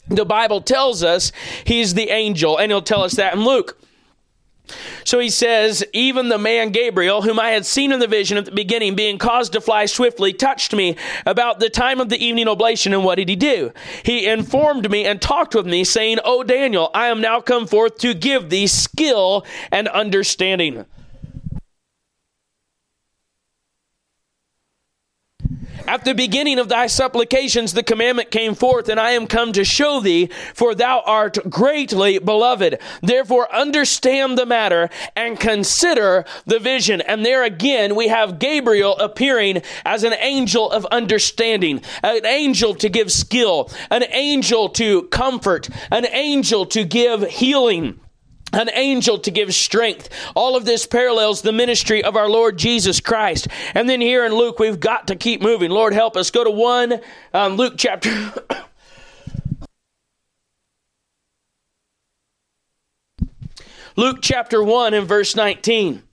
the 0.07 0.25
Bible 0.25 0.61
tells 0.61 1.03
us 1.03 1.31
he's 1.65 1.93
the 1.93 2.09
angel, 2.09 2.57
and 2.57 2.71
he'll 2.71 2.81
tell 2.81 3.03
us 3.03 3.13
that 3.13 3.33
in 3.33 3.43
Luke. 3.43 3.77
So 5.03 5.19
he 5.19 5.29
says, 5.29 5.83
Even 5.93 6.29
the 6.29 6.37
man 6.37 6.71
Gabriel, 6.71 7.21
whom 7.21 7.39
I 7.39 7.51
had 7.51 7.65
seen 7.65 7.91
in 7.91 7.99
the 7.99 8.07
vision 8.07 8.37
at 8.37 8.45
the 8.45 8.51
beginning, 8.51 8.95
being 8.95 9.17
caused 9.17 9.53
to 9.53 9.61
fly 9.61 9.85
swiftly, 9.85 10.33
touched 10.33 10.73
me 10.73 10.95
about 11.25 11.59
the 11.59 11.69
time 11.69 11.99
of 11.99 12.09
the 12.09 12.23
evening 12.23 12.47
oblation. 12.47 12.93
And 12.93 13.03
what 13.03 13.15
did 13.15 13.29
he 13.29 13.35
do? 13.35 13.71
He 14.03 14.27
informed 14.27 14.89
me 14.89 15.05
and 15.05 15.21
talked 15.21 15.55
with 15.55 15.65
me, 15.65 15.83
saying, 15.83 16.19
O 16.23 16.43
Daniel, 16.43 16.91
I 16.93 17.07
am 17.07 17.21
now 17.21 17.41
come 17.41 17.67
forth 17.67 17.97
to 17.99 18.13
give 18.13 18.49
thee 18.49 18.67
skill 18.67 19.45
and 19.71 19.87
understanding. 19.87 20.85
At 25.87 26.03
the 26.03 26.13
beginning 26.13 26.59
of 26.59 26.67
thy 26.67 26.87
supplications, 26.87 27.73
the 27.73 27.81
commandment 27.81 28.29
came 28.29 28.55
forth, 28.55 28.89
and 28.89 28.99
I 28.99 29.11
am 29.11 29.25
come 29.25 29.53
to 29.53 29.63
show 29.63 30.01
thee, 30.01 30.29
for 30.53 30.75
thou 30.75 31.01
art 31.05 31.37
greatly 31.49 32.19
beloved. 32.19 32.79
Therefore, 33.01 33.53
understand 33.55 34.37
the 34.37 34.45
matter 34.45 34.89
and 35.15 35.39
consider 35.39 36.25
the 36.45 36.59
vision. 36.59 36.99
And 36.99 37.25
there 37.25 37.45
again, 37.45 37.95
we 37.95 38.09
have 38.09 38.37
Gabriel 38.37 38.97
appearing 38.97 39.61
as 39.85 40.03
an 40.03 40.13
angel 40.19 40.69
of 40.69 40.85
understanding, 40.87 41.81
an 42.03 42.25
angel 42.25 42.75
to 42.75 42.89
give 42.89 43.09
skill, 43.09 43.71
an 43.89 44.03
angel 44.11 44.67
to 44.71 45.03
comfort, 45.03 45.69
an 45.89 46.05
angel 46.11 46.65
to 46.65 46.83
give 46.83 47.23
healing 47.29 47.97
an 48.53 48.69
angel 48.73 49.19
to 49.19 49.31
give 49.31 49.53
strength. 49.53 50.09
All 50.35 50.55
of 50.55 50.65
this 50.65 50.85
parallels 50.85 51.41
the 51.41 51.51
ministry 51.51 52.03
of 52.03 52.15
our 52.15 52.29
Lord 52.29 52.57
Jesus 52.57 52.99
Christ. 52.99 53.47
And 53.73 53.89
then 53.89 54.01
here 54.01 54.25
in 54.25 54.33
Luke, 54.33 54.59
we've 54.59 54.79
got 54.79 55.07
to 55.07 55.15
keep 55.15 55.41
moving. 55.41 55.71
Lord, 55.71 55.93
help 55.93 56.15
us. 56.15 56.31
Go 56.31 56.43
to 56.43 56.51
1 56.51 57.01
um, 57.33 57.55
Luke 57.55 57.73
chapter. 57.77 58.09
Luke 63.95 64.19
chapter 64.21 64.63
1 64.63 64.93
and 64.93 65.07
verse 65.07 65.35
19. 65.35 66.03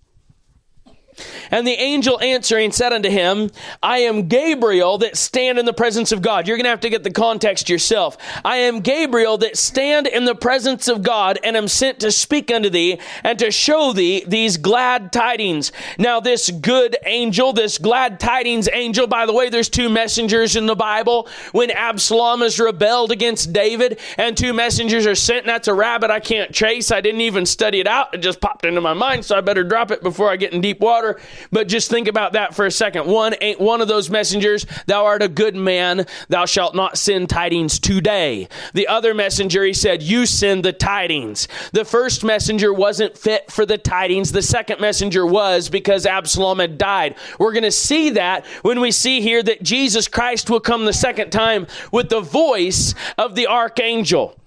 And 1.50 1.66
the 1.66 1.72
angel 1.72 2.20
answering 2.20 2.72
said 2.72 2.92
unto 2.92 3.08
him, 3.08 3.50
I 3.82 3.98
am 3.98 4.28
Gabriel 4.28 4.98
that 4.98 5.16
stand 5.16 5.58
in 5.58 5.66
the 5.66 5.72
presence 5.72 6.12
of 6.12 6.22
God. 6.22 6.46
You're 6.46 6.56
going 6.56 6.64
to 6.64 6.70
have 6.70 6.80
to 6.80 6.90
get 6.90 7.04
the 7.04 7.10
context 7.10 7.68
yourself. 7.68 8.16
I 8.44 8.56
am 8.56 8.80
Gabriel 8.80 9.38
that 9.38 9.56
stand 9.56 10.06
in 10.06 10.24
the 10.24 10.34
presence 10.34 10.88
of 10.88 11.02
God 11.02 11.38
and 11.44 11.56
am 11.56 11.68
sent 11.68 12.00
to 12.00 12.10
speak 12.10 12.50
unto 12.50 12.70
thee 12.70 12.98
and 13.22 13.38
to 13.38 13.50
show 13.50 13.92
thee 13.92 14.24
these 14.26 14.56
glad 14.56 15.12
tidings. 15.12 15.72
Now, 15.98 16.20
this 16.20 16.50
good 16.50 16.96
angel, 17.04 17.52
this 17.52 17.78
glad 17.78 18.18
tidings 18.18 18.68
angel, 18.72 19.06
by 19.06 19.26
the 19.26 19.32
way, 19.32 19.48
there's 19.48 19.68
two 19.68 19.88
messengers 19.88 20.56
in 20.56 20.66
the 20.66 20.74
Bible. 20.74 21.28
When 21.52 21.70
Absalom 21.70 22.40
has 22.40 22.58
rebelled 22.58 23.12
against 23.12 23.52
David 23.52 24.00
and 24.18 24.36
two 24.36 24.52
messengers 24.52 25.06
are 25.06 25.14
sent, 25.14 25.40
and 25.40 25.48
that's 25.48 25.68
a 25.68 25.74
rabbit 25.74 26.10
I 26.10 26.20
can't 26.20 26.52
chase. 26.52 26.90
I 26.90 27.00
didn't 27.00 27.20
even 27.20 27.46
study 27.46 27.80
it 27.80 27.86
out. 27.86 28.14
It 28.14 28.18
just 28.18 28.40
popped 28.40 28.64
into 28.64 28.80
my 28.80 28.94
mind, 28.94 29.24
so 29.24 29.36
I 29.36 29.40
better 29.40 29.64
drop 29.64 29.90
it 29.90 30.02
before 30.02 30.30
I 30.30 30.36
get 30.36 30.52
in 30.52 30.60
deep 30.60 30.80
water 30.80 31.03
water. 31.04 31.20
But 31.50 31.68
just 31.68 31.90
think 31.90 32.08
about 32.08 32.32
that 32.32 32.54
for 32.54 32.66
a 32.66 32.70
second. 32.70 33.06
One 33.06 33.34
ain't 33.40 33.60
one 33.60 33.80
of 33.80 33.88
those 33.88 34.10
messengers, 34.10 34.66
thou 34.86 35.04
art 35.04 35.22
a 35.22 35.28
good 35.28 35.54
man, 35.54 36.06
thou 36.28 36.46
shalt 36.46 36.74
not 36.74 36.98
send 36.98 37.28
tidings 37.28 37.78
today. 37.78 38.48
The 38.72 38.88
other 38.88 39.14
messenger, 39.14 39.64
he 39.64 39.72
said, 39.72 40.02
you 40.02 40.26
send 40.26 40.64
the 40.64 40.72
tidings. 40.72 41.48
The 41.72 41.84
first 41.84 42.24
messenger 42.24 42.72
wasn't 42.72 43.16
fit 43.16 43.50
for 43.50 43.66
the 43.66 43.78
tidings. 43.78 44.32
The 44.32 44.42
second 44.42 44.80
messenger 44.80 45.26
was 45.26 45.68
because 45.68 46.06
Absalom 46.06 46.58
had 46.58 46.78
died. 46.78 47.16
We're 47.38 47.52
going 47.52 47.64
to 47.64 47.70
see 47.70 48.10
that 48.10 48.46
when 48.62 48.80
we 48.80 48.90
see 48.90 49.20
here 49.20 49.42
that 49.42 49.62
Jesus 49.62 50.08
Christ 50.08 50.50
will 50.50 50.60
come 50.60 50.84
the 50.84 50.92
second 50.92 51.30
time 51.30 51.66
with 51.92 52.08
the 52.08 52.20
voice 52.20 52.94
of 53.18 53.34
the 53.34 53.46
archangel. 53.46 54.38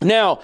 Now, 0.00 0.40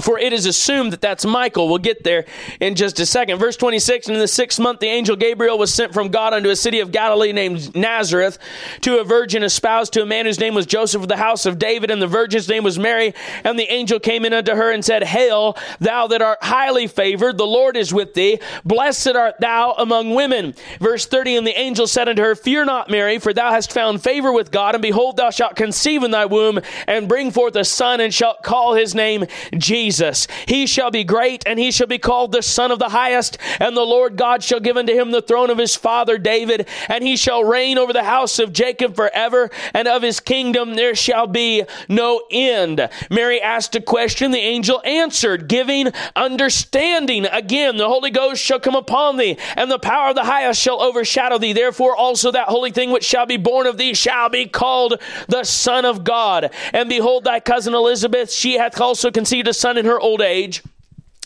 For 0.00 0.18
it 0.18 0.32
is 0.34 0.44
assumed 0.44 0.92
that 0.92 1.00
that's 1.00 1.24
Michael. 1.24 1.68
We'll 1.68 1.78
get 1.78 2.04
there 2.04 2.26
in 2.60 2.74
just 2.74 3.00
a 3.00 3.06
second. 3.06 3.38
Verse 3.38 3.56
26 3.56 4.08
And 4.08 4.16
in 4.16 4.20
the 4.20 4.28
sixth 4.28 4.60
month, 4.60 4.80
the 4.80 4.88
angel 4.88 5.16
Gabriel 5.16 5.56
was 5.56 5.72
sent 5.72 5.94
from 5.94 6.08
God 6.08 6.34
unto 6.34 6.50
a 6.50 6.56
city 6.56 6.80
of 6.80 6.92
Galilee 6.92 7.32
named 7.32 7.74
Nazareth 7.74 8.38
to 8.82 8.98
a 8.98 9.04
virgin 9.04 9.42
espoused 9.42 9.94
to 9.94 10.02
a 10.02 10.06
man 10.06 10.26
whose 10.26 10.38
name 10.38 10.54
was 10.54 10.66
Joseph 10.66 11.02
of 11.02 11.08
the 11.08 11.16
house 11.16 11.46
of 11.46 11.58
David, 11.58 11.90
and 11.90 12.02
the 12.02 12.06
virgin's 12.06 12.48
name 12.48 12.62
was 12.62 12.78
Mary. 12.78 13.14
And 13.42 13.58
the 13.58 13.72
angel 13.72 13.98
came 13.98 14.26
in 14.26 14.34
unto 14.34 14.54
her 14.54 14.70
and 14.70 14.84
said, 14.84 15.02
Hail, 15.02 15.56
thou 15.80 16.06
that 16.08 16.20
art 16.20 16.38
highly 16.42 16.88
favored, 16.88 17.38
the 17.38 17.46
Lord 17.46 17.76
is 17.76 17.94
with 17.94 18.12
thee. 18.12 18.38
Blessed 18.66 19.16
art 19.16 19.40
thou 19.40 19.72
among 19.78 20.14
women. 20.14 20.54
Verse 20.78 21.06
30 21.06 21.36
And 21.36 21.46
the 21.46 21.58
angel 21.58 21.86
said 21.86 22.08
unto 22.08 22.22
her, 22.22 22.34
Fear 22.34 22.66
not, 22.66 22.90
Mary, 22.90 23.18
for 23.18 23.32
thou 23.32 23.50
hast 23.50 23.72
found 23.72 24.02
favor 24.02 24.30
with 24.30 24.50
God, 24.50 24.74
and 24.74 24.82
behold, 24.82 25.16
thou 25.16 25.30
shalt 25.30 25.56
conceive 25.56 26.02
in 26.02 26.10
thy 26.10 26.26
womb 26.26 26.60
and 26.86 27.08
bring 27.08 27.30
forth 27.30 27.56
a 27.56 27.64
son, 27.64 28.00
and 28.00 28.12
shalt 28.12 28.42
call 28.42 28.74
his 28.74 28.94
name 28.94 29.24
Jesus. 29.56 29.85
Jesus. 29.86 30.26
He 30.48 30.66
shall 30.66 30.90
be 30.90 31.04
great, 31.04 31.44
and 31.46 31.60
he 31.60 31.70
shall 31.70 31.86
be 31.86 31.98
called 31.98 32.32
the 32.32 32.42
Son 32.42 32.72
of 32.72 32.80
the 32.80 32.88
Highest, 32.88 33.38
and 33.60 33.76
the 33.76 33.82
Lord 33.82 34.16
God 34.16 34.42
shall 34.42 34.58
give 34.58 34.76
unto 34.76 34.92
him 34.92 35.12
the 35.12 35.22
throne 35.22 35.48
of 35.48 35.58
his 35.58 35.76
father 35.76 36.18
David, 36.18 36.66
and 36.88 37.04
he 37.04 37.16
shall 37.16 37.44
reign 37.44 37.78
over 37.78 37.92
the 37.92 38.02
house 38.02 38.40
of 38.40 38.52
Jacob 38.52 38.96
forever, 38.96 39.48
and 39.72 39.86
of 39.86 40.02
his 40.02 40.18
kingdom 40.18 40.74
there 40.74 40.96
shall 40.96 41.28
be 41.28 41.62
no 41.88 42.22
end. 42.32 42.88
Mary 43.10 43.40
asked 43.40 43.76
a 43.76 43.80
question, 43.80 44.32
the 44.32 44.40
angel 44.40 44.82
answered, 44.84 45.46
giving 45.46 45.92
understanding. 46.16 47.24
Again, 47.26 47.76
the 47.76 47.86
Holy 47.86 48.10
Ghost 48.10 48.42
shall 48.42 48.58
come 48.58 48.74
upon 48.74 49.18
thee, 49.18 49.38
and 49.56 49.70
the 49.70 49.78
power 49.78 50.08
of 50.08 50.16
the 50.16 50.24
highest 50.24 50.60
shall 50.60 50.82
overshadow 50.82 51.38
thee. 51.38 51.52
Therefore, 51.52 51.94
also 51.94 52.32
that 52.32 52.48
holy 52.48 52.72
thing 52.72 52.90
which 52.90 53.04
shall 53.04 53.26
be 53.26 53.36
born 53.36 53.68
of 53.68 53.78
thee 53.78 53.94
shall 53.94 54.30
be 54.30 54.46
called 54.46 55.00
the 55.28 55.44
Son 55.44 55.84
of 55.84 56.02
God. 56.02 56.50
And 56.72 56.88
behold, 56.88 57.22
thy 57.22 57.38
cousin 57.38 57.72
Elizabeth, 57.72 58.32
she 58.32 58.54
hath 58.54 58.80
also 58.80 59.12
conceived 59.12 59.46
a 59.46 59.54
son 59.54 59.75
in 59.78 59.84
her 59.86 59.98
old 60.00 60.20
age. 60.20 60.62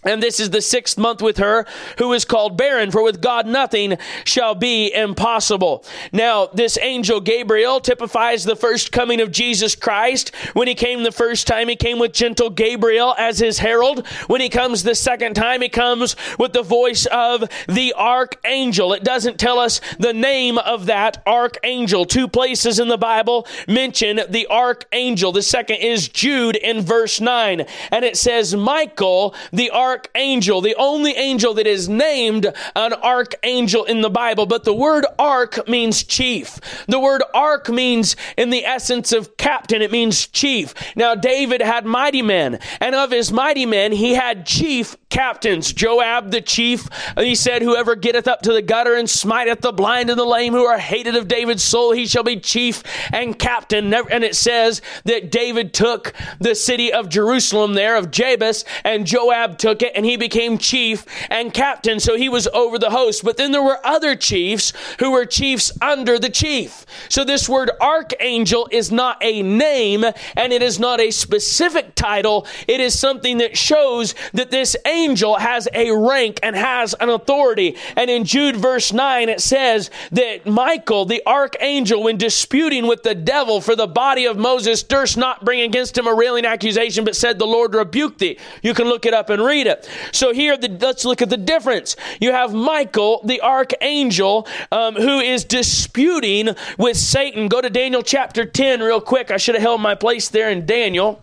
And 0.02 0.22
this 0.22 0.40
is 0.40 0.48
the 0.48 0.62
sixth 0.62 0.96
month 0.96 1.20
with 1.20 1.36
her, 1.36 1.66
who 1.98 2.14
is 2.14 2.24
called 2.24 2.56
barren, 2.56 2.90
for 2.90 3.02
with 3.02 3.20
God 3.20 3.46
nothing 3.46 3.98
shall 4.24 4.54
be 4.54 4.90
impossible. 4.94 5.84
Now, 6.10 6.46
this 6.46 6.78
angel 6.80 7.20
Gabriel 7.20 7.80
typifies 7.80 8.44
the 8.44 8.56
first 8.56 8.92
coming 8.92 9.20
of 9.20 9.30
Jesus 9.30 9.74
Christ. 9.74 10.34
When 10.54 10.68
he 10.68 10.74
came 10.74 11.02
the 11.02 11.12
first 11.12 11.46
time, 11.46 11.68
he 11.68 11.76
came 11.76 11.98
with 11.98 12.14
gentle 12.14 12.48
Gabriel 12.48 13.14
as 13.18 13.38
his 13.38 13.58
herald. 13.58 14.06
When 14.26 14.40
he 14.40 14.48
comes 14.48 14.82
the 14.82 14.94
second 14.94 15.34
time, 15.34 15.60
he 15.60 15.68
comes 15.68 16.16
with 16.38 16.54
the 16.54 16.62
voice 16.62 17.04
of 17.06 17.44
the 17.68 17.92
archangel. 17.94 18.94
It 18.94 19.04
doesn't 19.04 19.38
tell 19.38 19.58
us 19.58 19.82
the 19.98 20.14
name 20.14 20.56
of 20.56 20.86
that 20.86 21.22
archangel. 21.26 22.06
Two 22.06 22.26
places 22.26 22.78
in 22.78 22.88
the 22.88 22.96
Bible 22.96 23.46
mention 23.68 24.20
the 24.30 24.46
archangel. 24.46 25.32
The 25.32 25.42
second 25.42 25.76
is 25.76 26.08
Jude 26.08 26.56
in 26.56 26.80
verse 26.80 27.20
9. 27.20 27.66
And 27.90 28.04
it 28.04 28.16
says, 28.16 28.54
Michael, 28.54 29.34
the 29.52 29.70
archangel, 29.70 29.89
archangel, 29.90 30.60
the 30.60 30.76
only 30.76 31.12
angel 31.12 31.54
that 31.54 31.66
is 31.66 31.88
named 31.88 32.46
an 32.76 32.92
archangel 32.92 33.84
in 33.84 34.02
the 34.02 34.10
Bible. 34.10 34.46
But 34.46 34.64
the 34.64 34.74
word 34.74 35.04
arch 35.18 35.58
means 35.66 36.04
chief. 36.04 36.60
The 36.86 37.00
word 37.00 37.22
arch 37.34 37.68
means 37.68 38.14
in 38.36 38.50
the 38.50 38.64
essence 38.64 39.12
of 39.12 39.36
captain, 39.36 39.82
it 39.82 39.90
means 39.90 40.26
chief. 40.28 40.74
Now, 40.94 41.14
David 41.14 41.60
had 41.60 41.84
mighty 41.84 42.22
men, 42.22 42.60
and 42.80 42.94
of 42.94 43.10
his 43.10 43.32
mighty 43.32 43.66
men, 43.66 43.92
he 43.92 44.14
had 44.14 44.46
chief 44.46 44.96
captains. 45.10 45.72
Joab, 45.72 46.30
the 46.30 46.40
chief, 46.40 46.88
he 47.18 47.34
said, 47.34 47.62
Whoever 47.62 47.96
getteth 47.96 48.28
up 48.28 48.42
to 48.42 48.52
the 48.52 48.62
gutter 48.62 48.94
and 48.94 49.10
smiteth 49.10 49.60
the 49.60 49.72
blind 49.72 50.08
and 50.08 50.18
the 50.18 50.24
lame 50.24 50.52
who 50.52 50.64
are 50.64 50.78
hated 50.78 51.16
of 51.16 51.28
David's 51.28 51.62
soul, 51.62 51.92
he 51.92 52.06
shall 52.06 52.22
be 52.22 52.38
chief 52.38 52.82
and 53.12 53.38
captain. 53.38 53.92
And 53.92 54.24
it 54.24 54.36
says 54.36 54.80
that 55.04 55.30
David 55.30 55.74
took 55.74 56.14
the 56.38 56.54
city 56.54 56.92
of 56.92 57.08
Jerusalem 57.08 57.74
there, 57.74 57.96
of 57.96 58.10
Jabus, 58.10 58.64
and 58.84 59.06
Joab 59.06 59.58
took 59.58 59.82
it, 59.82 59.92
and 59.94 60.06
he 60.06 60.16
became 60.16 60.56
chief 60.56 61.04
and 61.28 61.52
captain. 61.52 62.00
So 62.00 62.16
he 62.16 62.28
was 62.28 62.46
over 62.48 62.78
the 62.78 62.90
host. 62.90 63.24
But 63.24 63.36
then 63.36 63.52
there 63.52 63.62
were 63.62 63.84
other 63.84 64.14
chiefs 64.14 64.72
who 65.00 65.10
were 65.10 65.26
chiefs 65.26 65.72
under 65.82 66.18
the 66.18 66.30
chief. 66.30 66.86
So 67.08 67.24
this 67.24 67.48
word 67.48 67.70
archangel 67.80 68.68
is 68.70 68.92
not 68.92 69.18
a 69.20 69.42
name, 69.42 70.04
and 70.36 70.52
it 70.52 70.62
is 70.62 70.78
not 70.78 71.00
a 71.00 71.10
specific 71.10 71.96
title. 71.96 72.46
It 72.68 72.80
is 72.80 72.98
something 72.98 73.38
that 73.38 73.56
shows 73.56 74.14
that 74.32 74.50
this 74.50 74.76
angel 74.86 74.99
angel 75.00 75.36
has 75.36 75.68
a 75.74 75.90
rank 75.90 76.40
and 76.42 76.54
has 76.54 76.94
an 76.94 77.08
authority. 77.08 77.76
And 77.96 78.10
in 78.10 78.24
Jude 78.24 78.56
verse 78.56 78.92
9, 78.92 79.28
it 79.28 79.40
says 79.40 79.90
that 80.12 80.46
Michael, 80.46 81.04
the 81.04 81.22
archangel, 81.26 82.02
when 82.02 82.16
disputing 82.16 82.86
with 82.86 83.02
the 83.02 83.14
devil 83.14 83.60
for 83.60 83.74
the 83.76 83.86
body 83.86 84.26
of 84.26 84.36
Moses, 84.36 84.82
durst 84.82 85.16
not 85.16 85.44
bring 85.44 85.60
against 85.60 85.96
him 85.96 86.06
a 86.06 86.14
railing 86.14 86.44
accusation, 86.44 87.04
but 87.04 87.16
said, 87.16 87.38
The 87.38 87.46
Lord 87.46 87.74
rebuked 87.74 88.18
thee. 88.18 88.38
You 88.62 88.74
can 88.74 88.86
look 88.86 89.06
it 89.06 89.14
up 89.14 89.30
and 89.30 89.42
read 89.42 89.66
it. 89.66 89.88
So 90.12 90.32
here, 90.32 90.56
the, 90.56 90.68
let's 90.68 91.04
look 91.04 91.22
at 91.22 91.30
the 91.30 91.36
difference. 91.36 91.96
You 92.20 92.32
have 92.32 92.52
Michael, 92.52 93.22
the 93.24 93.40
archangel, 93.40 94.46
um, 94.70 94.94
who 94.94 95.20
is 95.20 95.44
disputing 95.44 96.50
with 96.78 96.96
Satan. 96.96 97.48
Go 97.48 97.60
to 97.60 97.70
Daniel 97.70 98.02
chapter 98.02 98.44
10 98.44 98.80
real 98.80 99.00
quick. 99.00 99.30
I 99.30 99.36
should 99.36 99.54
have 99.54 99.62
held 99.62 99.80
my 99.80 99.94
place 99.94 100.28
there 100.28 100.50
in 100.50 100.66
Daniel. 100.66 101.22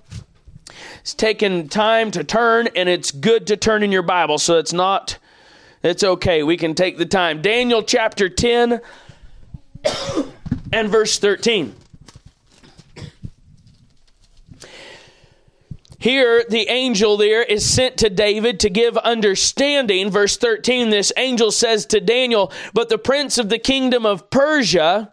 It's 1.01 1.13
taken 1.13 1.69
time 1.69 2.11
to 2.11 2.23
turn, 2.23 2.67
and 2.75 2.89
it's 2.89 3.11
good 3.11 3.47
to 3.47 3.57
turn 3.57 3.83
in 3.83 3.91
your 3.91 4.03
Bible, 4.03 4.37
so 4.37 4.57
it's 4.57 4.73
not, 4.73 5.17
it's 5.83 6.03
okay. 6.03 6.43
We 6.43 6.57
can 6.57 6.75
take 6.75 6.97
the 6.97 7.05
time. 7.05 7.41
Daniel 7.41 7.83
chapter 7.83 8.29
10 8.29 8.81
and 10.73 10.89
verse 10.89 11.19
13. 11.19 11.75
Here, 15.99 16.45
the 16.47 16.69
angel 16.69 17.17
there 17.17 17.41
is 17.41 17.67
sent 17.67 17.97
to 17.97 18.09
David 18.09 18.59
to 18.59 18.69
give 18.69 18.97
understanding. 18.97 20.11
Verse 20.11 20.37
13, 20.37 20.89
this 20.89 21.11
angel 21.17 21.51
says 21.51 21.87
to 21.87 21.99
Daniel, 21.99 22.51
But 22.73 22.89
the 22.89 22.99
prince 22.99 23.37
of 23.37 23.49
the 23.49 23.57
kingdom 23.57 24.05
of 24.05 24.29
Persia, 24.29 25.11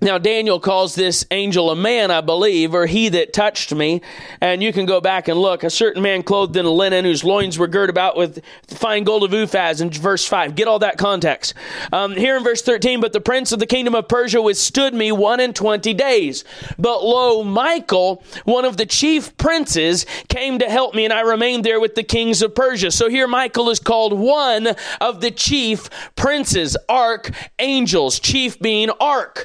now, 0.00 0.16
Daniel 0.16 0.60
calls 0.60 0.94
this 0.94 1.26
angel 1.32 1.72
a 1.72 1.76
man, 1.76 2.12
I 2.12 2.20
believe, 2.20 2.72
or 2.72 2.86
he 2.86 3.08
that 3.08 3.32
touched 3.32 3.74
me. 3.74 4.00
And 4.40 4.62
you 4.62 4.72
can 4.72 4.86
go 4.86 5.00
back 5.00 5.26
and 5.26 5.40
look. 5.40 5.64
A 5.64 5.70
certain 5.70 6.02
man 6.02 6.22
clothed 6.22 6.56
in 6.56 6.66
linen, 6.66 7.04
whose 7.04 7.24
loins 7.24 7.58
were 7.58 7.66
girt 7.66 7.90
about 7.90 8.16
with 8.16 8.40
fine 8.68 9.02
gold 9.02 9.24
of 9.24 9.32
Uphaz, 9.32 9.80
in 9.80 9.90
verse 9.90 10.24
5. 10.24 10.54
Get 10.54 10.68
all 10.68 10.78
that 10.78 10.98
context. 10.98 11.54
Um, 11.92 12.12
here 12.12 12.36
in 12.36 12.44
verse 12.44 12.62
13, 12.62 13.00
but 13.00 13.12
the 13.12 13.20
prince 13.20 13.50
of 13.50 13.58
the 13.58 13.66
kingdom 13.66 13.96
of 13.96 14.06
Persia 14.06 14.40
withstood 14.40 14.94
me 14.94 15.10
one 15.10 15.40
and 15.40 15.54
twenty 15.54 15.94
days. 15.94 16.44
But 16.78 17.02
lo, 17.02 17.42
Michael, 17.42 18.22
one 18.44 18.64
of 18.64 18.76
the 18.76 18.86
chief 18.86 19.36
princes, 19.36 20.06
came 20.28 20.60
to 20.60 20.70
help 20.70 20.94
me, 20.94 21.06
and 21.06 21.12
I 21.12 21.22
remained 21.22 21.64
there 21.64 21.80
with 21.80 21.96
the 21.96 22.04
kings 22.04 22.40
of 22.40 22.54
Persia. 22.54 22.92
So 22.92 23.08
here 23.08 23.26
Michael 23.26 23.68
is 23.68 23.80
called 23.80 24.12
one 24.12 24.76
of 25.00 25.20
the 25.20 25.32
chief 25.32 25.90
princes, 26.14 26.76
archangels, 26.88 28.20
chief 28.20 28.60
being 28.60 28.90
arch. 29.00 29.38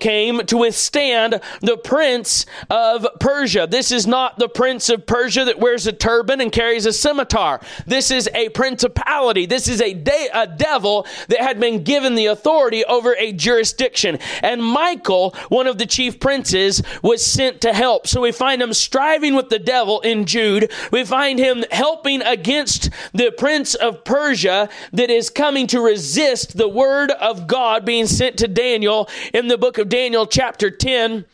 Came 0.00 0.46
to 0.46 0.56
withstand 0.56 1.40
the 1.60 1.76
prince 1.76 2.46
of 2.70 3.06
Persia. 3.20 3.66
This 3.70 3.90
is 3.90 4.06
not 4.06 4.38
the 4.38 4.48
prince 4.48 4.88
of 4.88 5.06
Persia 5.06 5.44
that 5.44 5.58
wears 5.58 5.86
a 5.86 5.92
turban 5.92 6.40
and 6.40 6.52
carries 6.52 6.86
a 6.86 6.92
scimitar. 6.92 7.60
This 7.86 8.10
is 8.10 8.28
a 8.34 8.48
principality. 8.50 9.46
This 9.46 9.68
is 9.68 9.80
a, 9.80 9.94
de- 9.94 10.28
a 10.32 10.46
devil 10.46 11.06
that 11.28 11.40
had 11.40 11.60
been 11.60 11.84
given 11.84 12.14
the 12.14 12.26
authority 12.26 12.84
over 12.84 13.14
a 13.16 13.32
jurisdiction. 13.32 14.18
And 14.42 14.62
Michael, 14.62 15.34
one 15.48 15.66
of 15.66 15.78
the 15.78 15.86
chief 15.86 16.20
princes, 16.20 16.82
was 17.02 17.24
sent 17.24 17.60
to 17.62 17.72
help. 17.72 18.06
So 18.06 18.20
we 18.20 18.32
find 18.32 18.62
him 18.62 18.72
striving 18.72 19.34
with 19.34 19.48
the 19.48 19.58
devil 19.58 20.00
in 20.00 20.26
Jude. 20.26 20.72
We 20.90 21.04
find 21.04 21.38
him 21.38 21.64
helping 21.70 22.22
against 22.22 22.90
the 23.12 23.32
prince 23.36 23.74
of 23.74 24.04
Persia 24.04 24.68
that 24.92 25.10
is 25.10 25.30
coming 25.30 25.66
to 25.68 25.80
resist 25.80 26.56
the 26.56 26.68
word 26.68 27.10
of 27.12 27.46
God 27.46 27.84
being 27.84 28.06
sent 28.06 28.38
to 28.38 28.48
Daniel 28.48 29.08
in 29.32 29.43
in 29.44 29.48
the 29.48 29.58
book 29.58 29.76
of 29.76 29.90
Daniel, 29.90 30.26
chapter 30.26 30.70
10, 30.70 31.26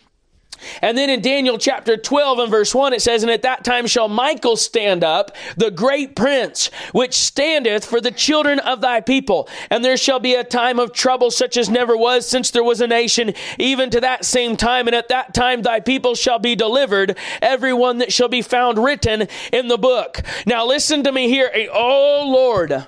And 0.82 0.98
then 0.98 1.08
in 1.08 1.20
Daniel 1.22 1.58
chapter 1.58 1.96
12 1.96 2.40
and 2.40 2.50
verse 2.50 2.74
1, 2.74 2.92
it 2.92 3.00
says, 3.00 3.22
And 3.22 3.30
at 3.30 3.42
that 3.42 3.62
time 3.64 3.86
shall 3.86 4.08
Michael 4.08 4.56
stand 4.56 5.04
up, 5.04 5.30
the 5.56 5.70
great 5.70 6.16
prince, 6.16 6.70
which 6.92 7.14
standeth 7.14 7.84
for 7.84 8.00
the 8.00 8.10
children 8.10 8.58
of 8.58 8.80
thy 8.80 9.00
people. 9.00 9.48
And 9.70 9.84
there 9.84 9.96
shall 9.96 10.18
be 10.18 10.34
a 10.34 10.42
time 10.42 10.80
of 10.80 10.92
trouble 10.92 11.30
such 11.30 11.56
as 11.56 11.70
never 11.70 11.96
was 11.96 12.26
since 12.28 12.50
there 12.50 12.64
was 12.64 12.80
a 12.80 12.88
nation, 12.88 13.32
even 13.58 13.90
to 13.90 14.00
that 14.00 14.24
same 14.24 14.56
time. 14.56 14.88
And 14.88 14.96
at 14.96 15.08
that 15.08 15.32
time 15.32 15.62
thy 15.62 15.78
people 15.78 16.16
shall 16.16 16.40
be 16.40 16.56
delivered, 16.56 17.16
every 17.40 17.72
one 17.72 17.98
that 17.98 18.12
shall 18.12 18.28
be 18.28 18.42
found 18.42 18.82
written 18.82 19.28
in 19.52 19.68
the 19.68 19.78
book. 19.78 20.20
Now 20.46 20.66
listen 20.66 21.04
to 21.04 21.12
me 21.12 21.28
here. 21.28 21.50
Oh 21.72 22.24
Lord. 22.26 22.86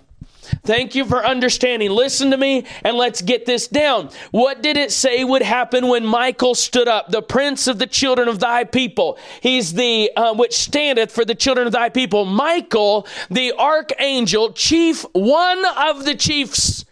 Thank 0.64 0.94
you 0.94 1.05
for 1.05 1.24
understanding. 1.24 1.90
Listen 1.90 2.30
to 2.30 2.36
me 2.36 2.66
and 2.84 2.96
let's 2.96 3.22
get 3.22 3.46
this 3.46 3.68
down. 3.68 4.11
What 4.30 4.62
did 4.62 4.76
it 4.76 4.92
say 4.92 5.24
would 5.24 5.42
happen 5.42 5.88
when 5.88 6.07
Michael 6.07 6.55
stood 6.55 6.88
up, 6.88 7.11
the 7.11 7.22
prince 7.22 7.66
of 7.66 7.78
the 7.78 7.86
children 7.86 8.28
of 8.28 8.38
thy 8.38 8.64
people? 8.64 9.18
He's 9.40 9.74
the 9.74 10.11
uh, 10.16 10.34
which 10.34 10.55
standeth 10.55 11.12
for 11.12 11.24
the 11.24 11.34
children 11.34 11.66
of 11.66 11.72
thy 11.72 11.88
people. 11.88 12.24
Michael, 12.24 13.07
the 13.30 13.53
archangel, 13.59 14.53
chief, 14.53 15.03
one 15.12 15.64
of 15.76 16.05
the 16.05 16.14
chiefs, 16.14 16.84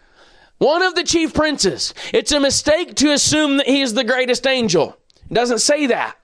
one 0.58 0.82
of 0.82 0.94
the 0.94 1.04
chief 1.04 1.32
princes. 1.32 1.94
It's 2.12 2.32
a 2.32 2.40
mistake 2.40 2.94
to 2.96 3.12
assume 3.12 3.58
that 3.58 3.66
he 3.66 3.80
is 3.80 3.94
the 3.94 4.04
greatest 4.04 4.46
angel. 4.46 4.96
It 5.30 5.34
doesn't 5.34 5.61
say 5.61 5.86
that. 5.86 6.19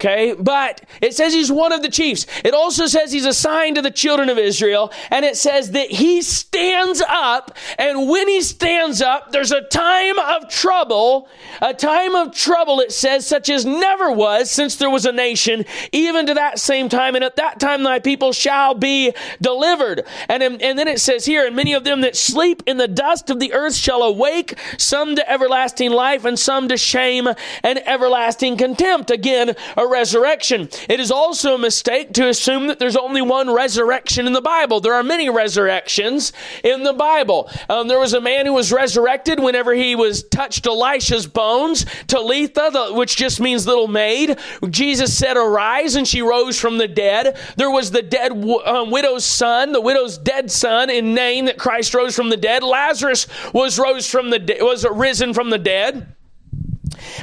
Okay, 0.00 0.32
but 0.38 0.80
it 1.02 1.12
says 1.12 1.34
he's 1.34 1.50
one 1.50 1.72
of 1.72 1.82
the 1.82 1.88
chiefs. 1.88 2.24
It 2.44 2.54
also 2.54 2.86
says 2.86 3.10
he's 3.10 3.26
assigned 3.26 3.74
to 3.74 3.82
the 3.82 3.90
children 3.90 4.28
of 4.28 4.38
Israel, 4.38 4.92
and 5.10 5.24
it 5.24 5.36
says 5.36 5.72
that 5.72 5.90
he 5.90 6.22
stands 6.22 7.02
up, 7.08 7.56
and 7.80 8.08
when 8.08 8.28
he 8.28 8.40
stands 8.40 9.02
up, 9.02 9.32
there's 9.32 9.50
a 9.50 9.62
time 9.62 10.16
of 10.20 10.48
trouble, 10.48 11.28
a 11.60 11.74
time 11.74 12.14
of 12.14 12.32
trouble, 12.32 12.78
it 12.78 12.92
says, 12.92 13.26
such 13.26 13.50
as 13.50 13.66
never 13.66 14.12
was 14.12 14.52
since 14.52 14.76
there 14.76 14.88
was 14.88 15.04
a 15.04 15.10
nation, 15.10 15.64
even 15.90 16.26
to 16.26 16.34
that 16.34 16.60
same 16.60 16.88
time, 16.88 17.16
and 17.16 17.24
at 17.24 17.34
that 17.34 17.58
time 17.58 17.82
thy 17.82 17.98
people 17.98 18.32
shall 18.32 18.74
be 18.74 19.12
delivered. 19.42 20.04
And, 20.28 20.44
and 20.44 20.78
then 20.78 20.86
it 20.86 21.00
says 21.00 21.24
here, 21.24 21.44
and 21.44 21.56
many 21.56 21.72
of 21.72 21.82
them 21.82 22.02
that 22.02 22.14
sleep 22.14 22.62
in 22.66 22.76
the 22.76 22.86
dust 22.86 23.30
of 23.30 23.40
the 23.40 23.52
earth 23.52 23.74
shall 23.74 24.04
awake, 24.04 24.56
some 24.76 25.16
to 25.16 25.28
everlasting 25.28 25.90
life, 25.90 26.24
and 26.24 26.38
some 26.38 26.68
to 26.68 26.76
shame 26.76 27.26
and 27.64 27.82
everlasting 27.84 28.56
contempt. 28.56 29.10
Again, 29.10 29.56
a 29.76 29.87
resurrection. 29.88 30.68
It 30.88 31.00
is 31.00 31.10
also 31.10 31.54
a 31.54 31.58
mistake 31.58 32.12
to 32.14 32.28
assume 32.28 32.66
that 32.68 32.78
there's 32.78 32.96
only 32.96 33.22
one 33.22 33.52
resurrection 33.52 34.26
in 34.26 34.32
the 34.32 34.40
Bible. 34.40 34.80
There 34.80 34.94
are 34.94 35.02
many 35.02 35.28
resurrections 35.30 36.32
in 36.62 36.82
the 36.82 36.92
Bible. 36.92 37.50
Um, 37.68 37.88
there 37.88 37.98
was 37.98 38.14
a 38.14 38.20
man 38.20 38.46
who 38.46 38.52
was 38.52 38.72
resurrected 38.72 39.40
whenever 39.40 39.74
he 39.74 39.94
was 39.94 40.22
touched 40.24 40.66
Elisha's 40.66 41.26
bones, 41.26 41.86
Talitha, 42.06 42.70
the, 42.72 42.94
which 42.94 43.16
just 43.16 43.40
means 43.40 43.66
little 43.66 43.88
maid. 43.88 44.38
Jesus 44.70 45.16
said, 45.16 45.36
Arise, 45.36 45.96
and 45.96 46.06
she 46.06 46.22
rose 46.22 46.58
from 46.58 46.78
the 46.78 46.88
dead. 46.88 47.36
There 47.56 47.70
was 47.70 47.90
the 47.90 48.02
dead 48.02 48.32
uh, 48.32 48.86
widow's 48.88 49.24
son, 49.24 49.72
the 49.72 49.80
widow's 49.80 50.18
dead 50.18 50.50
son 50.50 50.90
in 50.90 51.14
Nain 51.14 51.46
that 51.46 51.58
Christ 51.58 51.94
rose 51.94 52.14
from 52.14 52.30
the 52.30 52.36
dead. 52.36 52.62
Lazarus 52.62 53.26
was 53.52 53.78
rose 53.78 54.08
from 54.08 54.30
the 54.30 54.38
de- 54.38 54.62
was 54.62 54.86
risen 54.90 55.34
from 55.34 55.50
the 55.50 55.58
dead. 55.58 56.14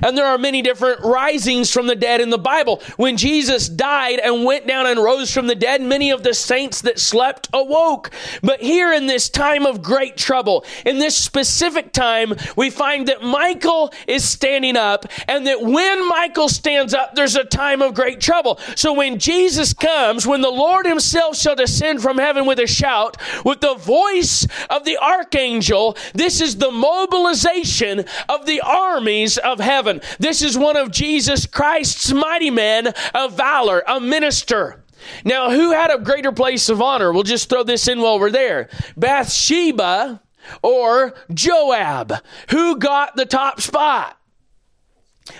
And 0.01 0.17
there 0.17 0.25
are 0.25 0.37
many 0.37 0.61
different 0.61 1.01
risings 1.01 1.71
from 1.71 1.87
the 1.87 1.95
dead 1.95 2.21
in 2.21 2.29
the 2.29 2.37
Bible. 2.37 2.81
When 2.97 3.17
Jesus 3.17 3.69
died 3.69 4.19
and 4.19 4.45
went 4.45 4.67
down 4.67 4.87
and 4.87 5.01
rose 5.01 5.31
from 5.31 5.47
the 5.47 5.55
dead, 5.55 5.81
many 5.81 6.11
of 6.11 6.23
the 6.23 6.33
saints 6.33 6.81
that 6.81 6.99
slept 6.99 7.49
awoke. 7.53 8.11
But 8.41 8.61
here 8.61 8.93
in 8.93 9.07
this 9.07 9.29
time 9.29 9.65
of 9.65 9.81
great 9.81 10.17
trouble, 10.17 10.65
in 10.85 10.99
this 10.99 11.15
specific 11.15 11.91
time, 11.91 12.33
we 12.55 12.69
find 12.69 13.07
that 13.07 13.21
Michael 13.21 13.93
is 14.07 14.27
standing 14.27 14.77
up 14.77 15.05
and 15.27 15.47
that 15.47 15.61
when 15.61 16.07
Michael 16.07 16.49
stands 16.49 16.93
up, 16.93 17.15
there's 17.15 17.35
a 17.35 17.43
time 17.43 17.81
of 17.81 17.93
great 17.93 18.19
trouble. 18.19 18.59
So 18.75 18.93
when 18.93 19.19
Jesus 19.19 19.73
comes, 19.73 20.25
when 20.27 20.41
the 20.41 20.49
Lord 20.49 20.85
himself 20.85 21.35
shall 21.37 21.55
descend 21.55 22.01
from 22.01 22.17
heaven 22.17 22.45
with 22.45 22.59
a 22.59 22.67
shout, 22.67 23.17
with 23.43 23.61
the 23.61 23.75
voice 23.75 24.47
of 24.69 24.85
the 24.85 24.97
archangel, 24.97 25.97
this 26.13 26.41
is 26.41 26.57
the 26.57 26.71
mobilization 26.71 28.05
of 28.29 28.45
the 28.45 28.61
armies 28.61 29.37
of 29.37 29.59
heaven. 29.59 29.74
This 30.19 30.41
is 30.41 30.57
one 30.57 30.77
of 30.77 30.91
Jesus 30.91 31.45
Christ's 31.45 32.11
mighty 32.11 32.49
men 32.49 32.93
of 33.13 33.37
valor, 33.37 33.83
a 33.87 33.99
minister. 33.99 34.83
Now, 35.23 35.51
who 35.51 35.71
had 35.71 35.91
a 35.91 35.99
greater 35.99 36.31
place 36.31 36.69
of 36.69 36.81
honor? 36.81 37.11
We'll 37.11 37.23
just 37.23 37.49
throw 37.49 37.63
this 37.63 37.87
in 37.87 38.01
while 38.01 38.19
we're 38.19 38.31
there. 38.31 38.69
Bathsheba 38.97 40.21
or 40.61 41.13
Joab? 41.33 42.13
Who 42.49 42.77
got 42.77 43.15
the 43.15 43.25
top 43.25 43.61
spot? 43.61 44.17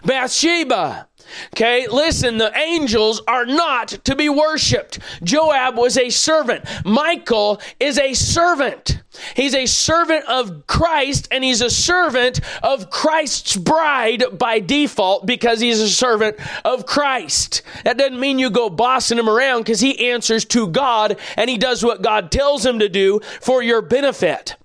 Bathsheba. 0.03 1.07
Okay, 1.53 1.87
listen, 1.87 2.37
the 2.37 2.55
angels 2.57 3.21
are 3.27 3.45
not 3.45 3.87
to 4.05 4.15
be 4.15 4.29
worshiped. 4.29 4.99
Joab 5.23 5.77
was 5.77 5.97
a 5.97 6.09
servant. 6.09 6.65
Michael 6.83 7.61
is 7.79 7.97
a 7.97 8.13
servant. 8.13 9.01
He's 9.35 9.55
a 9.55 9.65
servant 9.65 10.25
of 10.25 10.67
Christ 10.67 11.27
and 11.31 11.43
he's 11.43 11.61
a 11.61 11.69
servant 11.69 12.41
of 12.61 12.89
Christ's 12.89 13.55
bride 13.55 14.23
by 14.37 14.59
default 14.59 15.25
because 15.25 15.59
he's 15.59 15.79
a 15.79 15.89
servant 15.89 16.37
of 16.63 16.85
Christ. 16.85 17.61
That 17.83 17.97
doesn't 17.97 18.19
mean 18.19 18.39
you 18.39 18.49
go 18.49 18.69
bossing 18.69 19.17
him 19.17 19.29
around 19.29 19.61
because 19.61 19.79
he 19.79 20.09
answers 20.09 20.45
to 20.45 20.67
God 20.67 21.17
and 21.37 21.49
he 21.49 21.57
does 21.57 21.83
what 21.83 22.01
God 22.01 22.31
tells 22.31 22.65
him 22.65 22.79
to 22.79 22.89
do 22.89 23.21
for 23.41 23.63
your 23.63 23.81
benefit. 23.81 24.55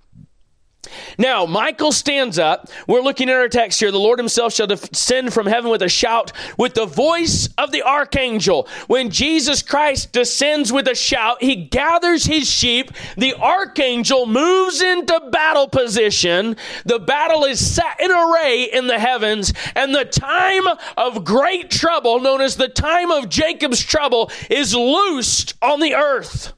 Now, 1.19 1.47
Michael 1.47 1.93
stands 1.93 2.39
up. 2.39 2.69
We're 2.87 3.01
looking 3.01 3.29
at 3.29 3.37
our 3.37 3.49
text 3.49 3.81
here. 3.81 3.91
The 3.91 3.99
Lord 3.99 4.19
himself 4.19 4.55
shall 4.55 4.67
descend 4.67 5.33
from 5.33 5.47
heaven 5.47 5.71
with 5.71 5.83
a 5.83 5.89
shout, 5.89 6.33
with 6.59 6.75
the 6.75 6.87
voice 6.87 7.49
of 7.59 7.73
the 7.73 7.83
archangel. 7.83 8.69
When 8.87 9.11
Jesus 9.11 9.63
Christ 9.63 10.13
descends 10.13 10.73
with 10.73 10.89
a 10.89 10.95
shout, 10.95 11.43
he 11.43 11.57
gathers 11.57 12.25
his 12.25 12.49
sheep. 12.49 12.93
The 13.17 13.35
archangel 13.35 14.27
moves 14.27 14.81
into 14.83 15.21
battle 15.31 15.69
position. 15.69 16.57
The 16.85 16.99
battle 16.99 17.45
is 17.45 17.75
set 17.75 18.01
in 18.01 18.11
array 18.11 18.69
in 18.73 18.87
the 18.87 18.99
heavens, 18.99 19.53
and 19.75 19.95
the 19.95 20.05
time 20.05 20.65
of 20.97 21.25
great 21.25 21.71
trouble, 21.71 22.21
known 22.21 22.41
as 22.41 22.57
the 22.57 22.69
time 22.69 23.11
of 23.11 23.29
Jacob's 23.29 23.85
trouble, 23.85 24.31
is 24.49 24.75
loosed 24.75 25.55
on 25.63 25.81
the 25.81 25.95
earth. 25.95 26.53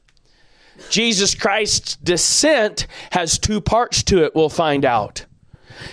Jesus 0.93 1.33
Christ's 1.33 1.95
descent 1.95 2.85
has 3.13 3.39
two 3.39 3.59
parts 3.59 4.03
to 4.03 4.23
it, 4.23 4.35
we'll 4.35 4.47
find 4.47 4.85
out. 4.85 5.25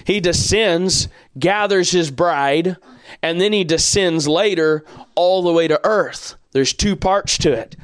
He 0.05 0.20
descends, 0.20 1.09
gathers 1.38 1.90
his 1.90 2.11
bride, 2.11 2.76
and 3.22 3.40
then 3.40 3.55
he 3.55 3.64
descends 3.64 4.28
later 4.28 4.84
all 5.14 5.42
the 5.42 5.55
way 5.55 5.66
to 5.68 5.80
earth. 5.84 6.34
There's 6.53 6.74
two 6.74 6.96
parts 6.96 7.38
to 7.38 7.51
it. 7.51 7.76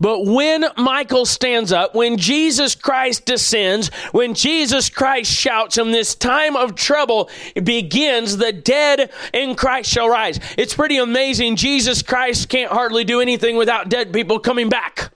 But 0.00 0.24
when 0.24 0.64
Michael 0.78 1.26
stands 1.26 1.70
up, 1.70 1.94
when 1.94 2.16
Jesus 2.16 2.74
Christ 2.74 3.26
descends, 3.26 3.90
when 4.12 4.32
Jesus 4.32 4.88
Christ 4.88 5.30
shouts, 5.30 5.76
and 5.76 5.92
this 5.92 6.14
time 6.14 6.56
of 6.56 6.76
trouble 6.76 7.28
begins, 7.62 8.38
the 8.38 8.52
dead 8.54 9.10
in 9.34 9.54
Christ 9.54 9.90
shall 9.90 10.08
rise. 10.08 10.40
It's 10.56 10.72
pretty 10.72 10.96
amazing. 10.96 11.56
Jesus 11.56 12.00
Christ 12.00 12.48
can't 12.48 12.72
hardly 12.72 13.04
do 13.04 13.20
anything 13.20 13.56
without 13.56 13.90
dead 13.90 14.14
people 14.14 14.38
coming 14.38 14.70
back. 14.70 15.12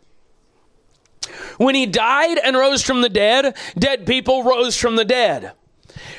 When 1.59 1.75
he 1.75 1.87
died 1.87 2.39
and 2.39 2.57
rose 2.57 2.83
from 2.83 3.03
the 3.03 3.09
dead, 3.09 3.57
dead 3.79 4.07
people 4.07 4.43
rose 4.43 4.77
from 4.77 4.97
the 4.97 5.05
dead. 5.05 5.53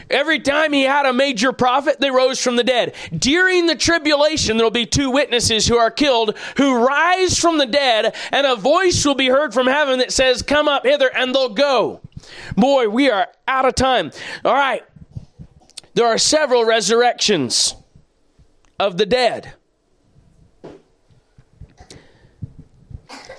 Every 0.09 0.39
time 0.39 0.73
he 0.73 0.83
had 0.83 1.05
a 1.05 1.13
major 1.13 1.51
prophet, 1.51 1.99
they 1.99 2.11
rose 2.11 2.41
from 2.41 2.55
the 2.55 2.63
dead. 2.63 2.93
During 3.17 3.65
the 3.65 3.75
tribulation, 3.75 4.57
there 4.57 4.65
will 4.65 4.71
be 4.71 4.85
two 4.85 5.09
witnesses 5.09 5.67
who 5.67 5.77
are 5.77 5.91
killed 5.91 6.37
who 6.57 6.85
rise 6.85 7.37
from 7.37 7.57
the 7.57 7.65
dead, 7.65 8.15
and 8.31 8.45
a 8.45 8.55
voice 8.55 9.05
will 9.05 9.15
be 9.15 9.29
heard 9.29 9.53
from 9.53 9.67
heaven 9.67 9.99
that 9.99 10.11
says, 10.11 10.41
Come 10.41 10.67
up 10.67 10.85
hither, 10.85 11.09
and 11.15 11.33
they'll 11.33 11.49
go. 11.53 12.01
Boy, 12.55 12.89
we 12.89 13.09
are 13.09 13.27
out 13.47 13.65
of 13.65 13.75
time. 13.75 14.11
All 14.45 14.53
right. 14.53 14.83
There 15.95 16.07
are 16.07 16.17
several 16.17 16.65
resurrections 16.65 17.75
of 18.79 18.97
the 18.97 19.05
dead. 19.05 19.53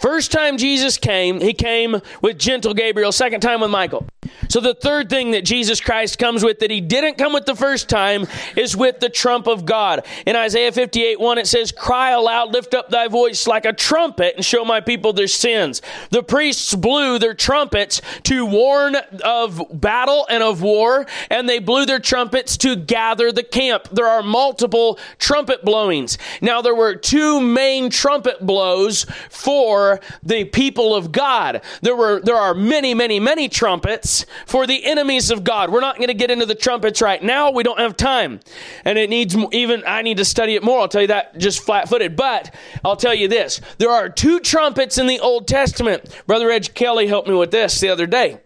First 0.05 0.33
time 0.33 0.59
Jesus 0.59 0.99
came, 0.99 1.41
he 1.41 1.55
came 1.55 2.03
with 2.21 2.39
gentle 2.39 2.75
Gabriel. 2.75 3.11
Second 3.11 3.41
time 3.41 3.63
with 3.63 3.71
Michael. 3.71 4.07
So 4.49 4.61
the 4.61 4.75
third 4.75 5.11
thing 5.11 5.33
that 5.33 5.45
Jesus 5.45 5.81
Christ 5.81 6.19
comes 6.19 6.45
with 6.45 6.61
that 6.61 6.71
he 6.71 6.81
didn't 6.81 7.19
come 7.19 7.33
with 7.33 7.47
the 7.47 7.57
first 7.57 7.89
time 7.89 8.27
is 8.57 8.77
with 8.77 9.01
the 9.01 9.09
trump 9.09 9.47
of 9.47 9.65
God. 9.65 10.07
In 10.27 10.37
Isaiah 10.37 10.71
58 10.71 11.19
1, 11.19 11.39
it 11.39 11.47
says, 11.47 11.73
Cry 11.73 12.11
aloud, 12.11 12.53
lift 12.53 12.75
up 12.75 12.89
thy 12.89 13.09
voice 13.09 13.47
like 13.47 13.65
a 13.65 13.73
trumpet, 13.73 14.37
and 14.37 14.45
show 14.45 14.65
my 14.65 14.81
people 14.81 15.13
their 15.13 15.27
sins. 15.27 15.83
The 16.11 16.23
priests 16.23 16.75
blew 16.75 17.19
their 17.19 17.35
trumpets 17.35 18.01
to 18.25 18.47
warn 18.47 18.97
of 19.25 19.61
battle 19.73 20.27
and 20.31 20.43
of 20.43 20.63
war, 20.63 21.07
and 21.31 21.49
they 21.49 21.59
blew 21.59 21.87
their 21.87 21.99
trumpets 21.99 22.57
to 22.59 22.77
gather 22.77 23.33
the 23.33 23.43
camp. 23.43 23.89
There 23.91 24.07
are 24.07 24.23
multiple 24.23 24.99
trumpet 25.19 25.65
blowings. 25.65 26.19
Now, 26.41 26.63
there 26.63 26.75
were 26.75 26.95
two 26.95 27.41
main 27.41 27.91
trumpet 27.91 28.47
blows 28.47 29.05
for 29.31 30.01
the 30.23 30.45
people 30.45 30.95
of 30.95 31.11
God. 31.11 31.63
There 31.83 31.97
were 31.97 32.21
there 32.21 32.37
are 32.37 32.55
many, 32.55 32.95
many, 32.95 33.19
many 33.19 33.49
trumpets 33.49 34.14
trumpet 34.15 34.45
for 34.47 34.67
the 34.67 34.85
enemies 34.85 35.31
of 35.31 35.45
God. 35.45 35.71
We're 35.71 35.81
not 35.81 35.97
going 35.97 36.09
to 36.09 36.15
get 36.15 36.31
into 36.31 36.47
the 36.47 36.55
trumpets 36.55 37.01
right 37.03 37.23
now. 37.23 37.51
We 37.51 37.63
don't 37.63 37.79
have 37.79 37.97
time. 37.97 38.41
And 38.85 38.99
it 38.99 39.11
needs 39.11 39.37
even, 39.53 39.83
I 39.87 40.03
need 40.03 40.19
to 40.19 40.25
study 40.25 40.55
it 40.55 40.63
more. 40.63 40.81
I'll 40.81 40.89
tell 40.89 41.03
you 41.03 41.09
that 41.09 41.39
just 41.39 41.63
flat 41.63 41.89
footed. 41.89 42.17
But 42.17 42.55
I'll 42.85 42.97
tell 42.97 43.15
you 43.15 43.29
this 43.29 43.61
there 43.79 43.91
are 43.91 44.09
two 44.09 44.41
trumpets 44.41 44.99
in 44.99 45.07
the 45.07 45.21
Old 45.21 45.49
Testament. 45.49 46.23
Brother 46.27 46.51
Edge 46.51 46.75
Kelly 46.75 47.07
helped 47.07 47.29
me 47.29 47.35
with 47.35 47.51
this 47.51 47.81
the 47.81 47.89
other 47.89 48.07
day 48.07 48.41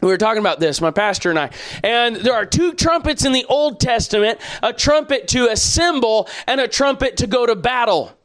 we 0.00 0.08
were 0.08 0.16
talking 0.18 0.38
about 0.38 0.60
this, 0.60 0.80
my 0.80 0.92
pastor 0.92 1.30
and 1.30 1.38
I. 1.38 1.50
And 1.82 2.16
there 2.16 2.34
are 2.34 2.46
two 2.46 2.72
trumpets 2.72 3.24
in 3.24 3.32
the 3.32 3.44
Old 3.46 3.80
Testament 3.80 4.40
a 4.62 4.72
trumpet 4.72 5.26
to 5.28 5.48
assemble 5.48 6.28
and 6.46 6.60
a 6.60 6.68
trumpet 6.68 7.16
to 7.16 7.26
go 7.26 7.46
to 7.46 7.56
battle. 7.56 8.16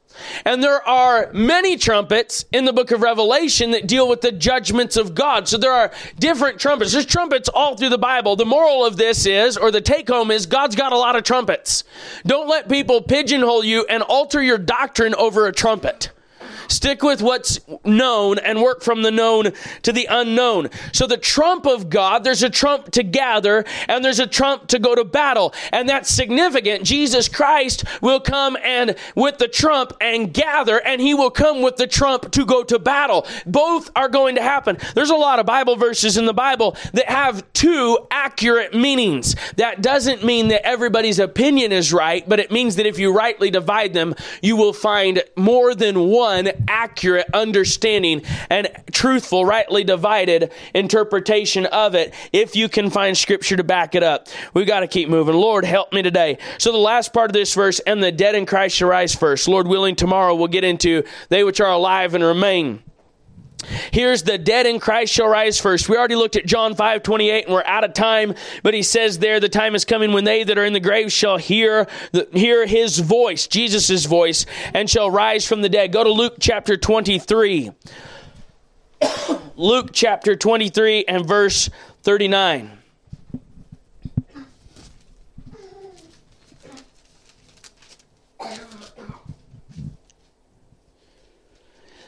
And 0.45 0.63
there 0.63 0.87
are 0.87 1.29
many 1.33 1.77
trumpets 1.77 2.45
in 2.51 2.65
the 2.65 2.73
book 2.73 2.91
of 2.91 3.01
Revelation 3.01 3.71
that 3.71 3.87
deal 3.87 4.07
with 4.07 4.21
the 4.21 4.31
judgments 4.31 4.97
of 4.97 5.15
God. 5.15 5.47
So 5.47 5.57
there 5.57 5.71
are 5.71 5.91
different 6.19 6.59
trumpets. 6.59 6.93
There's 6.93 7.05
trumpets 7.05 7.49
all 7.49 7.75
through 7.75 7.89
the 7.89 7.97
Bible. 7.97 8.35
The 8.35 8.45
moral 8.45 8.85
of 8.85 8.97
this 8.97 9.25
is, 9.25 9.57
or 9.57 9.71
the 9.71 9.81
take 9.81 10.09
home 10.09 10.31
is, 10.31 10.45
God's 10.45 10.75
got 10.75 10.91
a 10.91 10.97
lot 10.97 11.15
of 11.15 11.23
trumpets. 11.23 11.83
Don't 12.25 12.47
let 12.47 12.69
people 12.69 13.01
pigeonhole 13.01 13.63
you 13.63 13.85
and 13.89 14.03
alter 14.03 14.41
your 14.41 14.57
doctrine 14.57 15.15
over 15.15 15.47
a 15.47 15.51
trumpet. 15.51 16.11
Stick 16.67 17.03
with 17.03 17.21
what's 17.21 17.59
known 17.85 18.39
and 18.39 18.61
work 18.61 18.81
from 18.81 19.01
the 19.01 19.11
known 19.11 19.51
to 19.83 19.91
the 19.91 20.07
unknown. 20.09 20.69
So 20.91 21.07
the 21.07 21.17
trump 21.17 21.65
of 21.65 21.89
God, 21.89 22.23
there's 22.23 22.43
a 22.43 22.49
trump 22.49 22.91
to 22.91 23.03
gather 23.03 23.65
and 23.87 24.03
there's 24.03 24.19
a 24.19 24.27
trump 24.27 24.67
to 24.67 24.79
go 24.79 24.95
to 24.95 25.03
battle. 25.03 25.53
And 25.71 25.87
that's 25.87 26.09
significant. 26.09 26.83
Jesus 26.83 27.27
Christ 27.27 27.83
will 28.01 28.19
come 28.19 28.57
and 28.63 28.95
with 29.15 29.37
the 29.37 29.47
trump 29.47 29.93
and 30.01 30.33
gather 30.33 30.79
and 30.79 31.01
he 31.01 31.13
will 31.13 31.31
come 31.31 31.61
with 31.61 31.77
the 31.77 31.87
trump 31.87 32.31
to 32.31 32.45
go 32.45 32.63
to 32.63 32.79
battle. 32.79 33.27
Both 33.45 33.91
are 33.95 34.09
going 34.09 34.35
to 34.35 34.41
happen. 34.41 34.77
There's 34.95 35.09
a 35.09 35.15
lot 35.15 35.39
of 35.39 35.45
Bible 35.45 35.75
verses 35.75 36.17
in 36.17 36.25
the 36.25 36.33
Bible 36.33 36.77
that 36.93 37.09
have 37.09 37.51
two 37.53 37.97
accurate 38.11 38.73
meanings. 38.73 39.35
That 39.57 39.81
doesn't 39.81 40.23
mean 40.23 40.49
that 40.49 40.65
everybody's 40.65 41.19
opinion 41.19 41.71
is 41.71 41.93
right, 41.93 42.27
but 42.27 42.39
it 42.39 42.51
means 42.51 42.75
that 42.75 42.85
if 42.85 42.99
you 42.99 43.13
rightly 43.13 43.49
divide 43.49 43.93
them, 43.93 44.15
you 44.41 44.55
will 44.55 44.73
find 44.73 45.23
more 45.35 45.75
than 45.75 46.09
one 46.09 46.49
accurate 46.67 47.27
understanding 47.33 48.21
and 48.49 48.69
truthful, 48.91 49.45
rightly 49.45 49.83
divided 49.83 50.51
interpretation 50.73 51.65
of 51.67 51.95
it 51.95 52.13
if 52.31 52.55
you 52.55 52.69
can 52.69 52.89
find 52.89 53.17
scripture 53.17 53.57
to 53.57 53.63
back 53.63 53.95
it 53.95 54.03
up. 54.03 54.27
We've 54.53 54.67
got 54.67 54.81
to 54.81 54.87
keep 54.87 55.09
moving. 55.09 55.35
Lord, 55.35 55.65
help 55.65 55.93
me 55.93 56.01
today. 56.01 56.37
So 56.57 56.71
the 56.71 56.77
last 56.77 57.13
part 57.13 57.29
of 57.29 57.33
this 57.33 57.53
verse, 57.53 57.79
and 57.79 58.01
the 58.03 58.11
dead 58.11 58.35
in 58.35 58.45
Christ 58.45 58.75
shall 58.75 58.89
rise 58.89 59.15
first. 59.15 59.47
Lord 59.47 59.67
willing, 59.67 59.95
tomorrow 59.95 60.35
we'll 60.35 60.47
get 60.47 60.63
into 60.63 61.03
they 61.29 61.43
which 61.43 61.61
are 61.61 61.71
alive 61.71 62.13
and 62.13 62.23
remain. 62.23 62.83
Here's 63.91 64.23
the 64.23 64.37
dead 64.37 64.65
in 64.65 64.79
Christ 64.79 65.13
shall 65.13 65.27
rise 65.27 65.59
first. 65.59 65.89
We 65.89 65.97
already 65.97 66.15
looked 66.15 66.35
at 66.35 66.45
John 66.45 66.75
5 66.75 67.03
28 67.03 67.45
and 67.45 67.53
we're 67.53 67.63
out 67.63 67.83
of 67.83 67.93
time, 67.93 68.35
but 68.61 68.73
he 68.73 68.83
says 68.83 69.19
there, 69.19 69.39
the 69.39 69.49
time 69.49 69.75
is 69.75 69.85
coming 69.85 70.13
when 70.13 70.23
they 70.23 70.43
that 70.43 70.57
are 70.57 70.65
in 70.65 70.73
the 70.73 70.79
grave 70.79 71.11
shall 71.11 71.37
hear, 71.37 71.87
the, 72.11 72.27
hear 72.33 72.65
his 72.65 72.99
voice, 72.99 73.47
Jesus' 73.47 74.05
voice, 74.05 74.45
and 74.73 74.89
shall 74.89 75.09
rise 75.09 75.47
from 75.47 75.61
the 75.61 75.69
dead. 75.69 75.91
Go 75.91 76.03
to 76.03 76.11
Luke 76.11 76.35
chapter 76.39 76.77
23. 76.77 77.71
Luke 79.55 79.89
chapter 79.93 80.35
23 80.35 81.05
and 81.05 81.25
verse 81.25 81.69
39. 82.03 82.82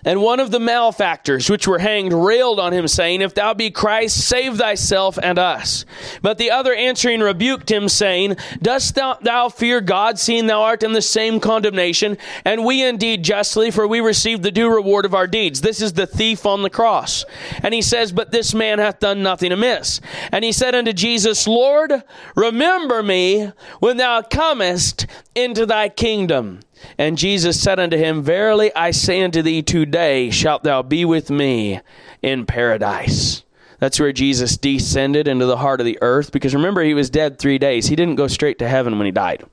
And 0.05 0.21
one 0.21 0.39
of 0.39 0.51
the 0.51 0.59
malefactors 0.59 1.49
which 1.49 1.67
were 1.67 1.79
hanged 1.79 2.13
railed 2.13 2.59
on 2.59 2.71
him, 2.71 2.87
saying, 2.87 3.21
If 3.21 3.33
thou 3.33 3.55
be 3.55 3.71
Christ, 3.71 4.25
save 4.27 4.57
thyself 4.57 5.17
and 5.21 5.39
us. 5.39 5.83
But 6.21 6.37
the 6.37 6.51
other 6.51 6.75
answering 6.75 7.21
rebuked 7.21 7.71
him, 7.71 7.89
saying, 7.89 8.37
Dost 8.61 8.93
thou, 8.93 9.17
thou 9.19 9.49
fear 9.49 9.81
God, 9.81 10.19
seeing 10.19 10.45
thou 10.45 10.61
art 10.61 10.83
in 10.83 10.93
the 10.93 11.01
same 11.01 11.39
condemnation? 11.39 12.19
And 12.45 12.63
we 12.63 12.83
indeed 12.83 13.23
justly, 13.23 13.71
for 13.71 13.87
we 13.87 13.99
receive 13.99 14.43
the 14.43 14.51
due 14.51 14.69
reward 14.69 15.05
of 15.05 15.15
our 15.15 15.25
deeds. 15.25 15.61
This 15.61 15.81
is 15.81 15.93
the 15.93 16.05
thief 16.05 16.45
on 16.45 16.61
the 16.61 16.69
cross. 16.69 17.25
And 17.63 17.73
he 17.73 17.81
says, 17.81 18.11
But 18.11 18.31
this 18.31 18.53
man 18.53 18.77
hath 18.77 18.99
done 18.99 19.23
nothing 19.23 19.51
amiss. 19.51 20.01
And 20.31 20.45
he 20.45 20.51
said 20.51 20.75
unto 20.75 20.93
Jesus, 20.93 21.47
Lord, 21.47 22.03
remember 22.35 23.01
me 23.01 23.51
when 23.79 23.97
thou 23.97 24.21
comest 24.21 25.07
into 25.33 25.65
thy 25.65 25.89
kingdom. 25.89 26.59
And 26.97 27.17
Jesus 27.17 27.61
said 27.61 27.80
unto 27.80 27.97
him, 27.97 28.21
Verily 28.21 28.73
I 28.76 28.91
say 28.91 29.23
unto 29.23 29.41
thee, 29.41 29.61
today 29.61 30.30
shalt 30.30 30.63
thou 30.63 30.82
be 30.82 31.05
with 31.05 31.30
me 31.30 31.80
in 32.21 32.45
paradise. 32.45 33.43
That's 33.80 33.99
where 33.99 34.13
Jesus 34.13 34.57
descended 34.57 35.28
into 35.28 35.45
the 35.45 35.57
heart 35.57 35.82
of 35.82 35.86
the 35.86 35.99
earth 36.01 36.32
because 36.32 36.55
remember, 36.55 36.84
he 36.84 36.93
was 36.93 37.09
dead 37.09 37.38
three 37.38 37.57
days. 37.57 37.88
He 37.88 37.95
didn't 37.95 38.15
go 38.15 38.28
straight 38.28 38.59
to 38.59 38.67
heaven 38.67 38.97
when 38.97 39.05
he 39.05 39.11
died 39.11 39.43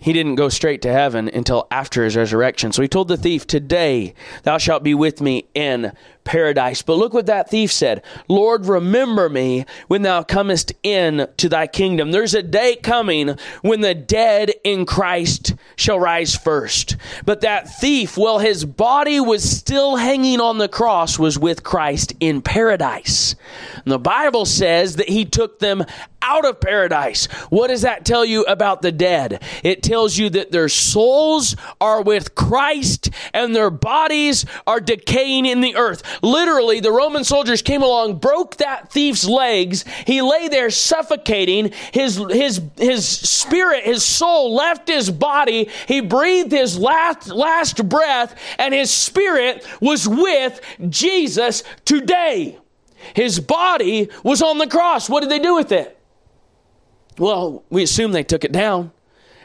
he 0.00 0.12
didn't 0.12 0.36
go 0.36 0.48
straight 0.48 0.80
to 0.82 0.92
heaven 0.92 1.28
until 1.28 1.66
after 1.70 2.04
his 2.04 2.16
resurrection. 2.16 2.70
So 2.72 2.82
he 2.82 2.88
told 2.88 3.08
the 3.08 3.16
thief, 3.16 3.46
Today 3.46 4.14
thou 4.44 4.56
shalt 4.56 4.84
be 4.84 4.94
with 4.94 5.20
me 5.20 5.48
in 5.54 5.92
paradise. 6.28 6.82
But 6.82 6.98
look 6.98 7.14
what 7.14 7.26
that 7.26 7.48
thief 7.48 7.72
said 7.72 8.04
Lord, 8.28 8.66
remember 8.66 9.28
me 9.28 9.64
when 9.88 10.02
thou 10.02 10.22
comest 10.22 10.72
in 10.82 11.26
to 11.38 11.48
thy 11.48 11.66
kingdom. 11.66 12.10
There's 12.10 12.34
a 12.34 12.42
day 12.42 12.76
coming 12.76 13.36
when 13.62 13.80
the 13.80 13.94
dead 13.94 14.52
in 14.62 14.84
Christ 14.84 15.54
shall 15.76 15.98
rise 15.98 16.36
first. 16.36 16.96
But 17.24 17.40
that 17.40 17.68
thief, 17.80 18.18
while 18.18 18.38
his 18.38 18.66
body 18.66 19.18
was 19.18 19.42
still 19.48 19.96
hanging 19.96 20.40
on 20.40 20.58
the 20.58 20.68
cross, 20.68 21.18
was 21.18 21.38
with 21.38 21.64
Christ 21.64 22.12
in 22.20 22.42
paradise. 22.42 23.34
And 23.76 23.90
the 23.90 23.98
Bible 23.98 24.44
says 24.44 24.96
that 24.96 25.08
he 25.08 25.24
took 25.24 25.58
them 25.58 25.84
out 26.20 26.44
of 26.44 26.60
paradise. 26.60 27.26
What 27.48 27.68
does 27.68 27.82
that 27.82 28.04
tell 28.04 28.24
you 28.24 28.42
about 28.42 28.82
the 28.82 28.92
dead? 28.92 29.42
It 29.62 29.82
tells 29.82 30.18
you 30.18 30.28
that 30.30 30.50
their 30.52 30.68
souls 30.68 31.56
are 31.80 32.02
with 32.02 32.34
Christ 32.34 33.10
and 33.32 33.54
their 33.54 33.70
bodies 33.70 34.44
are 34.66 34.80
decaying 34.80 35.46
in 35.46 35.60
the 35.60 35.76
earth. 35.76 36.02
Literally, 36.22 36.80
the 36.80 36.92
Roman 36.92 37.24
soldiers 37.24 37.62
came 37.62 37.82
along, 37.82 38.16
broke 38.18 38.56
that 38.56 38.90
thief's 38.90 39.24
legs. 39.26 39.84
He 40.06 40.22
lay 40.22 40.48
there 40.48 40.70
suffocating. 40.70 41.72
His, 41.92 42.16
his, 42.30 42.60
his 42.76 43.06
spirit, 43.06 43.84
his 43.84 44.04
soul 44.04 44.54
left 44.54 44.88
his 44.88 45.10
body. 45.10 45.68
He 45.86 46.00
breathed 46.00 46.52
his 46.52 46.78
last, 46.78 47.28
last 47.28 47.88
breath, 47.88 48.38
and 48.58 48.74
his 48.74 48.90
spirit 48.90 49.66
was 49.80 50.08
with 50.08 50.60
Jesus 50.88 51.62
today. 51.84 52.58
His 53.14 53.40
body 53.40 54.10
was 54.22 54.42
on 54.42 54.58
the 54.58 54.66
cross. 54.66 55.08
What 55.08 55.20
did 55.20 55.30
they 55.30 55.38
do 55.38 55.54
with 55.54 55.72
it? 55.72 55.98
Well, 57.18 57.64
we 57.70 57.82
assume 57.82 58.12
they 58.12 58.22
took 58.22 58.44
it 58.44 58.52
down 58.52 58.92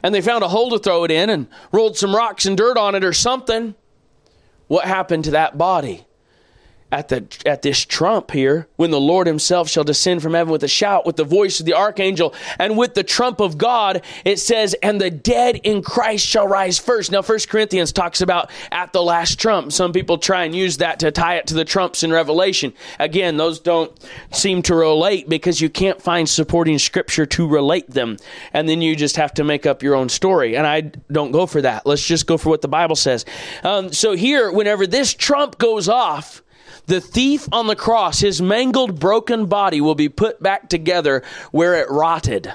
and 0.03 0.13
they 0.13 0.21
found 0.21 0.43
a 0.43 0.47
hole 0.47 0.69
to 0.71 0.79
throw 0.79 1.03
it 1.05 1.11
in 1.11 1.29
and 1.29 1.47
rolled 1.71 1.97
some 1.97 2.15
rocks 2.15 2.45
and 2.45 2.57
dirt 2.57 2.77
on 2.77 2.93
it 2.93 3.03
or 3.03 3.13
something. 3.13 3.73
What 4.67 4.85
happened 4.85 5.23
to 5.25 5.31
that 5.31 5.57
body? 5.57 6.05
At 6.93 7.07
the 7.07 7.25
at 7.47 7.63
this 7.63 7.83
trump 7.83 8.29
here 8.29 8.67
when 8.75 8.91
the 8.91 8.99
Lord 8.99 9.25
himself 9.25 9.67
shall 9.67 9.83
descend 9.83 10.21
from 10.21 10.35
heaven 10.35 10.51
with 10.51 10.63
a 10.63 10.67
shout 10.67 11.07
with 11.07 11.15
the 11.15 11.23
voice 11.23 11.59
of 11.59 11.65
the 11.65 11.73
archangel 11.73 12.35
and 12.59 12.77
with 12.77 12.93
the 12.93 13.03
trump 13.03 13.39
of 13.39 13.57
God 13.57 14.03
it 14.23 14.37
says 14.37 14.75
and 14.83 15.01
the 15.01 15.09
dead 15.09 15.59
in 15.63 15.81
Christ 15.81 16.23
shall 16.23 16.47
rise 16.47 16.77
first. 16.77 17.11
Now 17.11 17.23
first 17.23 17.49
Corinthians 17.49 17.91
talks 17.91 18.21
about 18.21 18.51
at 18.71 18.93
the 18.93 19.01
last 19.01 19.39
trump. 19.39 19.71
Some 19.71 19.91
people 19.91 20.19
try 20.19 20.43
and 20.43 20.53
use 20.53 20.77
that 20.77 20.99
to 20.99 21.11
tie 21.11 21.37
it 21.37 21.47
to 21.47 21.55
the 21.55 21.65
trumps 21.65 22.03
in 22.03 22.13
revelation. 22.13 22.73
Again 22.99 23.37
those 23.37 23.59
don't 23.59 23.91
seem 24.31 24.61
to 24.61 24.75
relate 24.75 25.27
because 25.27 25.59
you 25.59 25.71
can't 25.71 25.99
find 25.99 26.29
supporting 26.29 26.77
scripture 26.77 27.25
to 27.25 27.47
relate 27.47 27.89
them. 27.89 28.17
And 28.53 28.69
then 28.69 28.83
you 28.83 28.95
just 28.95 29.17
have 29.17 29.33
to 29.33 29.43
make 29.43 29.65
up 29.65 29.81
your 29.81 29.95
own 29.95 30.09
story. 30.09 30.55
And 30.55 30.67
I 30.67 30.81
don't 31.11 31.31
go 31.31 31.47
for 31.47 31.61
that. 31.63 31.87
Let's 31.87 32.05
just 32.05 32.27
go 32.27 32.37
for 32.37 32.49
what 32.49 32.61
the 32.61 32.67
Bible 32.67 32.95
says. 32.95 33.25
Um, 33.63 33.91
so 33.91 34.13
here 34.15 34.51
whenever 34.51 34.85
this 34.85 35.15
trump 35.15 35.57
goes 35.57 35.89
off 35.89 36.42
the 36.85 37.01
thief 37.01 37.47
on 37.51 37.67
the 37.67 37.75
cross, 37.75 38.19
his 38.19 38.41
mangled, 38.41 38.99
broken 38.99 39.45
body 39.45 39.81
will 39.81 39.95
be 39.95 40.09
put 40.09 40.41
back 40.41 40.69
together 40.69 41.23
where 41.51 41.75
it 41.75 41.89
rotted. 41.89 42.53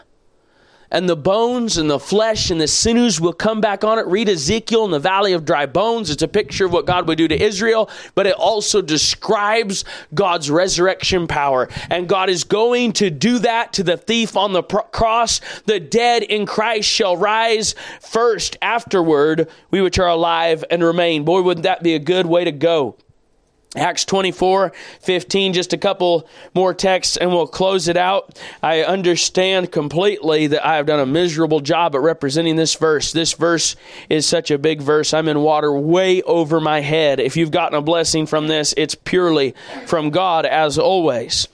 And 0.91 1.07
the 1.07 1.17
bones 1.17 1.77
and 1.77 1.91
the 1.91 1.99
flesh 1.99 2.51
and 2.51 2.59
the 2.59 2.67
sinews 2.67 3.21
will 3.21 3.35
come 3.35 3.61
back 3.61 3.85
on 3.85 3.99
it. 3.99 4.07
Read 4.07 4.29
Ezekiel 4.29 4.87
in 4.87 4.91
the 4.91 4.99
valley 4.99 5.35
of 5.35 5.45
dry 5.45 5.67
bones. 5.67 6.09
It's 6.09 6.23
a 6.23 6.29
picture 6.29 6.65
of 6.65 6.73
what 6.73 6.87
God 6.87 7.07
would 7.07 7.19
do 7.19 7.29
to 7.29 7.43
Israel, 7.43 7.91
but 8.15 8.27
it 8.27 8.35
also 8.35 8.81
describes 8.81 9.85
God's 10.15 10.51
resurrection 10.51 11.27
power. 11.27 11.69
And 11.91 12.09
God 12.09 12.31
is 12.31 12.45
going 12.45 12.95
to 12.95 13.11
do 13.11 13.39
that 13.41 13.75
to 13.75 13.83
the 13.83 13.99
thief 13.99 14.35
on 14.35 14.55
the 14.55 14.63
cross. 14.63 15.43
The 15.67 15.79
dead 15.79 16.23
in 16.23 16.47
Christ 16.47 16.89
shall 16.89 17.19
rise 17.19 17.75
first. 18.01 18.57
Afterward, 18.63 19.51
we 19.71 19.83
which 19.83 19.99
are 19.99 20.09
alive 20.09 20.65
and 20.71 20.83
remain. 20.83 21.25
Boy, 21.25 21.43
wouldn't 21.43 21.65
that 21.65 21.83
be 21.83 21.95
a 21.95 21.99
good 21.99 22.25
way 22.25 22.45
to 22.45 22.53
go? 22.53 22.97
Acts 23.77 24.07
24, 24.07 24.73
15, 25.01 25.53
just 25.53 25.75
a 25.75 25.79
couple 25.79 26.27
more 26.55 26.73
texts 26.73 27.19
and 27.19 27.31
we'll 27.31 27.47
close 27.47 27.87
it 27.87 27.99
out. 27.99 28.41
I 28.63 28.83
understand 28.83 29.71
completely 29.71 30.47
that 30.47 30.67
I 30.67 30.77
have 30.77 30.87
done 30.87 31.01
a 31.01 31.07
miserable 31.07 31.61
job 31.61 31.95
at 31.95 32.01
representing 32.01 32.57
this 32.57 32.75
verse. 32.77 33.13
This 33.13 33.35
verse 33.35 33.77
is 34.09 34.27
such 34.27 34.51
a 34.51 34.57
big 34.57 34.81
verse. 34.81 35.13
I'm 35.13 35.29
in 35.29 35.41
water 35.41 35.73
way 35.73 36.23
over 36.23 36.61
my 36.61 36.81
head. 36.81 37.21
If 37.21 37.37
you've 37.37 37.51
gotten 37.51 37.77
a 37.77 37.83
blessing 37.83 38.25
from 38.25 38.49
this, 38.49 38.73
it's 38.79 38.95
purely 38.95 39.55
from 39.87 40.11
God 40.11 40.47
as 40.47 40.79
always 40.79 41.47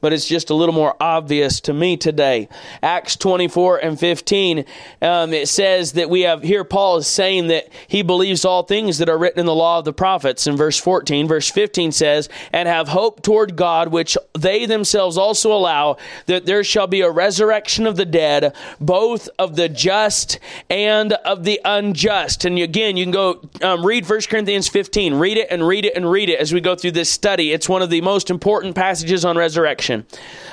but 0.00 0.12
it's 0.12 0.26
just 0.26 0.50
a 0.50 0.54
little 0.54 0.74
more 0.74 0.96
obvious 1.00 1.60
to 1.60 1.72
me 1.72 1.96
today. 1.96 2.48
Acts 2.82 3.16
24 3.16 3.78
and 3.78 3.98
15, 3.98 4.64
um, 5.02 5.32
it 5.32 5.48
says 5.48 5.92
that 5.92 6.10
we 6.10 6.22
have 6.22 6.42
here, 6.42 6.64
Paul 6.64 6.98
is 6.98 7.06
saying 7.06 7.48
that 7.48 7.68
he 7.86 8.02
believes 8.02 8.44
all 8.44 8.62
things 8.62 8.98
that 8.98 9.08
are 9.08 9.18
written 9.18 9.40
in 9.40 9.46
the 9.46 9.54
law 9.54 9.78
of 9.78 9.84
the 9.84 9.92
prophets. 9.92 10.46
In 10.46 10.56
verse 10.56 10.78
14, 10.78 11.28
verse 11.28 11.50
15 11.50 11.92
says, 11.92 12.28
and 12.52 12.68
have 12.68 12.88
hope 12.88 13.22
toward 13.22 13.56
God, 13.56 13.88
which 13.88 14.16
they 14.38 14.66
themselves 14.66 15.18
also 15.18 15.52
allow, 15.52 15.96
that 16.26 16.46
there 16.46 16.64
shall 16.64 16.86
be 16.86 17.02
a 17.02 17.10
resurrection 17.10 17.86
of 17.86 17.96
the 17.96 18.06
dead, 18.06 18.54
both 18.80 19.28
of 19.38 19.56
the 19.56 19.68
just 19.68 20.38
and 20.68 21.12
of 21.12 21.44
the 21.44 21.60
unjust. 21.64 22.44
And 22.44 22.58
again, 22.58 22.96
you 22.96 23.04
can 23.04 23.12
go 23.12 23.42
um, 23.62 23.84
read 23.84 24.08
1 24.08 24.20
Corinthians 24.30 24.68
15, 24.68 25.14
read 25.14 25.36
it 25.36 25.48
and 25.50 25.66
read 25.66 25.84
it 25.84 25.94
and 25.94 26.10
read 26.10 26.30
it 26.30 26.40
as 26.40 26.52
we 26.52 26.60
go 26.60 26.74
through 26.74 26.92
this 26.92 27.10
study. 27.10 27.52
It's 27.52 27.68
one 27.68 27.82
of 27.82 27.90
the 27.90 28.00
most 28.00 28.30
important 28.30 28.74
passages 28.74 29.24
on 29.24 29.36
resurrection 29.36 29.89
resurrection. 29.90 30.06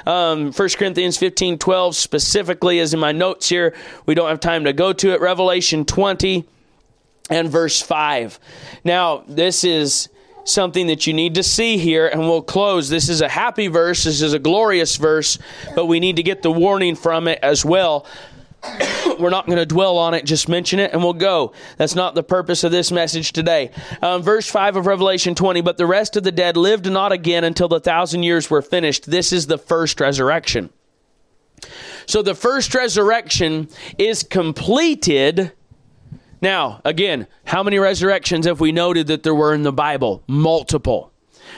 Um, 0.05 0.51
1 0.51 0.69
Corinthians 0.77 1.17
15 1.17 1.57
12 1.57 1.95
specifically 1.95 2.79
is 2.79 2.93
in 2.93 2.99
my 2.99 3.11
notes 3.11 3.49
here. 3.49 3.75
We 4.05 4.15
don't 4.15 4.29
have 4.29 4.39
time 4.39 4.65
to 4.65 4.73
go 4.73 4.93
to 4.93 5.13
it. 5.13 5.21
Revelation 5.21 5.85
20 5.85 6.45
and 7.29 7.49
verse 7.49 7.81
5. 7.81 8.39
Now, 8.83 9.23
this 9.27 9.63
is 9.63 10.09
something 10.45 10.87
that 10.87 11.05
you 11.05 11.13
need 11.13 11.35
to 11.35 11.43
see 11.43 11.77
here, 11.77 12.07
and 12.07 12.21
we'll 12.21 12.41
close. 12.41 12.87
This 12.87 13.09
is 13.09 13.19
a 13.19 13.27
happy 13.27 13.67
verse, 13.67 14.05
this 14.05 14.21
is 14.21 14.31
a 14.31 14.39
glorious 14.39 14.95
verse, 14.95 15.37
but 15.75 15.87
we 15.87 15.99
need 15.99 16.15
to 16.15 16.23
get 16.23 16.41
the 16.41 16.51
warning 16.51 16.95
from 16.95 17.27
it 17.27 17.39
as 17.43 17.65
well. 17.65 18.05
We're 19.19 19.29
not 19.29 19.45
going 19.45 19.57
to 19.57 19.65
dwell 19.65 19.97
on 19.97 20.13
it, 20.13 20.25
just 20.25 20.47
mention 20.47 20.79
it 20.79 20.93
and 20.93 21.03
we'll 21.03 21.13
go. 21.13 21.53
That's 21.77 21.95
not 21.95 22.15
the 22.15 22.23
purpose 22.23 22.63
of 22.63 22.71
this 22.71 22.91
message 22.91 23.33
today. 23.33 23.71
Um, 24.01 24.21
verse 24.21 24.49
5 24.49 24.75
of 24.75 24.85
Revelation 24.85 25.35
20 25.35 25.61
But 25.61 25.77
the 25.77 25.85
rest 25.85 26.15
of 26.15 26.23
the 26.23 26.31
dead 26.31 26.57
lived 26.57 26.89
not 26.91 27.11
again 27.11 27.43
until 27.43 27.67
the 27.67 27.79
thousand 27.79 28.23
years 28.23 28.49
were 28.49 28.61
finished. 28.61 29.09
This 29.09 29.33
is 29.33 29.47
the 29.47 29.57
first 29.57 29.99
resurrection. 29.99 30.69
So 32.05 32.21
the 32.21 32.35
first 32.35 32.73
resurrection 32.73 33.69
is 33.97 34.23
completed. 34.23 35.51
Now, 36.41 36.81
again, 36.85 37.27
how 37.45 37.63
many 37.63 37.79
resurrections 37.79 38.45
have 38.45 38.59
we 38.59 38.71
noted 38.71 39.07
that 39.07 39.23
there 39.23 39.35
were 39.35 39.53
in 39.53 39.63
the 39.63 39.73
Bible? 39.73 40.23
Multiple. 40.27 41.11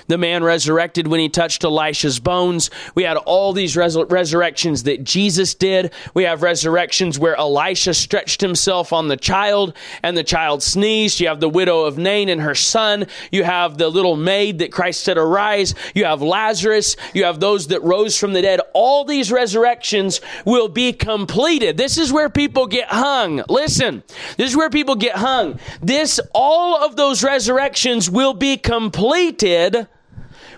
The 0.08 0.18
man 0.18 0.44
resurrected 0.44 1.08
when 1.08 1.20
he 1.20 1.30
touched 1.30 1.64
Elisha's 1.64 2.20
bones. 2.20 2.70
We 2.96 3.04
had 3.04 3.18
all 3.18 3.54
these 3.54 3.76
res- 3.76 3.98
resurrections 3.98 4.84
that 4.84 5.04
Jesus 5.04 5.54
did. 5.54 5.94
We 6.14 6.24
have 6.24 6.44
resurrections 6.44 7.20
where 7.20 7.36
Elisha 7.36 7.94
stretched 7.94 8.42
himself 8.42 8.94
on 8.94 9.08
the 9.08 9.18
child 9.18 9.76
and 10.04 10.18
the 10.18 10.24
child 10.24 10.64
sneezed. 10.64 11.20
You 11.20 11.28
have 11.28 11.40
the 11.40 11.50
widow 11.50 11.86
of 11.86 11.98
Nain 11.98 12.30
and 12.30 12.42
her 12.42 12.56
son. 12.56 13.08
You 13.32 13.44
have 13.44 13.78
the 13.78 13.90
little 13.90 14.16
maid 14.16 14.60
that 14.60 14.72
Christ 14.72 15.02
said 15.04 15.18
arise. 15.18 15.76
You 15.94 16.06
have 16.06 16.22
Lazarus. 16.22 16.96
You 17.14 17.26
have 17.26 17.40
those 17.40 17.68
that 17.68 17.84
rose 17.84 18.18
from 18.18 18.34
the 18.34 18.42
dead. 18.42 18.62
All 18.82 19.04
these 19.04 19.30
resurrections 19.30 20.22
will 20.46 20.70
be 20.70 20.94
completed. 20.94 21.76
This 21.76 21.98
is 21.98 22.14
where 22.14 22.30
people 22.30 22.66
get 22.66 22.88
hung. 22.88 23.44
Listen, 23.50 24.04
this 24.38 24.52
is 24.52 24.56
where 24.56 24.70
people 24.70 24.96
get 24.96 25.18
hung. 25.18 25.60
This, 25.82 26.18
all 26.34 26.82
of 26.82 26.96
those 26.96 27.22
resurrections 27.22 28.10
will 28.10 28.34
be 28.34 28.56
completed 28.56 29.90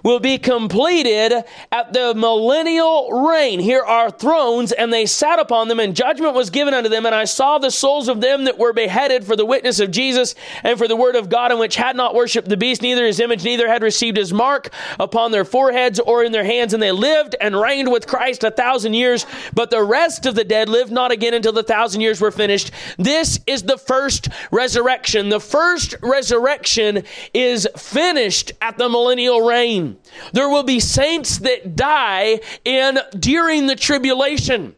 will 0.04 0.20
be 0.20 0.38
completed 0.38 1.44
at 1.72 1.94
the 1.94 2.14
millennial 2.16 3.28
reign. 3.28 3.60
Here 3.60 3.84
are 3.84 4.12
thrones, 4.12 4.72
and 4.72 4.92
they 4.92 5.06
sat 5.06 5.40
upon 5.40 5.68
them, 5.68 5.80
and 5.80 5.96
judgment 5.96 6.34
was 6.34 6.50
given 6.50 6.74
unto 6.74 6.90
them. 6.90 7.06
And 7.06 7.16
I 7.16 7.26
saw 7.26 7.58
the 7.58 7.72
souls 7.72 8.08
of 8.08 8.22
them 8.22 8.46
that 8.46 8.58
were 8.58 8.74
beheaded 8.74 9.26
for 9.26 9.36
the 9.36 9.46
witness 9.46 9.80
of 9.80 9.92
Jesus 9.92 10.36
and 10.64 10.78
for 10.78 10.88
the 10.88 10.96
word 10.96 11.16
of 11.16 11.30
God, 11.30 11.52
and 11.52 11.60
which 11.60 11.76
had 11.76 11.96
not 11.96 12.16
worshipped 12.16 12.50
the 12.50 12.58
beast, 12.58 12.82
neither 12.82 13.06
his 13.06 13.20
image, 13.20 13.44
neither 13.44 13.68
had 13.68 13.84
received 13.84 14.18
his 14.18 14.34
mark 14.34 14.70
upon 15.00 15.32
their 15.32 15.46
foreheads 15.46 16.00
or 16.00 16.24
in 16.24 16.32
their 16.32 16.44
hands. 16.44 16.74
And 16.74 16.82
they 16.82 16.92
lived 16.92 17.36
and 17.40 17.60
reigned 17.60 17.92
with 17.92 18.08
Christ 18.08 18.44
a 18.44 18.52
thousand 18.52 18.94
years. 18.94 19.26
But 19.54 19.70
the 19.70 19.84
rest 19.84 20.26
of 20.26 20.36
the 20.36 20.44
dead 20.44 20.70
lived 20.70 20.92
not 20.92 21.12
again 21.12 21.34
until 21.34 21.54
the 21.54 21.64
thousand 21.64 22.02
years 22.02 22.22
were 22.22 22.32
finished. 22.32 22.72
This 22.98 23.40
is 23.48 23.64
the 23.64 23.78
first 23.78 24.30
resurrection. 24.52 25.30
The 25.30 25.40
first 25.40 25.96
resurrection 26.02 27.04
is 27.34 27.68
finished 27.78 28.52
at 28.62 28.78
the 28.78 28.90
millennial 28.90 29.42
reign. 29.42 29.91
There 30.34 30.50
will 30.50 30.64
be 30.64 30.80
saints 30.80 31.40
that 31.40 31.76
die 31.76 32.40
in 32.66 33.00
during 33.18 33.68
the 33.68 33.76
tribulation 33.76 34.76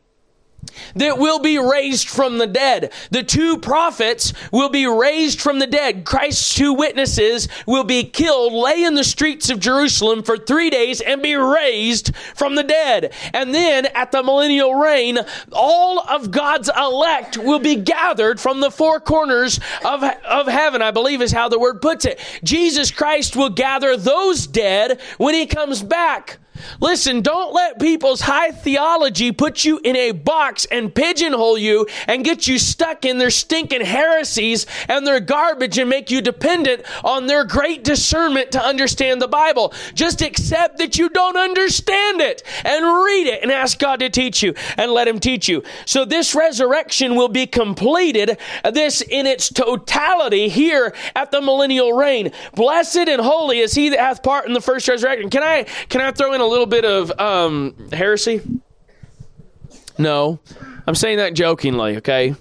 that 0.96 1.18
will 1.18 1.40
be 1.40 1.58
raised 1.58 2.10
from 2.10 2.38
the 2.38 2.48
dead. 2.48 2.92
The 3.12 3.24
two 3.24 3.58
prophets 3.58 4.34
will 4.52 4.70
be 4.70 4.86
raised 4.88 5.42
from 5.42 5.60
the 5.60 5.68
dead. 5.68 6.06
Christ's 6.06 6.56
two 6.56 6.74
witnesses 6.74 7.48
will 7.66 7.84
be 7.84 8.04
killed, 8.04 8.54
lay 8.54 8.84
in 8.84 8.96
the 8.96 9.04
streets 9.04 9.50
of 9.50 9.60
Jerusalem 9.60 10.24
for 10.24 10.38
three 10.38 10.70
days, 10.70 11.02
and 11.02 11.22
be 11.22 11.36
raised 11.36 12.16
from 12.36 12.56
the 12.56 12.64
dead. 12.64 13.14
And 13.34 13.54
then 13.54 13.86
at 13.88 14.12
the 14.12 14.24
millennial 14.24 14.76
reign, 14.76 15.20
all 15.52 16.00
of 16.00 16.32
God's 16.32 16.70
elect 16.76 17.38
will 17.38 17.60
be 17.60 17.76
gathered 17.76 18.40
from 18.40 18.60
the 18.60 18.72
four 18.72 19.00
corners 19.00 19.60
of, 19.86 20.04
of 20.04 20.48
heaven, 20.48 20.82
I 20.82 20.92
believe 20.92 21.22
is 21.22 21.32
how 21.32 21.50
the 21.50 21.60
word 21.60 21.82
puts 21.82 22.06
it. 22.06 22.20
Jesus 22.44 22.92
Christ 22.92 23.36
will 23.36 23.50
gather 23.50 23.98
those 23.98 24.48
dead 24.48 25.00
when 25.18 25.36
he 25.36 25.46
comes 25.46 25.82
back. 25.82 26.40
Listen, 26.80 27.22
don't 27.22 27.54
let 27.54 27.80
people's 27.80 28.22
high 28.22 28.52
theology 28.52 29.32
put 29.32 29.66
you 29.66 29.80
in 29.84 29.96
a 29.96 30.12
box 30.12 30.66
and 30.72 30.94
pigeonhole 30.94 31.58
you 31.58 31.88
and 32.08 32.24
get 32.24 32.48
you 32.48 32.60
stuck 32.60 33.06
in 33.06 33.18
their 33.18 33.30
stinking 33.30 33.82
heresies 33.82 34.66
and 34.88 35.06
their 35.06 35.20
garbage 35.20 35.78
and 35.78 35.90
make 35.90 36.12
you 36.12 36.22
dependent 36.22 36.84
on 37.04 37.28
their 37.28 37.44
great 37.44 37.84
discernment 37.84 38.52
to 38.52 38.64
understand 38.64 39.22
the 39.22 39.28
Bible. 39.28 39.74
Just 39.94 40.22
accept 40.22 40.78
that 40.78 40.98
you 40.98 41.10
don't 41.10 41.38
understand 41.38 42.22
it 42.22 42.44
and 42.64 42.86
read 42.86 43.28
it 43.28 43.42
and 43.42 43.52
ask 43.52 43.80
God 43.80 44.00
to 44.00 44.10
teach 44.10 44.44
you 44.44 44.54
and 44.78 44.92
let 44.92 45.08
Him 45.08 45.20
teach 45.20 45.48
you. 45.48 45.64
So 45.86 46.06
this 46.06 46.36
resurrection 46.36 47.16
will 47.16 47.30
be 47.30 47.48
completed, 47.48 48.38
this 48.72 49.02
in 49.02 49.26
its 49.26 49.50
totality 49.50 50.50
here 50.50 50.94
at 51.16 51.32
the 51.32 51.42
millennial 51.42 51.94
reign. 51.94 52.32
Blessed 52.54 53.10
and 53.10 53.22
holy 53.22 53.60
is 53.60 53.74
he 53.74 53.90
that 53.90 54.00
hath 54.00 54.24
part 54.24 54.46
in 54.46 54.54
the 54.54 54.62
first 54.62 54.88
resurrection. 54.88 55.30
Can 55.30 55.44
I, 55.44 55.64
can 55.90 56.02
I 56.02 56.12
throw 56.12 56.34
in 56.34 56.42
a 56.44 56.48
little 56.48 56.66
bit 56.66 56.86
of 56.86 57.12
um, 57.20 57.90
heresy? 57.92 58.42
No. 59.98 60.40
I'm 60.86 60.96
saying 60.96 61.18
that 61.18 61.34
jokingly, 61.34 61.98
okay? 61.98 62.36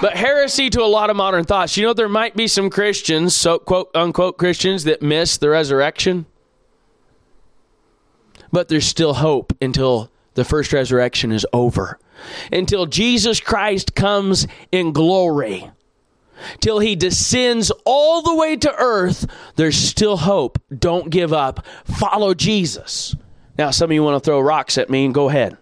But 0.00 0.16
heresy 0.16 0.70
to 0.70 0.82
a 0.82 0.86
lot 0.86 1.10
of 1.10 1.16
modern 1.16 1.44
thoughts. 1.44 1.76
You 1.76 1.86
know, 1.86 1.92
there 1.92 2.08
might 2.08 2.36
be 2.36 2.46
some 2.46 2.70
Christians, 2.70 3.36
so 3.36 3.58
quote 3.58 3.90
unquote 3.94 4.38
Christians, 4.38 4.84
that 4.84 5.02
miss 5.02 5.36
the 5.36 5.48
resurrection. 5.48 6.26
But 8.50 8.68
there's 8.68 8.86
still 8.86 9.14
hope 9.14 9.56
until 9.62 10.10
the 10.34 10.44
first 10.44 10.72
resurrection 10.72 11.32
is 11.32 11.46
over. 11.52 11.98
Until 12.52 12.86
Jesus 12.86 13.40
Christ 13.40 13.94
comes 13.94 14.46
in 14.70 14.92
glory. 14.92 15.70
Till 16.60 16.78
he 16.78 16.96
descends 16.96 17.70
all 17.84 18.22
the 18.22 18.34
way 18.34 18.56
to 18.56 18.74
earth, 18.76 19.26
there's 19.56 19.76
still 19.76 20.18
hope. 20.18 20.58
Don't 20.76 21.10
give 21.10 21.32
up. 21.32 21.64
Follow 21.84 22.34
Jesus. 22.34 23.14
Now, 23.58 23.70
some 23.70 23.90
of 23.90 23.94
you 23.94 24.02
want 24.02 24.22
to 24.22 24.26
throw 24.26 24.40
rocks 24.40 24.78
at 24.78 24.90
me, 24.90 25.04
and 25.04 25.14
go 25.14 25.28
ahead. 25.28 25.56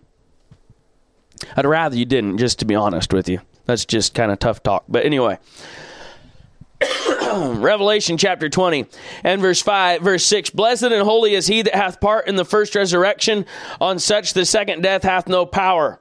I'd 1.57 1.66
rather 1.66 1.97
you 1.97 2.05
didn't, 2.05 2.38
just 2.38 2.59
to 2.61 2.64
be 2.64 2.74
honest 2.74 3.12
with 3.12 3.28
you. 3.28 3.41
That's 3.64 3.84
just 3.84 4.14
kind 4.14 4.30
of 4.30 4.38
tough 4.38 4.62
talk. 4.62 4.84
But 4.88 5.05
anyway, 5.05 5.38
Revelation 7.34 8.16
chapter 8.16 8.49
20 8.49 8.86
and 9.24 9.41
verse 9.41 9.62
5, 9.62 10.03
verse 10.03 10.24
6 10.24 10.51
Blessed 10.51 10.84
and 10.84 11.03
holy 11.03 11.34
is 11.34 11.47
he 11.47 11.62
that 11.62 11.74
hath 11.74 12.01
part 12.01 12.26
in 12.26 12.36
the 12.36 12.45
first 12.45 12.74
resurrection, 12.74 13.47
on 13.80 13.99
such 13.99 14.34
the 14.34 14.45
second 14.45 14.82
death 14.82 15.03
hath 15.03 15.28
no 15.28 15.47
power 15.47 16.01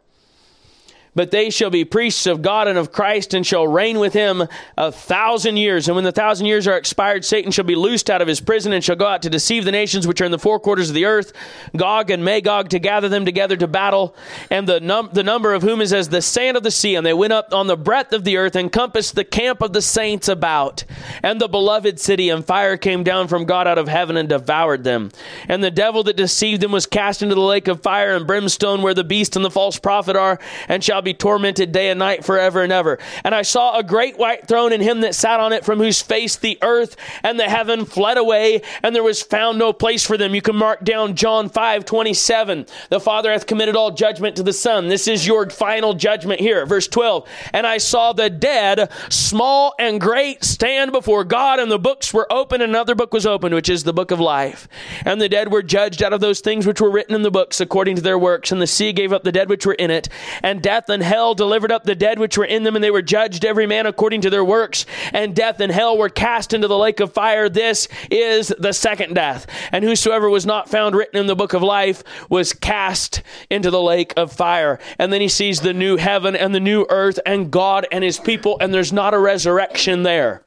but 1.16 1.32
they 1.32 1.49
shall 1.49 1.70
be 1.70 1.86
priests 1.86 2.26
of 2.26 2.41
God 2.41 2.68
and 2.68 2.78
of 2.78 2.91
Christ 2.91 3.34
and 3.34 3.45
shall 3.45 3.68
reign 3.68 3.99
with 3.99 4.14
him 4.14 4.43
a 4.78 4.91
thousand 4.91 5.57
years. 5.57 5.88
And 5.88 5.95
when 5.95 6.03
the 6.03 6.12
thousand 6.12 6.45
years 6.47 6.68
are 6.68 6.78
expired, 6.78 7.26
Satan 7.26 7.51
shall 7.51 7.66
be 7.66 7.76
loosed 7.76 8.10
out 8.10 8.22
of 8.22 8.28
his 8.28 8.39
prison 8.41 8.74
and 8.74 8.84
shall 8.84 8.95
go 8.95 9.07
out 9.07 9.22
to 9.24 9.30
deceive 9.30 9.66
the 9.66 9.72
nations 9.72 10.07
which 10.07 10.22
are 10.22 10.26
in 10.26 10.32
the 10.32 10.39
four 10.39 10.60
quarters 10.60 10.89
of 10.89 10.95
the 10.95 11.05
earth, 11.05 11.34
Gog 11.76 12.10
and 12.10 12.24
Magog, 12.24 12.70
to 12.70 12.80
gather 12.80 13.10
them 13.10 13.26
together 13.26 13.57
to 13.57 13.68
battle. 13.68 14.16
And 14.49 14.68
the, 14.68 14.80
num- 14.80 15.10
the 15.14 15.24
number 15.24 15.53
of 15.53 15.62
whom 15.62 15.82
is 15.82 15.93
as 15.93 16.10
the 16.10 16.22
sand 16.22 16.57
of 16.57 16.64
the 16.64 16.72
sea. 16.72 16.95
And 16.95 17.05
they 17.05 17.14
went 17.14 17.34
up 17.34 17.53
on 17.53 17.68
the 17.68 17.78
breadth 17.78 18.14
of 18.14 18.24
the 18.24 18.38
earth 18.38 18.55
and 18.55 18.72
compassed 18.72 19.16
the 19.16 19.24
camp 19.24 19.62
of 19.62 19.74
the 19.74 19.82
saints 19.82 20.28
about. 20.28 20.84
And 21.24 21.39
the 21.39 21.47
beloved 21.47 21.99
city, 21.99 22.30
and 22.30 22.45
fire 22.45 22.78
came 22.78 23.03
down 23.03 23.28
from 23.28 23.45
God 23.45 23.68
out 23.68 23.78
of 23.78 23.88
heaven 23.88 24.18
and 24.18 24.30
devoured 24.30 24.84
them. 24.84 25.12
And 25.47 25.64
the 25.64 25.72
devil 25.72 26.03
that 26.03 26.16
deceived 26.16 26.62
them 26.62 26.72
was 26.72 26.86
cast 26.86 27.22
into 27.22 27.36
the 27.36 27.41
lake 27.41 27.68
of 27.68 27.82
fire 27.82 28.16
and 28.16 28.28
brimstone 28.28 28.82
where 28.82 28.93
the 28.93 29.03
beast 29.03 29.36
and 29.36 29.43
the 29.43 29.51
false 29.51 29.80
prophet 29.80 30.16
are, 30.16 30.39
and 30.68 30.84
shall 30.84 30.99
shall 31.00 31.04
be 31.04 31.14
tormented 31.14 31.72
day 31.72 31.89
and 31.89 31.97
night 31.97 32.26
forever 32.26 32.62
and 32.62 32.74
ever. 32.74 33.00
And 33.24 33.34
I 33.34 33.43
saw 33.43 33.78
a 33.78 33.84
great 33.84 34.18
white 34.18 34.50
throne 34.50 34.74
and 34.74 34.84
him 34.84 35.00
that 35.00 35.16
sat 35.16 35.39
on 35.39 35.54
it, 35.54 35.64
from 35.64 35.80
whose 35.80 36.02
face 36.02 36.36
the 36.36 36.58
earth 36.62 36.97
and 37.24 37.39
the 37.39 37.47
heaven 37.47 37.86
fled 37.86 38.18
away, 38.18 38.64
and 38.84 38.93
there 38.93 39.02
was 39.02 39.22
found 39.22 39.58
no 39.58 39.72
place 39.72 40.06
for 40.06 40.18
them. 40.18 40.36
You 40.36 40.41
can 40.41 40.58
mark 40.58 40.84
down 40.84 41.16
John 41.16 41.47
5 41.47 41.86
27. 41.86 42.66
The 42.89 43.00
Father 43.00 43.32
hath 43.32 43.47
committed 43.47 43.78
all 43.78 43.91
judgment 43.91 44.36
to 44.36 44.43
the 44.43 44.52
Son. 44.52 44.89
This 44.89 45.08
is 45.08 45.26
your 45.26 45.50
final 45.50 45.93
judgment 45.93 46.41
here. 46.41 46.66
Verse 46.66 46.89
12. 46.89 47.26
And 47.54 47.66
I 47.66 47.78
saw 47.78 48.12
the 48.12 48.30
dead, 48.30 48.91
small 49.08 49.76
and 49.80 50.02
great, 50.02 50.43
stand 50.43 50.91
before 50.91 51.24
God, 51.24 51.60
and 51.60 51.72
the 51.72 51.80
books 51.80 52.14
were 52.14 52.30
open, 52.30 52.62
another 52.62 52.93
book 52.93 53.14
was 53.14 53.26
opened, 53.26 53.56
which 53.56 53.70
is 53.70 53.86
the 53.86 53.93
book 53.93 54.12
of 54.12 54.20
life. 54.20 54.68
And 55.06 55.22
the 55.22 55.30
dead 55.30 55.50
were 55.50 55.64
judged 55.64 56.04
out 56.04 56.12
of 56.12 56.20
those 56.20 56.41
things 56.41 56.68
which 56.68 56.82
were 56.82 56.91
written 56.91 57.16
in 57.16 57.22
the 57.22 57.32
books 57.32 57.62
according 57.62 57.95
to 57.95 58.02
their 58.02 58.20
works. 58.20 58.52
And 58.52 58.62
the 58.62 58.68
sea 58.68 58.91
gave 58.91 59.14
up 59.14 59.24
the 59.24 59.32
dead 59.32 59.47
which 59.47 59.66
were 59.66 59.76
in 59.76 59.91
it, 59.91 60.10
and 60.43 60.62
death 60.89 60.95
and 60.95 61.03
hell 61.03 61.35
delivered 61.35 61.71
up 61.71 61.83
the 61.83 61.93
dead 61.93 62.17
which 62.17 62.35
were 62.35 62.45
in 62.45 62.63
them, 62.63 62.75
and 62.75 62.83
they 62.83 62.89
were 62.89 63.03
judged 63.03 63.45
every 63.45 63.67
man 63.67 63.85
according 63.85 64.21
to 64.21 64.29
their 64.31 64.43
works. 64.43 64.87
And 65.13 65.35
death 65.35 65.59
and 65.59 65.71
hell 65.71 65.95
were 65.95 66.09
cast 66.09 66.51
into 66.51 66.67
the 66.67 66.77
lake 66.77 66.99
of 66.99 67.13
fire. 67.13 67.47
This 67.47 67.87
is 68.09 68.47
the 68.57 68.73
second 68.73 69.13
death. 69.13 69.45
And 69.71 69.85
whosoever 69.85 70.31
was 70.31 70.47
not 70.47 70.67
found 70.67 70.95
written 70.95 71.19
in 71.19 71.27
the 71.27 71.35
book 71.35 71.53
of 71.53 71.61
life 71.61 72.03
was 72.27 72.53
cast 72.53 73.21
into 73.51 73.69
the 73.69 73.81
lake 73.81 74.13
of 74.17 74.33
fire. 74.33 74.79
And 74.97 75.13
then 75.13 75.21
he 75.21 75.27
sees 75.27 75.61
the 75.61 75.75
new 75.75 75.97
heaven 75.97 76.35
and 76.35 76.55
the 76.55 76.59
new 76.59 76.87
earth 76.89 77.19
and 77.23 77.51
God 77.51 77.85
and 77.91 78.03
his 78.03 78.17
people, 78.17 78.57
and 78.59 78.73
there's 78.73 78.91
not 78.91 79.13
a 79.13 79.19
resurrection 79.19 80.01
there. 80.01 80.43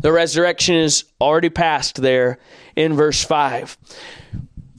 The 0.00 0.12
resurrection 0.12 0.76
is 0.76 1.04
already 1.20 1.50
past 1.50 2.00
there 2.00 2.38
in 2.76 2.94
verse 2.94 3.22
5. 3.22 3.76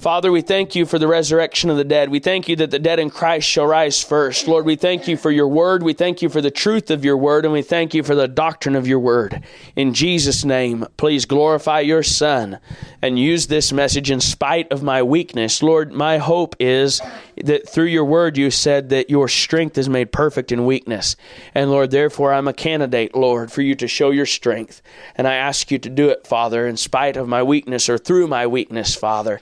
Father, 0.05 0.31
we 0.31 0.41
thank 0.41 0.75
you 0.75 0.85
for 0.85 0.99
the 0.99 1.07
resurrection 1.07 1.71
of 1.71 1.77
the 1.77 1.83
dead. 1.83 2.11
We 2.11 2.19
thank 2.19 2.47
you 2.47 2.55
that 2.57 2.69
the 2.69 2.77
dead 2.77 2.99
in 2.99 3.09
Christ 3.09 3.49
shall 3.49 3.65
rise 3.65 4.03
first. 4.03 4.47
Lord, 4.47 4.63
we 4.63 4.75
thank 4.75 5.07
you 5.07 5.17
for 5.17 5.31
your 5.31 5.47
word. 5.47 5.81
We 5.81 5.93
thank 5.93 6.21
you 6.21 6.29
for 6.29 6.41
the 6.41 6.51
truth 6.51 6.91
of 6.91 7.03
your 7.03 7.17
word, 7.17 7.43
and 7.43 7.51
we 7.51 7.63
thank 7.63 7.95
you 7.95 8.03
for 8.03 8.13
the 8.13 8.27
doctrine 8.27 8.75
of 8.75 8.87
your 8.87 8.99
word. 8.99 9.41
In 9.75 9.95
Jesus' 9.95 10.45
name, 10.45 10.85
please 10.97 11.25
glorify 11.25 11.79
your 11.79 12.03
Son 12.03 12.59
and 13.01 13.17
use 13.17 13.47
this 13.47 13.73
message 13.73 14.11
in 14.11 14.21
spite 14.21 14.71
of 14.71 14.83
my 14.83 15.01
weakness. 15.01 15.63
Lord, 15.63 15.91
my 15.91 16.19
hope 16.19 16.55
is 16.59 17.01
that 17.43 17.67
through 17.67 17.85
your 17.85 18.05
word 18.05 18.37
you 18.37 18.51
said 18.51 18.89
that 18.89 19.09
your 19.09 19.27
strength 19.27 19.75
is 19.75 19.89
made 19.89 20.11
perfect 20.11 20.51
in 20.51 20.67
weakness. 20.67 21.15
And 21.55 21.71
Lord, 21.71 21.89
therefore 21.89 22.31
I'm 22.31 22.47
a 22.47 22.53
candidate, 22.53 23.15
Lord, 23.15 23.51
for 23.51 23.63
you 23.63 23.73
to 23.73 23.87
show 23.87 24.11
your 24.11 24.27
strength. 24.27 24.83
And 25.15 25.27
I 25.27 25.33
ask 25.33 25.71
you 25.71 25.79
to 25.79 25.89
do 25.89 26.09
it, 26.09 26.27
Father, 26.27 26.67
in 26.67 26.77
spite 26.77 27.17
of 27.17 27.27
my 27.27 27.41
weakness 27.41 27.89
or 27.89 27.97
through 27.97 28.27
my 28.27 28.45
weakness, 28.45 28.93
Father. 28.93 29.41